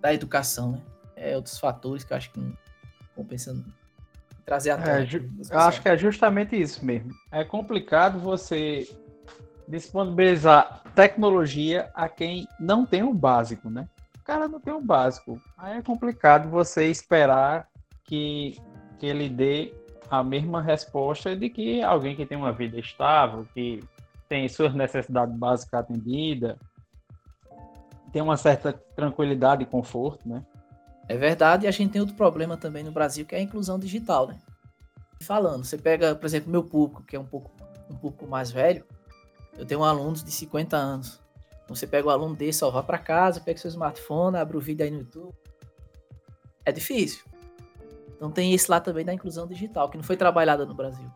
da 0.00 0.12
educação, 0.12 0.72
né? 0.72 0.82
É 1.14 1.36
outros 1.36 1.58
fatores 1.58 2.02
que 2.02 2.12
eu 2.12 2.16
acho 2.16 2.30
que 2.32 2.40
não 2.40 2.56
compensam 3.14 3.64
trazer 4.44 4.70
a 4.70 4.74
é, 4.74 5.06
Eu 5.50 5.58
acho 5.60 5.80
que 5.80 5.88
é 5.88 5.96
justamente 5.96 6.60
isso 6.60 6.84
mesmo. 6.84 7.12
É 7.30 7.44
complicado 7.44 8.18
você 8.18 8.88
disponibilizar 9.68 10.82
tecnologia 10.94 11.90
a 11.94 12.08
quem 12.08 12.48
não 12.58 12.84
tem 12.84 13.02
o 13.02 13.14
básico, 13.14 13.70
né? 13.70 13.88
O 14.18 14.24
cara 14.24 14.48
não 14.48 14.60
tem 14.60 14.72
o 14.72 14.80
básico. 14.80 15.40
Aí 15.56 15.78
é 15.78 15.82
complicado 15.82 16.48
você 16.48 16.86
esperar 16.86 17.68
que, 18.04 18.58
que 18.98 19.06
ele 19.06 19.28
dê 19.28 19.72
a 20.10 20.22
mesma 20.22 20.60
resposta 20.60 21.36
de 21.36 21.48
que 21.48 21.82
alguém 21.82 22.16
que 22.16 22.26
tem 22.26 22.36
uma 22.36 22.52
vida 22.52 22.78
estável, 22.78 23.46
que 23.54 23.80
tem 24.32 24.48
suas 24.48 24.72
necessidades 24.74 25.36
básicas 25.36 25.80
atendidas, 25.80 26.56
tem 28.10 28.22
uma 28.22 28.38
certa 28.38 28.72
tranquilidade 28.72 29.62
e 29.62 29.66
conforto, 29.66 30.26
né? 30.26 30.42
É 31.06 31.18
verdade, 31.18 31.66
e 31.66 31.68
a 31.68 31.70
gente 31.70 31.92
tem 31.92 32.00
outro 32.00 32.16
problema 32.16 32.56
também 32.56 32.82
no 32.82 32.90
Brasil, 32.90 33.26
que 33.26 33.34
é 33.34 33.38
a 33.38 33.42
inclusão 33.42 33.78
digital, 33.78 34.28
né? 34.28 34.38
Falando, 35.20 35.66
você 35.66 35.76
pega, 35.76 36.14
por 36.14 36.24
exemplo, 36.24 36.50
meu 36.50 36.64
público, 36.64 37.02
que 37.02 37.14
é 37.14 37.20
um 37.20 37.26
pouco, 37.26 37.50
um 37.90 37.96
pouco 37.96 38.26
mais 38.26 38.50
velho, 38.50 38.86
eu 39.58 39.66
tenho 39.66 39.84
alunos 39.84 40.24
de 40.24 40.30
50 40.30 40.78
anos. 40.78 41.20
Então, 41.64 41.76
você 41.76 41.86
pega 41.86 42.08
o 42.08 42.10
aluno 42.10 42.34
desse, 42.34 42.64
ó, 42.64 42.70
vá 42.70 42.82
para 42.82 42.96
casa, 42.96 43.38
pega 43.38 43.58
seu 43.58 43.68
smartphone, 43.68 44.38
abre 44.38 44.56
o 44.56 44.60
vídeo 44.60 44.82
aí 44.82 44.90
no 44.90 45.00
YouTube. 45.00 45.34
É 46.64 46.72
difícil. 46.72 47.22
Então 48.16 48.30
tem 48.30 48.54
esse 48.54 48.70
lá 48.70 48.80
também 48.80 49.04
da 49.04 49.12
inclusão 49.12 49.46
digital, 49.46 49.90
que 49.90 49.98
não 49.98 50.04
foi 50.04 50.16
trabalhada 50.16 50.64
no 50.64 50.72
Brasil. 50.72 51.12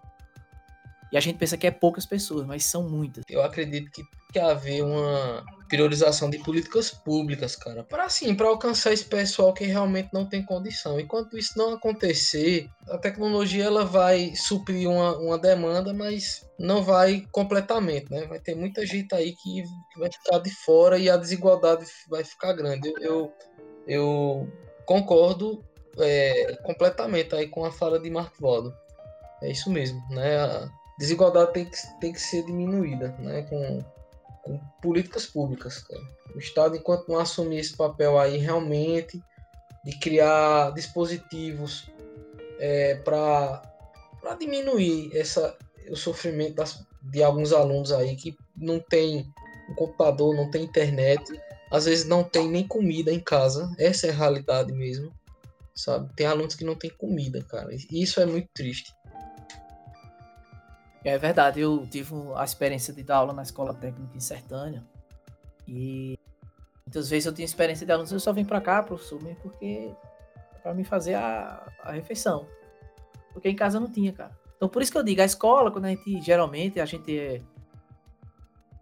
E 1.12 1.16
a 1.16 1.20
gente 1.20 1.38
pensa 1.38 1.56
que 1.56 1.66
é 1.66 1.70
poucas 1.70 2.04
pessoas, 2.04 2.46
mas 2.46 2.64
são 2.64 2.88
muitas. 2.88 3.24
Eu 3.28 3.42
acredito 3.42 3.90
que 3.90 4.02
tem 4.02 4.20
que 4.32 4.38
haver 4.38 4.82
uma 4.82 5.44
priorização 5.68 6.30
de 6.30 6.38
políticas 6.38 6.90
públicas, 6.90 7.56
cara, 7.56 7.82
para 7.84 8.04
assim, 8.04 8.34
para 8.34 8.48
alcançar 8.48 8.92
esse 8.92 9.04
pessoal 9.04 9.52
que 9.52 9.64
realmente 9.64 10.10
não 10.12 10.26
tem 10.26 10.44
condição. 10.44 10.98
Enquanto 10.98 11.36
isso 11.36 11.56
não 11.56 11.74
acontecer, 11.74 12.68
a 12.88 12.98
tecnologia 12.98 13.64
ela 13.64 13.84
vai 13.84 14.34
suprir 14.36 14.88
uma, 14.88 15.16
uma 15.16 15.38
demanda, 15.38 15.92
mas 15.92 16.46
não 16.58 16.82
vai 16.82 17.26
completamente, 17.32 18.10
né? 18.10 18.26
Vai 18.26 18.38
ter 18.38 18.54
muita 18.54 18.86
gente 18.86 19.14
aí 19.14 19.34
que, 19.34 19.64
vai 19.98 20.10
ficar 20.10 20.38
de 20.38 20.50
fora 20.50 20.98
e 20.98 21.10
a 21.10 21.16
desigualdade 21.16 21.84
vai 22.08 22.24
ficar 22.24 22.52
grande. 22.52 22.92
Eu, 23.00 23.32
eu, 23.86 24.48
concordo 24.84 25.64
é, 25.98 26.56
completamente 26.62 27.34
aí 27.34 27.48
com 27.48 27.64
a 27.64 27.72
fala 27.72 27.98
de 27.98 28.10
Mark 28.10 28.34
Waldo. 28.40 28.74
É 29.42 29.50
isso 29.50 29.70
mesmo, 29.70 30.00
né? 30.10 30.70
Desigualdade 30.98 31.52
tem 31.52 31.64
que, 31.64 31.76
tem 32.00 32.12
que 32.12 32.20
ser 32.20 32.44
diminuída, 32.44 33.08
né? 33.18 33.42
Com, 33.42 33.84
com 34.42 34.58
políticas 34.80 35.26
públicas. 35.26 35.78
Cara. 35.78 36.00
O 36.34 36.38
Estado, 36.38 36.76
enquanto 36.76 37.08
não 37.08 37.18
assumir 37.18 37.58
esse 37.58 37.76
papel 37.76 38.18
aí 38.18 38.38
realmente 38.38 39.22
de 39.84 39.98
criar 39.98 40.72
dispositivos 40.72 41.88
é, 42.58 42.96
para 42.96 43.62
diminuir 44.38 45.16
essa, 45.16 45.56
o 45.88 45.96
sofrimento 45.96 46.54
das, 46.54 46.84
de 47.02 47.22
alguns 47.22 47.52
alunos 47.52 47.92
aí 47.92 48.16
que 48.16 48.36
não 48.56 48.80
tem 48.80 49.32
um 49.70 49.74
computador, 49.74 50.34
não 50.34 50.50
tem 50.50 50.64
internet, 50.64 51.22
às 51.70 51.84
vezes 51.84 52.06
não 52.06 52.24
tem 52.24 52.48
nem 52.48 52.66
comida 52.66 53.12
em 53.12 53.20
casa. 53.20 53.72
Essa 53.78 54.06
é 54.06 54.10
a 54.10 54.14
realidade 54.14 54.72
mesmo, 54.72 55.12
sabe? 55.74 56.12
Tem 56.14 56.26
alunos 56.26 56.54
que 56.54 56.64
não 56.64 56.74
tem 56.74 56.90
comida, 56.90 57.42
cara. 57.44 57.70
Isso 57.90 58.20
é 58.20 58.26
muito 58.26 58.48
triste. 58.54 58.92
É 61.06 61.16
verdade, 61.16 61.60
eu 61.60 61.86
tive 61.86 62.12
a 62.34 62.42
experiência 62.42 62.92
de 62.92 63.00
dar 63.04 63.18
aula 63.18 63.32
na 63.32 63.42
escola 63.42 63.72
técnica 63.72 64.16
em 64.16 64.18
Sertânia. 64.18 64.82
E 65.64 66.18
muitas 66.84 67.08
vezes 67.08 67.26
eu 67.26 67.32
tinha 67.32 67.44
experiência 67.44 67.86
de 67.86 67.92
alunos, 67.92 68.10
eu 68.10 68.18
só 68.18 68.32
vim 68.32 68.44
para 68.44 68.60
cá, 68.60 68.82
professor, 68.82 69.22
mesmo 69.22 69.40
porque 69.40 69.94
para 70.60 70.74
me 70.74 70.82
fazer 70.82 71.14
a, 71.14 71.64
a 71.84 71.92
refeição. 71.92 72.48
Porque 73.32 73.48
em 73.48 73.54
casa 73.54 73.78
não 73.78 73.88
tinha, 73.88 74.12
cara. 74.12 74.36
Então 74.56 74.68
por 74.68 74.82
isso 74.82 74.90
que 74.90 74.98
eu 74.98 75.04
digo, 75.04 75.22
a 75.22 75.24
escola, 75.24 75.70
quando 75.70 75.84
a 75.84 75.90
gente 75.90 76.20
geralmente, 76.20 76.80
a 76.80 76.84
gente 76.84 77.16
é, 77.16 77.40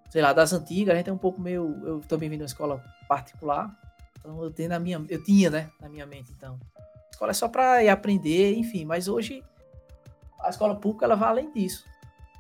sei 0.09 0.23
lá, 0.23 0.33
das 0.33 0.55
antigas, 0.55 0.95
a 0.95 0.97
gente 0.97 1.11
é 1.11 1.13
um 1.13 1.19
pouco 1.19 1.39
meio. 1.39 1.79
Eu 1.85 2.01
também 2.01 2.31
vim 2.31 2.37
de 2.37 2.43
uma 2.43 2.47
escola 2.47 2.83
particular. 3.07 3.71
Então 4.19 4.43
eu 4.43 4.51
tenho 4.51 4.71
na 4.71 4.79
minha. 4.79 5.05
Eu 5.11 5.23
tinha, 5.23 5.51
né, 5.51 5.71
na 5.79 5.91
minha 5.91 6.07
mente, 6.07 6.33
então. 6.33 6.59
A 6.75 7.11
escola 7.11 7.33
é 7.33 7.35
só 7.35 7.49
para 7.49 7.93
aprender, 7.93 8.57
enfim, 8.57 8.87
mas 8.87 9.09
hoje 9.09 9.45
a 10.41 10.49
escola 10.49 10.75
pública 10.75 11.05
ela 11.05 11.17
vai 11.17 11.29
além 11.29 11.53
disso. 11.53 11.85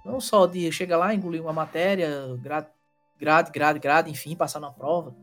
Não 0.04 0.20
só 0.20 0.46
de 0.46 0.70
chegar 0.70 0.98
lá, 0.98 1.14
engolir 1.14 1.40
uma 1.40 1.52
matéria, 1.52 2.10
grade, 2.40 2.68
grade, 3.18 3.50
grade, 3.50 3.78
grade, 3.78 4.10
enfim, 4.10 4.36
passar 4.36 4.60
na 4.60 4.70
prova. 4.70 5.14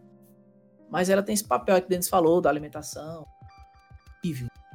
Mas 0.90 1.10
ela 1.10 1.22
tem 1.24 1.34
esse 1.34 1.44
papel 1.44 1.80
que 1.80 1.86
o 1.86 1.90
Denis 1.90 2.10
falou, 2.10 2.42
da 2.42 2.50
alimentação, 2.50 3.26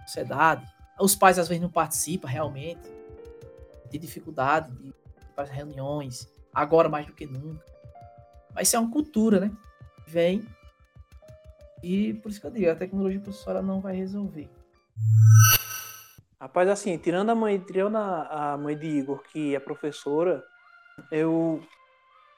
sociedade. 0.06 0.66
Os 0.98 1.14
pais 1.14 1.38
às 1.38 1.48
vezes 1.48 1.60
não 1.60 1.70
participam 1.70 2.28
realmente. 2.28 2.88
Tem 3.90 4.00
dificuldade 4.00 4.72
de 4.72 4.94
fazer 5.34 5.52
reuniões, 5.52 6.26
agora 6.54 6.88
mais 6.88 7.06
do 7.06 7.12
que 7.12 7.26
nunca. 7.26 7.64
Mas 8.54 8.68
isso 8.68 8.76
é 8.76 8.78
uma 8.80 8.90
cultura, 8.90 9.40
né? 9.40 9.50
Vem. 10.06 10.46
E 11.82 12.14
por 12.14 12.30
isso 12.30 12.40
que 12.40 12.46
eu 12.46 12.50
digo, 12.50 12.70
a 12.70 12.74
tecnologia 12.74 13.20
professora 13.20 13.60
não 13.60 13.80
vai 13.80 13.94
resolver. 13.94 14.48
Rapaz, 16.40 16.68
assim, 16.68 16.98
tirando 16.98 17.30
a 17.30 17.34
mãe, 17.34 17.58
tirando 17.58 17.96
a, 17.96 18.52
a 18.52 18.56
mãe 18.58 18.76
de 18.76 18.86
Igor, 18.86 19.22
que 19.32 19.54
é 19.54 19.58
professora, 19.58 20.44
eu, 21.10 21.62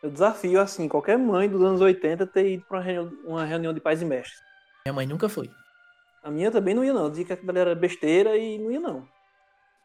eu 0.03 0.11
desafio, 0.11 0.61
assim, 0.61 0.89
qualquer 0.89 1.19
mãe 1.19 1.49
dos 1.49 1.61
anos 1.63 1.81
80 1.81 2.27
ter 2.29 2.53
ido 2.53 2.65
para 2.69 2.79
uma 2.79 2.85
reunião, 2.85 3.19
uma 3.25 3.45
reunião 3.45 3.73
de 3.75 3.81
pais 3.81 4.01
e 4.01 4.05
mestres. 4.05 4.41
Minha 4.87 4.93
mãe 4.93 5.07
nunca 5.07 5.29
foi. 5.29 5.51
A 6.23 6.31
minha 6.31 6.51
também 6.51 6.75
não 6.75 6.85
ia, 6.85 6.93
não. 6.93 7.11
Dizia 7.11 7.25
que 7.25 7.33
aquilo 7.33 7.59
era 7.59 7.75
besteira 7.75 8.37
e 8.37 8.59
não 8.59 8.71
ia, 8.71 8.81
não. 8.81 9.09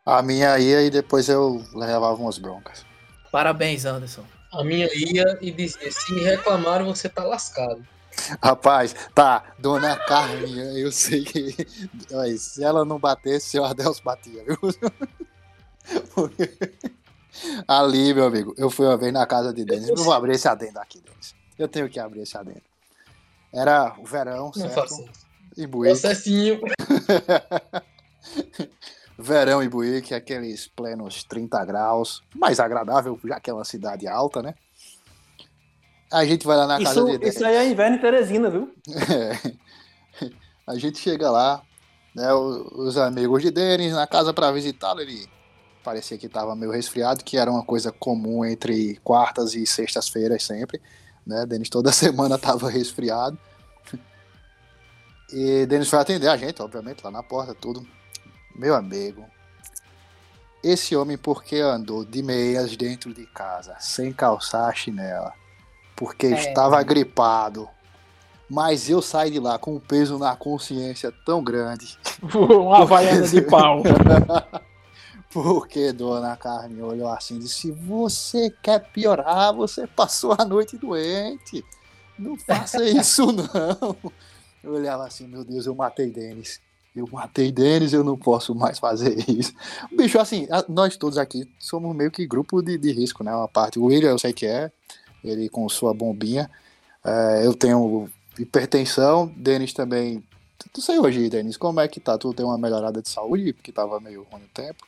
A 0.05 0.21
minha 0.21 0.59
ia 0.59 0.81
e 0.83 0.91
depois 0.91 1.27
eu 1.27 1.63
levava 1.73 2.21
umas 2.21 2.37
broncas. 2.37 2.85
Parabéns, 3.31 3.85
Anderson. 3.85 4.25
A 4.51 4.63
minha 4.63 4.87
ia 4.93 5.37
e 5.41 5.49
dizia: 5.49 5.91
se 5.91 6.13
reclamaram, 6.19 6.85
você 6.85 7.09
tá 7.09 7.23
lascado. 7.23 7.83
Rapaz, 8.41 8.95
tá, 9.13 9.43
dona 9.59 9.95
Carminha, 9.97 10.65
eu 10.77 10.91
sei 10.91 11.23
que. 11.23 11.55
se 12.37 12.63
ela 12.63 12.85
não 12.85 12.99
batesse, 12.99 13.59
o 13.59 13.63
Adelso 13.65 14.03
batia, 14.03 14.43
viu? 14.43 14.57
Ali, 17.67 18.13
meu 18.13 18.25
amigo, 18.25 18.53
eu 18.57 18.69
fui 18.69 18.85
uma 18.85 18.97
vez 18.97 19.11
na 19.11 19.25
casa 19.25 19.53
de 19.53 19.65
Denis. 19.65 19.89
Eu 19.89 19.95
vou 19.95 20.13
abrir 20.13 20.33
esse 20.33 20.47
adendo 20.47 20.79
aqui, 20.79 21.01
Denis. 21.01 21.35
Eu 21.57 21.67
tenho 21.67 21.89
que 21.89 21.99
abrir 21.99 22.21
esse 22.21 22.37
adendo. 22.37 22.61
Era 23.51 23.95
o 23.99 24.05
verão, 24.05 24.45
não 24.45 24.53
certo? 24.53 24.75
Faço. 24.75 25.05
Em 25.57 25.67
Buíque. 25.67 25.99
Processinho. 25.99 26.61
verão 29.17 29.61
em 29.61 29.69
Buíque, 29.69 30.13
aqueles 30.13 30.67
plenos 30.67 31.23
30 31.23 31.63
graus. 31.65 32.23
Mais 32.35 32.59
agradável, 32.59 33.19
já 33.23 33.39
que 33.39 33.49
é 33.49 33.53
uma 33.53 33.65
cidade 33.65 34.07
alta, 34.07 34.41
né? 34.41 34.55
A 36.13 36.25
gente 36.25 36.45
vai 36.45 36.55
lá 36.55 36.67
na 36.67 36.79
isso, 36.79 36.93
casa 36.93 37.17
de 37.17 37.27
Isso 37.27 37.43
aí 37.43 37.55
é 37.55 37.67
inverno 37.67 37.95
em 37.95 37.99
Teresina, 37.99 38.47
viu? 38.47 38.71
É. 38.87 40.29
A 40.65 40.77
gente 40.77 40.99
chega 40.99 41.31
lá, 41.31 41.63
né? 42.15 42.31
Os 42.33 42.95
amigos 42.97 43.41
de 43.41 43.49
Denis 43.49 43.93
na 43.93 44.05
casa 44.05 44.31
para 44.31 44.51
visitá-lo, 44.51 45.01
ele 45.01 45.27
parecia 45.83 46.15
que 46.15 46.27
estava 46.27 46.55
meio 46.55 46.71
resfriado, 46.71 47.23
que 47.23 47.35
era 47.35 47.51
uma 47.51 47.63
coisa 47.65 47.91
comum 47.91 48.45
entre 48.45 48.97
quartas 49.03 49.55
e 49.55 49.65
sextas-feiras 49.65 50.43
sempre, 50.43 50.79
né? 51.25 51.47
Denis 51.47 51.67
toda 51.67 51.91
semana 51.91 52.35
estava 52.35 52.69
resfriado. 52.69 53.37
E 55.31 55.65
Denis 55.65 55.89
foi 55.89 55.97
atender 55.97 56.27
a 56.27 56.37
gente, 56.37 56.61
obviamente, 56.61 57.03
lá 57.03 57.09
na 57.09 57.23
porta, 57.23 57.55
tudo. 57.55 57.85
Meu 58.55 58.75
amigo, 58.75 59.25
esse 60.63 60.95
homem 60.95 61.17
porque 61.17 61.55
andou 61.55 62.05
de 62.05 62.21
meias 62.21 62.77
dentro 62.77 63.11
de 63.11 63.25
casa, 63.25 63.75
sem 63.79 64.13
calçar 64.13 64.69
a 64.69 64.75
chinela, 64.75 65.33
porque 65.95 66.27
É. 66.27 66.39
estava 66.49 66.81
gripado. 66.83 67.67
Mas 68.49 68.89
eu 68.89 69.01
saí 69.01 69.31
de 69.31 69.39
lá 69.39 69.57
com 69.57 69.75
um 69.75 69.79
peso 69.79 70.17
na 70.19 70.35
consciência 70.35 71.11
tão 71.25 71.43
grande. 71.43 71.97
Uma 72.35 72.83
havaiana 72.83 73.27
de 73.27 73.41
pau. 73.41 73.81
Porque 75.31 75.91
Dona 75.91 76.37
Carmen 76.37 76.83
olhou 76.83 77.09
assim 77.09 77.37
e 77.37 77.39
disse: 77.39 77.71
Você 77.71 78.51
quer 78.61 78.79
piorar? 78.91 79.51
Você 79.55 79.87
passou 79.87 80.35
a 80.37 80.45
noite 80.45 80.77
doente. 80.77 81.65
Não 82.19 82.37
faça 82.37 82.85
isso, 82.85 83.25
não. 83.31 83.95
Eu 84.63 84.73
olhava 84.73 85.07
assim: 85.07 85.27
Meu 85.27 85.43
Deus, 85.43 85.65
eu 85.65 85.73
matei 85.73 86.11
Denis. 86.11 86.61
Eu 86.95 87.09
matei 87.11 87.51
Denis, 87.51 87.91
eu 87.93 88.03
não 88.03 88.15
posso 88.15 88.53
mais 88.53 88.77
fazer 88.77 89.27
isso. 89.27 89.51
Bicho, 89.97 90.19
assim, 90.19 90.47
nós 90.69 90.95
todos 90.95 91.17
aqui 91.17 91.49
somos 91.57 91.95
meio 91.95 92.11
que 92.11 92.27
grupo 92.27 92.61
de, 92.61 92.77
de 92.77 92.91
risco, 92.91 93.23
né? 93.23 93.35
Uma 93.35 93.47
parte. 93.47 93.79
O 93.79 93.85
William, 93.85 94.11
eu 94.11 94.19
sei 94.19 94.31
que 94.31 94.45
é, 94.45 94.71
ele 95.23 95.49
com 95.49 95.67
sua 95.69 95.93
bombinha. 95.93 96.49
É, 97.03 97.45
eu 97.45 97.53
tenho 97.53 98.09
hipertensão, 98.37 99.31
Denis 99.35 99.73
também. 99.73 100.23
Tu 100.71 100.81
sei 100.81 100.99
hoje, 100.99 101.29
Denis, 101.29 101.57
como 101.57 101.79
é 101.79 101.87
que 101.87 101.99
tá? 101.99 102.17
Tu 102.17 102.33
tem 102.33 102.45
uma 102.45 102.57
melhorada 102.57 103.01
de 103.01 103.09
saúde, 103.09 103.53
porque 103.53 103.71
tava 103.71 103.99
meio 103.99 104.25
ruim 104.31 104.43
o 104.43 104.53
tempo. 104.53 104.85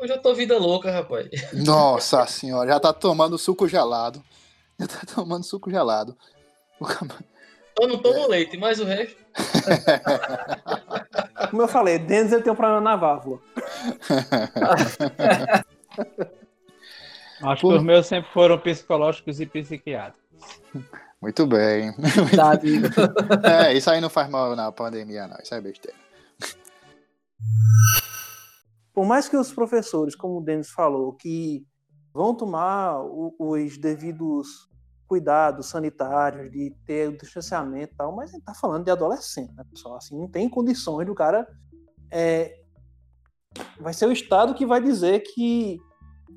Eu 0.00 0.06
já 0.06 0.18
tô 0.18 0.34
vida 0.34 0.58
louca, 0.58 0.90
rapaz. 0.90 1.28
Nossa 1.52 2.26
senhora, 2.26 2.68
já 2.68 2.78
tá 2.78 2.92
tomando 2.92 3.38
suco 3.38 3.66
gelado. 3.66 4.22
Já 4.78 4.86
tá 4.86 5.00
tomando 5.14 5.44
suco 5.44 5.70
gelado. 5.70 6.16
Eu 7.80 7.88
não 7.88 7.98
tomo 7.98 8.28
leite, 8.28 8.56
mas 8.56 8.78
o 8.78 8.84
resto. 8.84 9.16
Como 11.50 11.62
eu 11.62 11.68
falei, 11.68 11.98
Denis 11.98 12.32
ele 12.32 12.42
tem 12.42 12.52
um 12.52 12.56
problema 12.56 12.80
na 12.80 12.96
válvula. 12.96 13.40
Acho 17.42 17.62
Pô. 17.62 17.70
que 17.70 17.76
os 17.76 17.82
meus 17.82 18.06
sempre 18.06 18.30
foram 18.32 18.58
psicológicos 18.58 19.40
e 19.40 19.46
psiquiátricos. 19.46 20.24
Muito 21.20 21.46
bem. 21.46 21.90
Igor. 22.62 22.90
É, 23.44 23.74
isso 23.74 23.90
aí 23.90 24.00
não 24.00 24.10
faz 24.10 24.28
mal 24.28 24.54
na 24.54 24.70
pandemia, 24.70 25.26
não. 25.26 25.36
Isso 25.42 25.54
é 25.54 25.60
besteira. 25.60 25.96
Por 28.92 29.04
mais 29.04 29.28
que 29.28 29.36
os 29.36 29.52
professores, 29.52 30.14
como 30.14 30.38
o 30.38 30.44
Denis 30.44 30.70
falou, 30.70 31.12
que 31.12 31.66
vão 32.14 32.34
tomar 32.34 33.02
os 33.38 33.76
devidos 33.76 34.68
cuidados 35.06 35.66
sanitários, 35.66 36.50
de 36.50 36.74
ter 36.84 37.08
o 37.08 37.16
distanciamento 37.16 37.92
e 37.92 37.96
tal, 37.96 38.14
mas 38.14 38.30
a 38.30 38.32
gente 38.34 38.44
tá 38.44 38.54
falando 38.54 38.84
de 38.84 38.90
adolescente, 38.90 39.52
né, 39.54 39.64
pessoal? 39.70 39.96
Assim, 39.96 40.18
não 40.18 40.28
tem 40.28 40.48
condições 40.48 41.06
do 41.06 41.14
cara. 41.14 41.46
é, 42.10 42.58
vai 43.78 43.92
ser 43.92 44.06
o 44.06 44.12
Estado 44.12 44.54
que 44.54 44.66
vai 44.66 44.80
dizer 44.80 45.20
que 45.20 45.78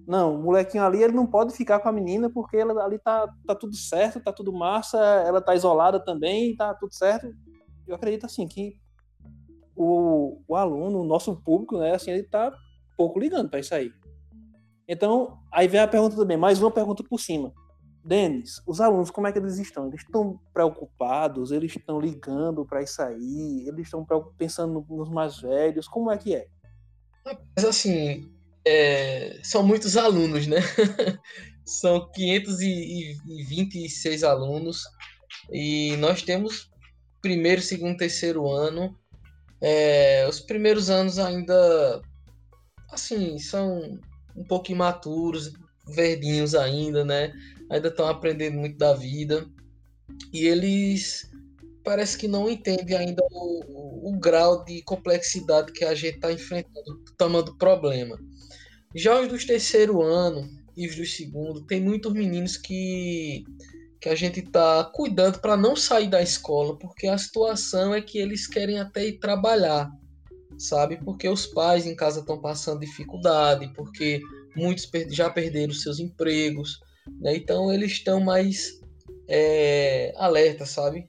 não, 0.08 0.36
o 0.36 0.44
molequinho 0.44 0.84
ali 0.84 1.04
ele 1.04 1.14
não 1.14 1.26
pode 1.26 1.54
ficar 1.54 1.80
com 1.80 1.90
a 1.90 1.92
menina 1.92 2.30
porque 2.30 2.58
ela 2.58 2.84
ali 2.84 3.00
tá, 3.00 3.28
tá 3.46 3.56
tudo 3.56 3.76
certo, 3.76 4.20
tá 4.20 4.34
tudo 4.34 4.52
massa, 4.52 4.98
ela 4.98 5.42
tá 5.42 5.56
isolada 5.56 6.00
também, 6.04 6.56
tá 6.56 6.74
tudo 6.74 6.94
certo. 6.94 7.28
Eu 7.88 7.96
acredito 7.96 8.26
assim 8.26 8.48
que 8.48 8.80
o, 9.76 10.42
o 10.48 10.56
aluno, 10.56 11.02
o 11.02 11.06
nosso 11.06 11.36
público, 11.42 11.78
né, 11.78 11.96
assim, 11.96 12.12
ele 12.12 12.24
tá 12.24 12.52
pouco 12.98 13.20
ligando 13.20 13.50
para 13.50 13.60
isso 13.60 13.74
aí. 13.74 13.92
Então, 14.88 15.40
aí 15.52 15.68
vem 15.68 15.80
a 15.80 15.88
pergunta 15.88 16.16
também, 16.16 16.38
mais 16.38 16.62
uma 16.62 16.72
pergunta 16.72 17.04
por 17.04 17.20
cima. 17.20 17.54
Denis, 18.04 18.62
os 18.66 18.82
alunos, 18.82 19.12
como 19.12 19.28
é 19.28 19.32
que 19.32 19.38
eles 19.38 19.60
estão? 19.60 19.88
Eles 19.88 20.02
estão 20.02 20.40
preocupados? 20.54 21.52
Eles 21.52 21.76
estão 21.76 22.00
ligando 22.00 22.66
para 22.66 22.82
isso 22.82 23.02
aí? 23.02 23.66
Eles 23.68 23.86
estão 23.86 24.06
pensando 24.38 24.84
nos 24.90 25.10
mais 25.10 25.40
velhos? 25.40 25.88
Como 25.88 26.10
é 26.10 26.18
que 26.18 26.34
é? 26.34 26.48
Mas 27.56 27.66
assim, 27.66 28.34
é, 28.70 29.40
são 29.44 29.64
muitos 29.64 29.98
alunos, 29.98 30.48
né? 30.48 30.58
são 31.66 32.10
526 32.12 34.24
alunos 34.24 34.84
e 35.52 35.96
nós 35.98 36.22
temos 36.22 36.70
primeiro, 37.22 37.62
segundo, 37.62 37.98
terceiro 37.98 38.50
ano. 38.50 38.96
É, 39.62 40.26
os 40.30 40.40
primeiros 40.40 40.90
anos 40.90 41.20
ainda, 41.20 42.02
assim, 42.92 43.38
são 43.40 44.00
um 44.36 44.44
pouco 44.46 44.72
imaturos, 44.72 45.52
verdinhos 45.96 46.56
ainda, 46.56 47.04
né? 47.04 47.34
Ainda 47.72 47.90
estão 47.90 48.08
aprendendo 48.08 48.58
muito 48.58 48.78
da 48.78 48.94
vida 48.94 49.46
e 50.32 50.46
eles 50.46 51.28
parece 51.84 52.18
que 52.18 52.28
não 52.28 52.50
entendem 52.50 52.96
ainda 52.96 53.24
o, 53.32 53.64
o- 53.68 54.14
o 54.14 54.20
grau 54.20 54.64
de 54.64 54.82
complexidade 54.84 55.72
que 55.72 55.84
a 55.84 55.96
gente 55.96 56.16
está 56.16 56.32
enfrentando, 56.32 56.92
o 56.92 57.16
tamanho 57.18 57.44
do 57.44 57.58
problema. 57.58 58.18
Já 58.96 59.20
os 59.20 59.28
dos 59.28 59.46
terceiro 59.46 60.02
ano 60.02 60.50
e 60.76 60.88
os 60.88 60.96
dos 60.96 61.16
segundo, 61.16 61.66
tem 61.66 61.82
muitos 61.82 62.12
meninos 62.14 62.58
que, 62.58 63.44
que 64.02 64.10
a 64.10 64.16
gente 64.16 64.40
está 64.40 64.84
cuidando 64.94 65.40
para 65.40 65.56
não 65.56 65.76
sair 65.76 66.10
da 66.10 66.22
escola, 66.22 66.78
porque 66.78 67.08
a 67.08 67.18
situação 67.18 67.94
é 67.94 68.02
que 68.02 68.18
eles 68.18 68.48
querem 68.48 68.80
até 68.80 69.08
ir 69.08 69.20
trabalhar, 69.20 69.92
sabe? 70.58 70.98
Porque 71.04 71.28
os 71.28 71.46
pais 71.46 71.86
em 71.86 71.96
casa 71.96 72.22
estão 72.22 72.42
passando 72.42 72.80
dificuldade, 72.80 73.72
porque 73.76 74.22
muitos 74.56 74.90
já 75.12 75.30
perderam 75.30 75.74
seus 75.74 76.00
empregos, 76.00 76.80
né? 77.20 77.36
Então 77.36 77.72
eles 77.72 77.92
estão 77.92 78.20
mais 78.20 78.80
é, 79.28 80.14
alertas, 80.18 80.70
sabe? 80.70 81.06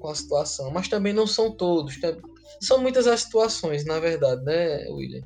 Com 0.00 0.08
a, 0.08 0.14
situação. 0.14 0.70
Mas 0.72 0.88
também 0.88 1.12
não 1.12 1.26
são 1.26 1.56
todos. 1.56 2.00
tem- 2.00 2.20
São 2.60 2.78
muitas 2.78 3.06
as 3.06 3.20
situações, 3.20 3.84
na 3.84 4.00
verdade, 4.00 4.42
né, 4.44 4.88
William? 4.88 5.22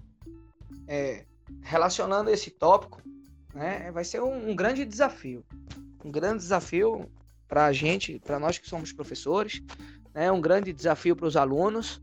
é, 0.89 1.25
relacionando 1.63 2.31
esse 2.31 2.51
tópico, 2.51 3.03
né, 3.55 3.91
vai 3.93 4.05
ser 4.05 4.23
um, 4.23 4.51
um 4.51 4.57
grande 4.57 4.85
desafio. 4.85 5.45
Um 6.05 6.11
grande 6.11 6.39
desafio 6.39 7.11
para 7.49 7.67
a 7.67 7.73
gente, 7.73 8.21
para 8.25 8.39
nós 8.39 8.59
que 8.59 8.69
somos 8.69 8.93
professores, 8.93 9.63
né, 10.15 10.31
um 10.31 10.41
grande 10.41 10.73
desafio 10.73 11.17
para 11.17 11.27
os 11.27 11.37
alunos 11.37 12.01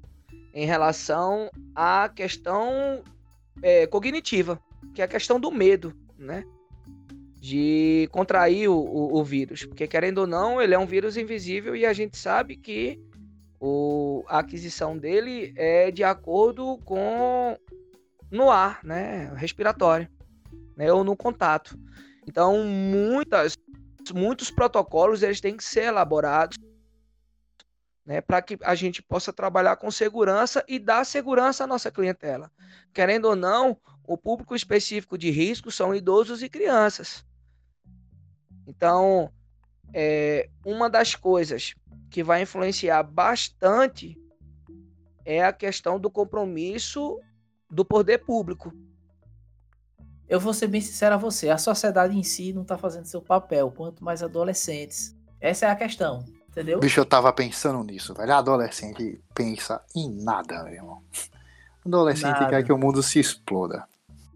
em 0.53 0.65
relação 0.65 1.49
à 1.75 2.09
questão 2.09 3.03
é, 3.61 3.87
cognitiva, 3.87 4.61
que 4.93 5.01
é 5.01 5.05
a 5.05 5.07
questão 5.07 5.39
do 5.39 5.51
medo, 5.51 5.93
né? 6.17 6.43
De 7.39 8.07
contrair 8.11 8.69
o, 8.69 8.77
o, 8.77 9.19
o 9.19 9.23
vírus. 9.23 9.65
Porque, 9.65 9.87
querendo 9.87 10.19
ou 10.19 10.27
não, 10.27 10.61
ele 10.61 10.73
é 10.73 10.79
um 10.79 10.85
vírus 10.85 11.17
invisível 11.17 11.75
e 11.75 11.85
a 11.85 11.91
gente 11.91 12.17
sabe 12.17 12.55
que 12.55 12.99
o, 13.59 14.23
a 14.27 14.39
aquisição 14.39 14.97
dele 14.97 15.53
é 15.55 15.89
de 15.89 16.03
acordo 16.03 16.77
com 16.85 17.57
no 18.33 18.49
ar, 18.49 18.79
né, 18.83 19.31
respiratório, 19.35 20.09
né, 20.75 20.91
ou 20.91 21.03
no 21.03 21.15
contato. 21.15 21.77
Então, 22.27 22.65
muitas, 22.65 23.55
muitos 24.13 24.49
protocolos 24.49 25.21
eles 25.21 25.39
têm 25.39 25.55
que 25.55 25.63
ser 25.63 25.83
elaborados, 25.83 26.57
né, 28.03 28.21
para 28.21 28.41
que 28.41 28.57
a 28.63 28.73
gente 28.73 29.03
possa 29.03 29.31
trabalhar 29.31 29.77
com 29.77 29.91
segurança 29.91 30.65
e 30.67 30.79
dar 30.79 31.05
segurança 31.05 31.63
à 31.63 31.67
nossa 31.67 31.91
clientela. 31.91 32.51
Querendo 32.91 33.25
ou 33.25 33.35
não, 33.35 33.77
o 34.03 34.17
público 34.17 34.55
específico 34.55 35.15
de 35.15 35.29
risco 35.29 35.71
são 35.71 35.93
idosos 35.93 36.41
e 36.41 36.49
crianças. 36.49 37.23
Então, 38.65 39.31
é, 39.93 40.49
uma 40.65 40.89
das 40.89 41.13
coisas 41.13 41.75
que 42.09 42.23
vai 42.23 42.41
influenciar 42.41 43.03
bastante 43.03 44.17
é 45.23 45.43
a 45.43 45.53
questão 45.53 45.99
do 45.99 46.09
compromisso 46.09 47.19
do 47.73 47.83
poder 47.83 48.19
público. 48.19 48.73
Eu 50.29 50.39
vou 50.39 50.53
ser 50.53 50.67
bem 50.67 50.81
sincero 50.81 51.15
a 51.15 51.17
você, 51.17 51.49
a 51.49 51.57
sociedade 51.57 52.17
em 52.17 52.23
si 52.23 52.53
não 52.53 52.61
está 52.61 52.77
fazendo 52.77 53.05
seu 53.05 53.21
papel, 53.21 53.71
quanto 53.71 54.03
mais 54.03 54.23
adolescentes. 54.23 55.15
Essa 55.39 55.65
é 55.65 55.69
a 55.69 55.75
questão, 55.75 56.23
entendeu? 56.49 56.79
Bicho, 56.79 56.99
eu 56.99 57.05
tava 57.05 57.31
pensando 57.33 57.83
nisso, 57.83 58.13
velho. 58.13 58.33
Adolescente 58.33 59.21
pensa 59.35 59.83
em 59.95 60.09
nada, 60.09 60.63
meu 60.63 60.73
irmão. 60.73 61.03
Adolescente 61.85 62.39
Nada. 62.39 62.47
quer 62.47 62.63
que 62.63 62.71
o 62.71 62.77
mundo 62.77 63.03
se 63.03 63.19
exploda. 63.19 63.85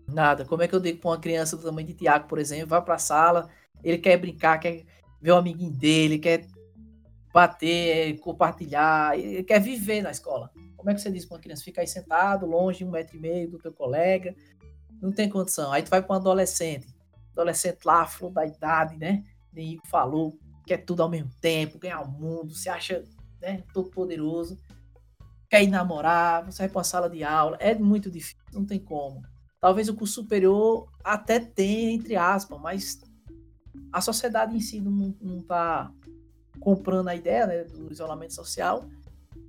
Nada. 0.07 0.43
Como 0.43 0.61
é 0.61 0.67
que 0.67 0.75
eu 0.75 0.79
digo 0.79 0.99
pra 0.99 1.11
uma 1.11 1.17
criança 1.17 1.55
do 1.55 1.63
tamanho 1.63 1.87
de 1.87 1.93
Tiago, 1.93 2.27
por 2.27 2.39
exemplo, 2.39 2.67
vai 2.67 2.81
pra 2.81 2.97
sala, 2.97 3.49
ele 3.81 3.97
quer 3.97 4.17
brincar, 4.17 4.59
quer 4.59 4.85
ver 5.21 5.31
o 5.31 5.37
amiguinho 5.37 5.71
dele, 5.71 6.19
quer 6.19 6.45
bater, 7.33 8.19
compartilhar, 8.19 9.17
ele 9.17 9.43
quer 9.43 9.61
viver 9.61 10.01
na 10.01 10.11
escola. 10.11 10.51
Como 10.87 10.93
é 10.93 10.95
que 10.95 11.01
você 11.01 11.11
diz 11.11 11.25
pra 11.25 11.35
uma 11.35 11.41
criança 11.41 11.65
ficar 11.65 11.81
aí 11.81 11.87
sentado, 11.87 12.45
longe, 12.45 12.85
um 12.85 12.91
metro 12.91 13.17
e 13.17 13.19
meio 13.19 13.51
do 13.51 13.57
teu 13.57 13.73
colega? 13.73 14.33
Não 15.01 15.11
tem 15.11 15.27
condição. 15.27 15.69
Aí 15.73 15.83
tu 15.83 15.89
vai 15.89 16.01
pra 16.01 16.15
um 16.15 16.17
adolescente, 16.17 16.87
adolescente 17.33 17.79
lá, 17.83 18.05
flor 18.05 18.31
da 18.31 18.45
idade, 18.45 18.95
né? 18.95 19.25
Nem 19.51 19.77
falou, 19.91 20.39
quer 20.65 20.77
tudo 20.77 21.03
ao 21.03 21.09
mesmo 21.09 21.29
tempo, 21.41 21.77
ganhar 21.77 21.99
o 21.99 22.09
mundo, 22.09 22.53
se 22.53 22.69
acha 22.69 23.03
né, 23.41 23.65
todo 23.73 23.89
poderoso, 23.89 24.57
quer 25.49 25.61
ir 25.61 25.67
namorar, 25.67 26.45
você 26.45 26.59
vai 26.59 26.69
pra 26.69 26.77
uma 26.77 26.83
sala 26.85 27.09
de 27.09 27.21
aula, 27.21 27.57
é 27.59 27.75
muito 27.75 28.09
difícil, 28.09 28.37
não 28.53 28.65
tem 28.65 28.79
como. 28.79 29.21
Talvez 29.59 29.89
o 29.89 29.93
curso 29.93 30.13
superior 30.13 30.89
até 31.03 31.37
tenha, 31.37 31.91
entre 31.91 32.15
aspas, 32.15 32.61
mas 32.61 33.01
a 33.91 33.99
sociedade 33.99 34.55
em 34.55 34.61
si 34.61 34.79
não, 34.79 35.13
não 35.19 35.41
tá 35.41 35.91
comprando 36.61 37.09
a 37.09 37.15
ideia 37.15 37.45
né, 37.45 37.63
do 37.65 37.91
isolamento 37.91 38.33
social, 38.33 38.87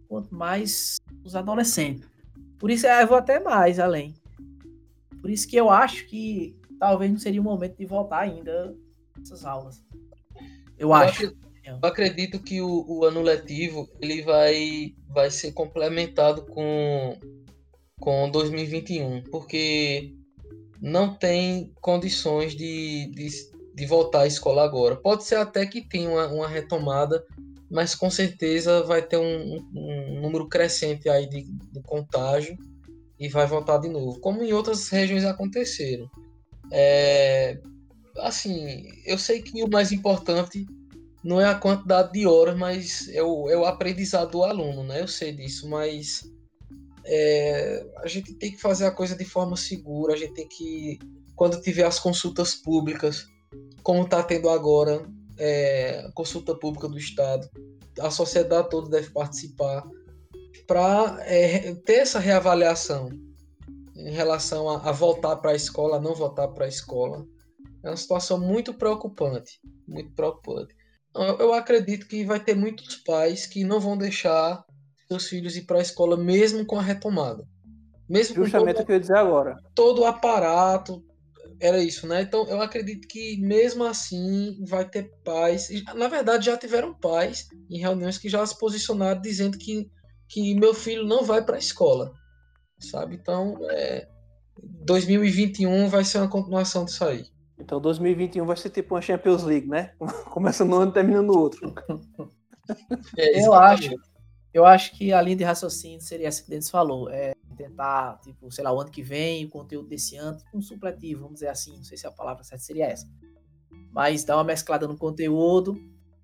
quanto 0.08 0.34
mais 0.34 0.96
os 1.24 1.34
adolescentes. 1.36 2.08
Por 2.58 2.70
isso 2.70 2.86
eu 2.86 3.06
vou 3.06 3.16
até 3.16 3.38
mais 3.38 3.78
além. 3.78 4.14
Por 5.20 5.30
isso 5.30 5.46
que 5.46 5.56
eu 5.56 5.70
acho 5.70 6.06
que 6.06 6.56
talvez 6.78 7.10
não 7.10 7.18
seria 7.18 7.40
o 7.40 7.44
momento 7.44 7.76
de 7.76 7.84
voltar 7.86 8.20
ainda 8.20 8.74
essas 9.20 9.44
aulas. 9.44 9.82
Eu, 10.78 10.88
Eu 10.88 10.94
acho. 10.94 11.26
acre- 11.26 11.36
Eu 11.66 11.78
acredito 11.82 12.38
que 12.40 12.60
o, 12.62 12.84
o 12.88 13.04
ano 13.04 13.20
letivo 13.20 13.88
ele 14.00 14.22
vai, 14.22 14.94
vai 15.08 15.30
ser 15.30 15.52
complementado 15.52 16.46
com, 16.46 17.18
com 18.00 18.30
2021, 18.30 19.24
porque 19.24 20.14
não 20.80 21.14
tem 21.14 21.72
condições 21.80 22.54
de, 22.56 23.10
de, 23.14 23.28
de 23.74 23.86
voltar 23.86 24.20
à 24.22 24.26
escola 24.26 24.64
agora. 24.64 24.96
Pode 24.96 25.24
ser 25.24 25.34
até 25.36 25.66
que 25.66 25.82
tenha 25.86 26.08
uma, 26.08 26.26
uma 26.28 26.48
retomada, 26.48 27.22
mas 27.70 27.94
com 27.94 28.10
certeza 28.10 28.82
vai 28.82 29.02
ter 29.02 29.18
um, 29.18 29.56
um- 29.74 30.20
número 30.20 30.48
crescente 30.48 31.08
aí 31.08 31.28
de, 31.28 31.42
de 31.42 31.82
contágio 31.82 32.56
e 33.18 33.28
vai 33.28 33.46
voltar 33.46 33.78
de 33.78 33.88
novo, 33.88 34.20
como 34.20 34.42
em 34.42 34.52
outras 34.52 34.88
regiões 34.88 35.24
aconteceram. 35.24 36.08
É, 36.70 37.58
assim, 38.18 38.84
eu 39.04 39.18
sei 39.18 39.42
que 39.42 39.62
o 39.62 39.68
mais 39.68 39.92
importante 39.92 40.66
não 41.22 41.40
é 41.40 41.46
a 41.46 41.54
quantidade 41.54 42.12
de 42.12 42.26
horas, 42.26 42.56
mas 42.56 43.08
é 43.08 43.22
o, 43.22 43.48
é 43.50 43.56
o 43.56 43.64
aprendizado 43.64 44.30
do 44.32 44.44
aluno, 44.44 44.84
né? 44.84 45.00
Eu 45.00 45.08
sei 45.08 45.32
disso, 45.32 45.68
mas 45.68 46.22
é, 47.04 47.84
a 47.98 48.06
gente 48.06 48.34
tem 48.34 48.52
que 48.52 48.60
fazer 48.60 48.86
a 48.86 48.90
coisa 48.90 49.16
de 49.16 49.24
forma 49.24 49.56
segura, 49.56 50.14
a 50.14 50.16
gente 50.16 50.34
tem 50.34 50.46
que, 50.46 50.98
quando 51.34 51.60
tiver 51.60 51.84
as 51.84 51.98
consultas 51.98 52.54
públicas, 52.54 53.26
como 53.82 54.02
está 54.02 54.22
tendo 54.22 54.48
agora, 54.48 55.04
é, 55.38 56.10
consulta 56.14 56.54
pública 56.54 56.88
do 56.88 56.98
Estado, 56.98 57.48
a 58.00 58.10
sociedade 58.10 58.68
toda 58.70 58.88
deve 58.88 59.10
participar 59.10 59.84
para 60.66 61.16
ter 61.84 61.94
essa 61.94 62.18
reavaliação 62.18 63.08
em 63.96 64.12
relação 64.12 64.68
a, 64.68 64.88
a 64.88 64.92
voltar 64.92 65.36
para 65.36 65.52
a 65.52 65.56
escola, 65.56 65.96
a 65.96 66.00
não 66.00 66.14
voltar 66.14 66.48
para 66.48 66.66
a 66.66 66.68
escola. 66.68 67.26
É 67.82 67.88
uma 67.88 67.96
situação 67.96 68.38
muito 68.38 68.74
preocupante, 68.74 69.60
muito 69.86 70.12
preocupante. 70.12 70.74
Eu, 71.14 71.38
eu 71.38 71.54
acredito 71.54 72.06
que 72.06 72.24
vai 72.24 72.38
ter 72.38 72.54
muitos 72.54 72.96
pais 72.96 73.46
que 73.46 73.64
não 73.64 73.80
vão 73.80 73.96
deixar 73.96 74.64
seus 75.08 75.26
filhos 75.26 75.56
ir 75.56 75.62
para 75.62 75.78
a 75.78 75.82
escola 75.82 76.16
mesmo 76.16 76.64
com 76.66 76.78
a 76.78 76.82
retomada. 76.82 77.44
Mesmo 78.08 78.36
com 78.36 78.44
Justamente 78.44 78.76
todo, 78.76 78.82
o 78.82 78.86
que 78.86 78.92
eu 78.92 78.96
ia 78.96 79.00
dizer 79.00 79.16
agora. 79.16 79.56
todo 79.74 80.02
o 80.02 80.04
aparato, 80.04 81.02
era 81.60 81.82
isso, 81.82 82.06
né? 82.06 82.22
Então 82.22 82.46
eu 82.48 82.60
acredito 82.60 83.06
que 83.08 83.36
mesmo 83.38 83.84
assim 83.84 84.58
vai 84.66 84.88
ter 84.88 85.10
pais. 85.24 85.68
Na 85.94 86.08
verdade, 86.08 86.46
já 86.46 86.56
tiveram 86.56 86.94
pais 86.94 87.48
em 87.70 87.78
reuniões 87.78 88.18
que 88.18 88.28
já 88.28 88.44
se 88.46 88.58
posicionaram 88.58 89.20
dizendo 89.20 89.58
que, 89.58 89.90
que 90.28 90.54
meu 90.54 90.74
filho 90.74 91.04
não 91.04 91.24
vai 91.24 91.44
para 91.44 91.56
a 91.56 91.60
escola. 91.60 92.12
Sabe? 92.78 93.16
Então, 93.16 93.58
é, 93.70 94.08
2021 94.62 95.88
vai 95.88 96.04
ser 96.04 96.18
uma 96.18 96.28
continuação 96.28 96.84
disso 96.84 97.04
aí. 97.04 97.26
Então 97.58 97.80
2021 97.80 98.46
vai 98.46 98.56
ser 98.56 98.70
tipo 98.70 98.94
uma 98.94 99.02
Champions 99.02 99.42
League, 99.42 99.66
né? 99.66 99.92
Começa 100.30 100.64
no 100.64 100.76
ano 100.76 100.90
e 100.90 100.94
termina 100.94 101.22
no 101.22 101.36
outro. 101.36 101.74
É, 103.16 103.46
Eu 103.46 103.54
acho, 103.54 103.94
eu 104.52 104.66
acho 104.66 104.92
que 104.94 105.10
a 105.10 105.22
linha 105.22 105.36
de 105.36 105.42
raciocínio 105.42 106.02
seria 106.02 106.28
essa 106.28 106.42
que 106.42 106.48
o 106.48 106.50
Denis 106.50 106.68
falou. 106.68 107.08
É 107.08 107.32
tentar, 107.58 108.18
tipo, 108.20 108.50
sei 108.50 108.64
lá, 108.64 108.72
o 108.72 108.80
ano 108.80 108.90
que 108.90 109.02
vem, 109.02 109.44
o 109.44 109.50
conteúdo 109.50 109.88
desse 109.88 110.16
ano, 110.16 110.38
tipo 110.38 110.56
um 110.56 110.62
supletivo, 110.62 111.22
vamos 111.22 111.34
dizer 111.34 111.48
assim. 111.48 111.76
Não 111.76 111.84
sei 111.84 111.98
se 111.98 112.06
a 112.06 112.10
palavra 112.10 112.42
certa 112.44 112.64
seria 112.64 112.86
essa. 112.86 113.06
Mas 113.92 114.24
dar 114.24 114.36
uma 114.36 114.44
mesclada 114.44 114.86
no 114.86 114.96
conteúdo. 114.96 115.76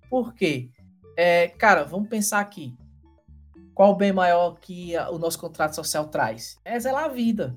Por 0.09 0.33
quê? 0.33 0.69
É, 1.17 1.49
cara, 1.49 1.83
vamos 1.83 2.09
pensar 2.09 2.39
aqui. 2.39 2.75
Qual 3.73 3.91
o 3.91 3.95
bem 3.95 4.13
maior 4.13 4.57
que 4.59 4.95
a- 4.95 5.09
o 5.11 5.19
nosso 5.19 5.37
contrato 5.37 5.75
social 5.75 6.07
traz? 6.07 6.57
É 6.63 6.79
zelar 6.79 7.05
a 7.05 7.09
vida. 7.09 7.55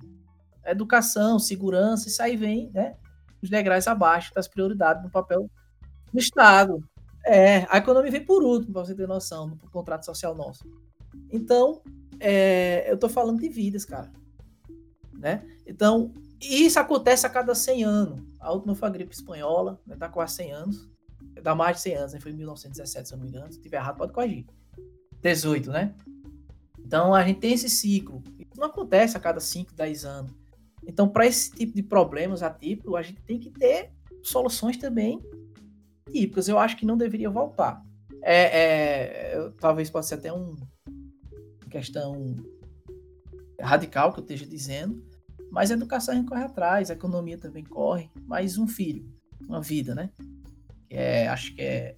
Educação, 0.64 1.39
segurança, 1.39 2.09
isso 2.09 2.22
aí 2.22 2.37
vem, 2.37 2.70
né? 2.74 2.97
Os 3.41 3.49
degraus 3.49 3.87
abaixo 3.87 4.35
das 4.35 4.49
prioridades 4.49 5.03
no 5.03 5.11
papel 5.11 5.49
do 6.12 6.18
Estado. 6.18 6.83
É, 7.24 7.66
a 7.70 7.79
economia 7.79 8.11
vem 8.11 8.24
por 8.24 8.43
último, 8.43 8.72
para 8.72 8.85
você 8.85 8.95
ter 8.95 9.07
noção, 9.07 9.49
no 9.49 9.70
contrato 9.70 10.05
social 10.05 10.35
nosso. 10.35 10.64
Então, 11.31 11.83
é, 12.21 12.91
eu 12.91 12.99
tô 12.99 13.09
falando 13.09 13.41
de 13.41 13.49
vidas, 13.49 13.85
cara. 13.85 14.11
Né? 15.12 15.45
Então, 15.66 16.12
isso 16.41 16.79
acontece 16.79 17.27
a 17.27 17.31
cada 17.31 17.55
100 17.55 17.85
anos. 17.85 18.21
A 18.41 18.53
última 18.53 18.75
foi 18.75 18.89
a 18.89 18.93
gripe 18.93 19.14
espanhola, 19.14 19.81
né? 19.87 19.97
tá 19.97 20.09
quase 20.09 20.37
100 20.37 20.53
anos. 20.53 20.89
Dá 21.43 21.55
mais 21.55 21.77
de 21.77 21.83
100 21.83 21.95
anos, 21.95 22.12
né? 22.12 22.21
foi 22.21 22.33
em 22.33 22.37
1917, 22.37 23.09
se 23.09 23.14
eu 23.14 23.19
não 23.19 23.25
me 23.25 23.31
engano. 23.31 23.51
Se 23.51 23.59
estiver 23.59 23.79
errado, 23.79 23.97
pode 23.97 24.12
corrigir. 24.12 24.47
18, 25.21 25.71
né? 25.71 25.95
Então, 26.79 27.14
a 27.14 27.23
gente 27.25 27.41
tem 27.41 27.53
esse 27.53 27.69
ciclo. 27.69 28.23
Isso 28.39 28.53
não 28.57 28.66
acontece 28.66 29.16
a 29.16 29.21
cada 29.21 29.41
5, 29.41 29.75
10 29.75 30.05
anos. 30.05 30.33
Então, 30.87 31.09
para 31.09 31.27
esse 31.27 31.51
tipo 31.51 31.75
de 31.75 31.83
problemas 31.83 32.43
atípicos, 32.43 32.95
a 32.95 33.03
gente 33.03 33.21
tem 33.23 33.39
que 33.39 33.51
ter 33.51 33.91
soluções 34.23 34.77
também 34.77 35.21
típicas. 36.11 36.49
Eu 36.49 36.59
acho 36.59 36.77
que 36.77 36.87
não 36.87 36.97
deveria 36.97 37.29
voltar. 37.29 37.83
É, 38.23 39.35
é, 39.35 39.51
talvez 39.61 39.91
possa 39.91 40.09
ser 40.09 40.14
até 40.14 40.33
um 40.33 40.57
questão 41.69 42.37
radical 43.61 44.12
que 44.12 44.21
eu 44.21 44.23
esteja 44.23 44.47
dizendo, 44.47 45.05
mas 45.51 45.71
a 45.71 45.75
educação 45.75 46.14
a 46.14 46.16
gente 46.16 46.29
corre 46.29 46.45
atrás, 46.45 46.91
a 46.91 46.95
economia 46.95 47.39
também 47.39 47.64
corre, 47.64 48.11
mas 48.27 48.59
um 48.59 48.66
filho, 48.66 49.09
uma 49.41 49.61
vida, 49.61 49.95
né? 49.95 50.11
É, 50.91 51.29
acho 51.29 51.55
que 51.55 51.62
é 51.62 51.97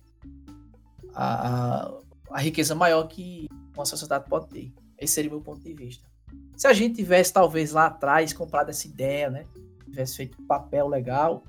a, 1.14 1.84
a, 1.84 2.00
a 2.30 2.40
riqueza 2.40 2.74
maior 2.74 3.04
que 3.08 3.48
uma 3.74 3.84
sociedade 3.84 4.28
pode 4.28 4.48
ter. 4.48 4.72
Esse 4.98 5.14
seria 5.14 5.30
o 5.30 5.34
meu 5.34 5.42
ponto 5.42 5.62
de 5.62 5.74
vista. 5.74 6.08
Se 6.56 6.66
a 6.66 6.72
gente 6.72 6.96
tivesse, 6.96 7.32
talvez, 7.32 7.72
lá 7.72 7.86
atrás, 7.86 8.32
comprado 8.32 8.68
essa 8.68 8.86
ideia, 8.86 9.30
né? 9.30 9.46
Tivesse 9.84 10.16
feito 10.16 10.42
papel 10.42 10.86
legal, 10.86 11.42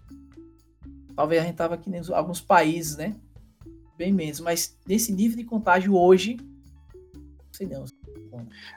talvez 1.15 1.41
a 1.41 1.45
gente 1.45 1.55
tava 1.55 1.75
aqui 1.75 1.89
em 1.89 2.13
alguns 2.13 2.41
países, 2.41 2.97
né? 2.97 3.15
Bem 3.97 4.13
menos. 4.13 4.39
Mas 4.39 4.77
nesse 4.87 5.11
nível 5.11 5.37
de 5.37 5.43
contágio 5.43 5.95
hoje, 5.95 6.37
não 7.13 7.53
sei 7.53 7.67
não. 7.67 7.85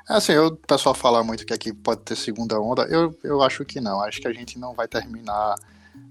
Assim, 0.08 0.36
o 0.36 0.56
pessoal 0.56 0.94
fala 0.94 1.22
muito 1.24 1.44
que 1.46 1.52
aqui 1.54 1.72
pode 1.72 2.02
ter 2.02 2.16
segunda 2.16 2.60
onda. 2.60 2.82
Eu, 2.84 3.16
eu 3.22 3.42
acho 3.42 3.64
que 3.64 3.80
não. 3.80 4.00
Acho 4.02 4.20
que 4.20 4.28
a 4.28 4.32
gente 4.32 4.58
não 4.58 4.74
vai 4.74 4.88
terminar. 4.88 5.56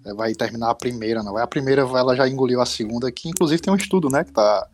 eh, 0.05 0.13
Vai 0.13 0.33
terminar 0.33 0.69
a 0.71 0.75
primeira, 0.75 1.23
não. 1.23 1.37
A 1.37 1.47
primeira 1.47 1.81
ela 1.83 2.15
já 2.15 2.27
engoliu 2.27 2.61
a 2.61 2.65
segunda, 2.65 3.11
que 3.11 3.29
inclusive 3.29 3.61
tem 3.61 3.73
um 3.73 3.77
estudo, 3.77 4.09
né, 4.09 4.23
que 4.23 4.31
tá, 4.31 4.67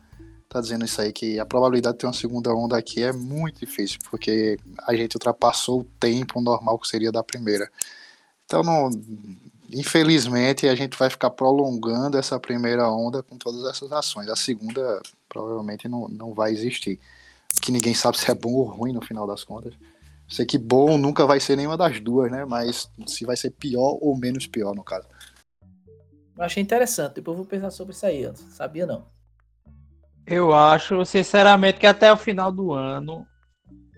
tá 0.48 0.62
dizendo 0.62 0.86
isso 0.86 1.02
aí, 1.02 1.12
que 1.14 1.40
a 1.40 1.46
probabilidade 1.46 1.96
de 1.96 2.00
ter 2.00 2.08
uma 2.08 2.14
segunda 2.14 2.54
onda 2.54 2.78
aqui 2.78 3.04
é 3.04 3.12
muito 3.14 3.60
difícil, 3.60 4.00
porque 4.10 4.58
a 4.88 4.96
gente 4.96 5.16
ultrapassou 5.16 5.82
o 5.82 5.84
tempo 6.00 6.42
normal 6.42 6.80
que 6.80 6.88
seria 6.88 7.12
da 7.12 7.24
primeira. 7.24 7.70
Então, 8.46 8.64
não, 8.64 8.90
infelizmente, 9.72 10.68
a 10.68 10.76
gente 10.76 10.98
vai 10.98 11.10
ficar 11.10 11.30
prolongando 11.30 12.18
essa 12.18 12.40
primeira 12.40 12.90
onda 12.90 13.22
com 13.22 13.38
todas 13.38 13.64
essas 13.70 13.92
ações. 13.92 14.28
A 14.28 14.36
segunda 14.36 15.02
provavelmente 15.28 15.88
não, 15.88 16.08
não 16.08 16.34
vai 16.34 16.52
existir 16.52 17.00
que 17.62 17.72
ninguém 17.72 17.94
sabe 17.94 18.18
se 18.18 18.30
é 18.30 18.36
bom 18.36 18.54
ou 18.54 18.66
ruim 18.66 18.94
no 18.94 19.02
final 19.02 19.26
das 19.28 19.44
contas. 19.44 19.74
Sei 20.28 20.46
que 20.46 20.58
bom 20.58 20.98
nunca 20.98 21.26
vai 21.26 21.40
ser 21.40 21.56
nenhuma 21.56 21.78
das 21.78 22.00
duas, 22.00 22.32
né? 22.32 22.46
Mas 22.46 22.90
se 23.08 23.26
vai 23.26 23.36
ser 23.36 23.52
pior 23.52 23.98
ou 24.00 24.16
menos 24.16 24.46
pior, 24.46 24.76
no 24.76 24.84
caso. 24.84 25.08
Eu 26.38 26.44
achei 26.44 26.62
interessante. 26.62 27.16
Depois 27.16 27.38
eu 27.38 27.44
vou 27.44 27.50
pensar 27.50 27.72
sobre 27.72 27.94
isso 27.94 28.06
aí. 28.06 28.22
Eu 28.22 28.30
não 28.30 28.52
sabia 28.52 28.86
não. 28.86 29.06
Eu 30.26 30.54
acho, 30.54 31.04
sinceramente, 31.06 31.80
que 31.80 31.88
até 31.88 32.14
o 32.14 32.18
final 32.18 32.52
do 32.52 32.72
ano 32.72 33.26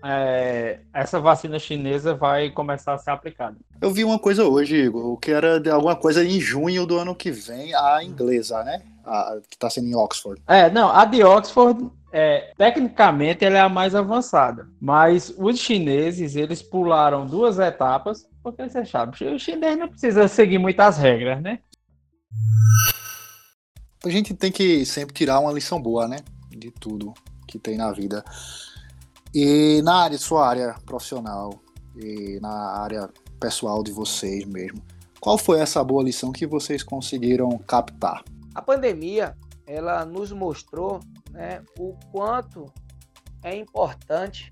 é, 0.04 0.80
essa 0.92 1.20
vacina 1.20 1.58
chinesa 1.58 2.14
vai 2.14 2.50
começar 2.50 2.94
a 2.94 2.98
ser 2.98 3.10
aplicada. 3.10 3.56
Eu 3.80 3.92
vi 3.92 4.02
uma 4.02 4.18
coisa 4.18 4.44
hoje, 4.44 4.76
Igor, 4.76 5.16
que 5.18 5.30
era 5.30 5.60
de 5.60 5.70
alguma 5.70 5.94
coisa 5.94 6.24
em 6.24 6.40
junho 6.40 6.84
do 6.86 6.98
ano 6.98 7.14
que 7.14 7.30
vem, 7.30 7.74
a 7.74 8.02
inglesa, 8.02 8.64
né? 8.64 8.82
A, 9.04 9.38
que 9.48 9.56
tá 9.56 9.70
sendo 9.70 9.88
em 9.88 9.94
Oxford. 9.94 10.42
É, 10.48 10.70
não, 10.70 10.90
a 10.90 11.04
de 11.04 11.22
Oxford, 11.22 11.90
é, 12.12 12.52
tecnicamente, 12.58 13.44
ela 13.44 13.56
é 13.56 13.60
a 13.60 13.68
mais 13.68 13.94
avançada. 13.94 14.68
Mas 14.78 15.34
os 15.38 15.58
chineses, 15.58 16.36
eles 16.36 16.62
pularam 16.62 17.26
duas 17.26 17.58
etapas, 17.58 18.28
porque 18.42 18.68
você 18.68 18.84
sabe, 18.84 19.24
o 19.24 19.38
chinês 19.38 19.78
não 19.78 19.88
precisa 19.88 20.28
seguir 20.28 20.58
muitas 20.58 20.98
regras, 20.98 21.40
né? 21.40 21.60
A 24.04 24.10
gente 24.10 24.34
tem 24.34 24.52
que 24.52 24.84
sempre 24.84 25.14
tirar 25.14 25.40
uma 25.40 25.52
lição 25.52 25.80
boa, 25.80 26.06
né? 26.06 26.18
De 26.50 26.70
tudo 26.70 27.14
que 27.48 27.58
tem 27.58 27.78
na 27.78 27.90
vida. 27.92 28.22
E 29.34 29.80
na 29.82 30.02
área, 30.02 30.18
sua 30.18 30.46
área 30.46 30.74
profissional 30.84 31.50
e 31.96 32.38
na 32.40 32.82
área 32.82 33.08
pessoal 33.40 33.82
de 33.82 33.90
vocês 33.90 34.44
mesmo, 34.44 34.82
qual 35.20 35.38
foi 35.38 35.60
essa 35.60 35.82
boa 35.82 36.02
lição 36.02 36.32
que 36.32 36.46
vocês 36.46 36.82
conseguiram 36.82 37.56
captar? 37.58 38.22
A 38.54 38.60
pandemia, 38.60 39.34
ela 39.66 40.04
nos 40.04 40.32
mostrou 40.32 41.00
né, 41.32 41.64
o 41.78 41.94
quanto 42.10 42.66
é 43.42 43.54
importante 43.56 44.50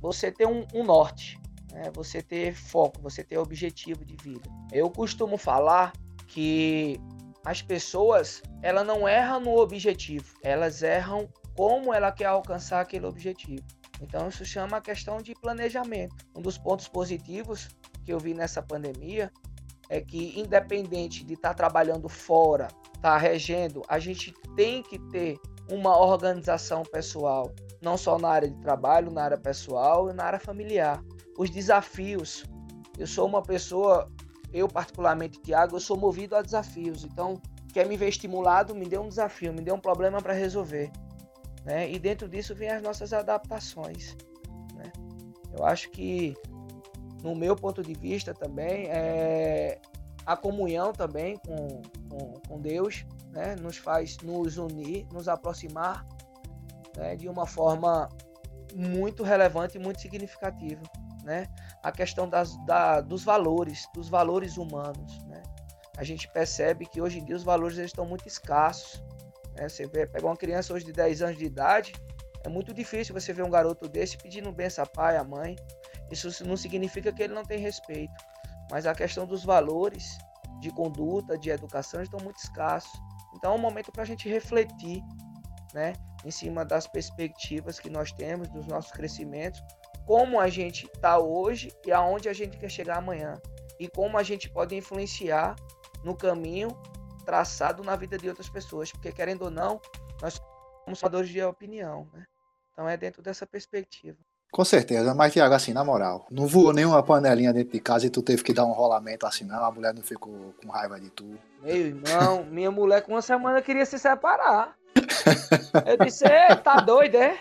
você 0.00 0.32
ter 0.32 0.46
um, 0.46 0.66
um 0.74 0.82
norte, 0.82 1.38
né, 1.72 1.90
você 1.94 2.22
ter 2.22 2.54
foco, 2.54 3.00
você 3.00 3.22
ter 3.22 3.38
objetivo 3.38 4.04
de 4.04 4.16
vida. 4.16 4.48
Eu 4.72 4.90
costumo 4.90 5.36
falar 5.36 5.92
que 6.26 6.98
as 7.44 7.62
pessoas, 7.62 8.42
ela 8.62 8.84
não 8.84 9.08
erram 9.08 9.40
no 9.40 9.58
objetivo, 9.58 10.34
elas 10.42 10.82
erram 10.82 11.28
como 11.56 11.92
ela 11.92 12.12
quer 12.12 12.26
alcançar 12.26 12.80
aquele 12.80 13.06
objetivo. 13.06 13.64
Então 14.00 14.28
isso 14.28 14.44
chama 14.44 14.78
a 14.78 14.80
questão 14.80 15.18
de 15.18 15.34
planejamento. 15.34 16.16
Um 16.34 16.40
dos 16.40 16.56
pontos 16.56 16.88
positivos 16.88 17.68
que 18.04 18.12
eu 18.12 18.18
vi 18.18 18.34
nessa 18.34 18.62
pandemia 18.62 19.30
é 19.88 20.00
que, 20.00 20.38
independente 20.38 21.24
de 21.24 21.34
estar 21.34 21.50
tá 21.50 21.54
trabalhando 21.54 22.08
fora, 22.08 22.68
estar 22.94 23.00
tá 23.00 23.18
regendo, 23.18 23.82
a 23.88 23.98
gente 23.98 24.32
tem 24.56 24.82
que 24.82 24.98
ter 25.10 25.38
uma 25.70 25.96
organização 25.96 26.82
pessoal, 26.82 27.52
não 27.80 27.96
só 27.96 28.18
na 28.18 28.28
área 28.28 28.48
de 28.48 28.60
trabalho, 28.60 29.10
na 29.10 29.22
área 29.22 29.38
pessoal 29.38 30.10
e 30.10 30.12
na 30.12 30.24
área 30.24 30.40
familiar. 30.40 31.02
Os 31.38 31.48
desafios. 31.48 32.44
Eu 32.98 33.06
sou 33.06 33.26
uma 33.26 33.42
pessoa, 33.42 34.10
eu 34.52 34.68
particularmente, 34.68 35.40
Tiago, 35.40 35.76
eu 35.76 35.80
sou 35.80 35.96
movido 35.96 36.36
a 36.36 36.42
desafios. 36.42 37.04
Então, 37.04 37.40
quer 37.72 37.86
me 37.86 37.96
ver 37.96 38.08
estimulado, 38.08 38.74
me 38.74 38.86
dê 38.86 38.98
um 38.98 39.08
desafio, 39.08 39.52
me 39.52 39.62
dê 39.62 39.72
um 39.72 39.80
problema 39.80 40.20
para 40.20 40.34
resolver. 40.34 40.90
Né? 41.64 41.90
E 41.90 41.98
dentro 41.98 42.28
disso 42.28 42.54
vem 42.54 42.68
as 42.68 42.82
nossas 42.82 43.12
adaptações. 43.12 44.16
Né? 44.74 44.92
Eu 45.56 45.64
acho 45.64 45.90
que, 45.90 46.36
no 47.22 47.34
meu 47.34 47.54
ponto 47.54 47.82
de 47.82 47.94
vista 47.94 48.34
também, 48.34 48.86
é 48.88 49.80
a 50.26 50.36
comunhão 50.36 50.92
também 50.92 51.36
com, 51.38 51.82
com, 52.08 52.34
com 52.48 52.60
Deus 52.60 53.04
né? 53.32 53.56
nos 53.56 53.76
faz 53.76 54.18
nos 54.18 54.58
unir, 54.58 55.06
nos 55.12 55.28
aproximar 55.28 56.06
né? 56.96 57.16
de 57.16 57.28
uma 57.28 57.46
forma 57.46 58.08
muito 58.74 59.22
relevante 59.22 59.76
e 59.76 59.80
muito 59.80 60.00
significativa. 60.00 60.82
Né? 61.24 61.46
A 61.82 61.92
questão 61.92 62.28
das, 62.28 62.56
da, 62.64 63.00
dos 63.00 63.24
valores, 63.24 63.86
dos 63.94 64.08
valores 64.08 64.56
humanos. 64.56 65.18
Né? 65.26 65.42
A 65.96 66.04
gente 66.04 66.28
percebe 66.28 66.86
que 66.86 67.00
hoje 67.00 67.18
em 67.18 67.24
dia 67.24 67.36
os 67.36 67.44
valores 67.44 67.78
eles 67.78 67.90
estão 67.90 68.06
muito 68.06 68.26
escassos. 68.26 69.02
Né? 69.56 69.68
Você 69.68 69.86
vê, 69.86 70.06
pega 70.06 70.26
uma 70.26 70.36
criança 70.36 70.72
hoje 70.72 70.84
de 70.84 70.92
10 70.92 71.22
anos 71.22 71.38
de 71.38 71.44
idade, 71.44 71.92
é 72.42 72.48
muito 72.48 72.72
difícil 72.72 73.14
você 73.14 73.32
ver 73.32 73.42
um 73.42 73.50
garoto 73.50 73.86
desse 73.88 74.16
pedindo 74.16 74.50
benção 74.50 74.84
a 74.84 74.86
pai, 74.86 75.16
a 75.16 75.24
mãe. 75.24 75.56
Isso 76.10 76.44
não 76.46 76.56
significa 76.56 77.12
que 77.12 77.22
ele 77.22 77.34
não 77.34 77.44
tem 77.44 77.58
respeito, 77.58 78.12
mas 78.70 78.86
a 78.86 78.94
questão 78.94 79.26
dos 79.26 79.44
valores 79.44 80.16
de 80.60 80.70
conduta, 80.70 81.36
de 81.36 81.50
educação 81.50 82.02
estão 82.02 82.20
muito 82.20 82.36
escassos. 82.36 82.92
Então 83.34 83.52
é 83.52 83.54
um 83.56 83.60
momento 83.60 83.90
para 83.90 84.02
a 84.02 84.06
gente 84.06 84.28
refletir, 84.28 85.02
né, 85.72 85.92
em 86.24 86.30
cima 86.30 86.64
das 86.64 86.86
perspectivas 86.86 87.78
que 87.78 87.90
nós 87.90 88.12
temos, 88.12 88.48
dos 88.48 88.66
nossos 88.66 88.92
crescimentos, 88.92 89.62
como 90.06 90.40
a 90.40 90.48
gente 90.48 90.86
está 90.86 91.18
hoje 91.18 91.72
e 91.86 91.92
aonde 91.92 92.28
a 92.28 92.32
gente 92.32 92.58
quer 92.58 92.70
chegar 92.70 92.98
amanhã 92.98 93.40
e 93.78 93.88
como 93.88 94.18
a 94.18 94.22
gente 94.22 94.50
pode 94.50 94.74
influenciar 94.74 95.56
no 96.04 96.16
caminho 96.16 96.68
traçado 97.24 97.82
na 97.82 97.96
vida 97.96 98.18
de 98.18 98.28
outras 98.28 98.48
pessoas, 98.48 98.90
porque 98.90 99.12
querendo 99.12 99.42
ou 99.42 99.50
não, 99.50 99.80
nós 100.20 100.34
somos 100.84 100.98
formadores 100.98 101.30
de 101.30 101.42
opinião, 101.42 102.08
né? 102.12 102.26
Então 102.72 102.88
é 102.88 102.96
dentro 102.96 103.22
dessa 103.22 103.46
perspectiva. 103.46 104.18
Com 104.50 104.64
certeza, 104.64 105.14
mas 105.14 105.32
Tiago, 105.32 105.54
assim, 105.54 105.72
na 105.72 105.84
moral, 105.84 106.26
não 106.30 106.46
voou 106.46 106.72
nenhuma 106.72 107.02
panelinha 107.02 107.52
dentro 107.52 107.72
de 107.72 107.80
casa 107.80 108.06
e 108.06 108.10
tu 108.10 108.20
teve 108.20 108.42
que 108.42 108.52
dar 108.52 108.64
um 108.64 108.72
rolamento 108.72 109.24
assim, 109.24 109.44
não? 109.44 109.64
A 109.64 109.70
mulher 109.70 109.94
não 109.94 110.02
ficou 110.02 110.52
com 110.60 110.70
raiva 110.70 110.98
de 110.98 111.08
tu? 111.10 111.38
Meu 111.62 111.76
irmão, 111.76 112.44
minha 112.44 112.70
mulher 112.70 113.02
com 113.02 113.12
uma 113.12 113.22
semana 113.22 113.62
queria 113.62 113.86
se 113.86 113.98
separar. 113.98 114.76
Eu 115.86 115.96
disse, 116.04 116.24
tá 116.64 116.80
doido, 116.80 117.14
é? 117.16 117.38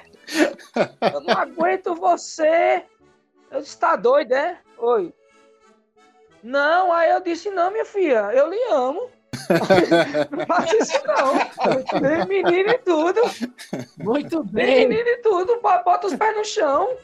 Eu 1.12 1.22
não 1.22 1.36
aguento 1.36 1.96
você. 1.96 2.84
Eu 3.50 3.62
disse, 3.62 3.78
tá 3.78 3.96
doido, 3.96 4.34
é? 4.34 4.60
Oi. 4.78 5.12
Não, 6.44 6.94
aí 6.94 7.10
eu 7.10 7.22
disse, 7.22 7.50
não, 7.50 7.72
minha 7.72 7.86
filha, 7.86 8.32
eu 8.34 8.50
lhe 8.50 8.64
amo 8.72 9.10
não 10.32 10.46
faça 10.46 10.78
isso 10.78 11.02
não. 11.06 12.00
Tem 12.00 12.26
menino 12.28 12.70
e 12.70 12.78
tudo. 12.80 13.22
Muito 13.98 14.44
bem. 14.44 14.88
menino 14.88 15.08
e 15.08 15.18
tudo. 15.18 15.60
Bota 15.62 16.08
os 16.08 16.16
pés 16.16 16.36
no 16.36 16.46
chão. 16.46 16.98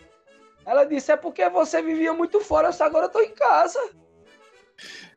Ela 0.65 0.83
disse, 0.83 1.11
é 1.11 1.15
porque 1.15 1.47
você 1.49 1.81
vivia 1.81 2.11
muito 2.13 2.39
fora, 2.39 2.71
agora 2.79 3.05
eu 3.05 3.09
tô 3.09 3.21
em 3.21 3.33
casa. 3.33 3.79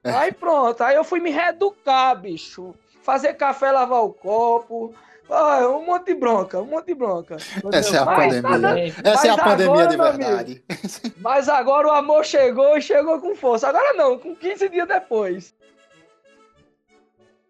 É. 0.05 0.11
Aí 0.11 0.33
pronto, 0.33 0.83
aí 0.83 0.95
eu 0.95 1.05
fui 1.05 1.21
me 1.21 1.31
reeducar, 1.31 2.21
bicho. 2.21 2.75
Fazer 3.03 3.35
café, 3.35 3.73
lavar 3.73 4.05
o 4.05 4.13
copo. 4.13 4.95
Ah, 5.31 5.69
um 5.69 5.85
monte 5.85 6.07
de 6.07 6.15
bronca, 6.15 6.59
um 6.61 6.65
monte 6.65 6.87
de 6.87 6.95
bronca. 6.95 7.37
Essa 7.73 7.97
é 7.97 7.99
a 7.99 8.05
mas, 8.05 8.41
pandemia. 8.41 8.95
Nada, 8.95 9.11
Essa 9.11 9.27
é 9.27 9.31
a 9.31 9.37
pandemia 9.37 9.87
de 9.87 9.97
verdade. 9.97 10.65
Amigo, 10.69 11.17
mas 11.19 11.49
agora 11.49 11.89
o 11.89 11.91
amor 11.91 12.25
chegou 12.25 12.77
e 12.79 12.83
chegou 12.83 13.21
com 13.21 13.35
força. 13.35 13.69
Agora 13.69 13.93
não, 13.93 14.19
com 14.19 14.35
15 14.35 14.69
dias 14.71 14.89
depois. 14.89 15.55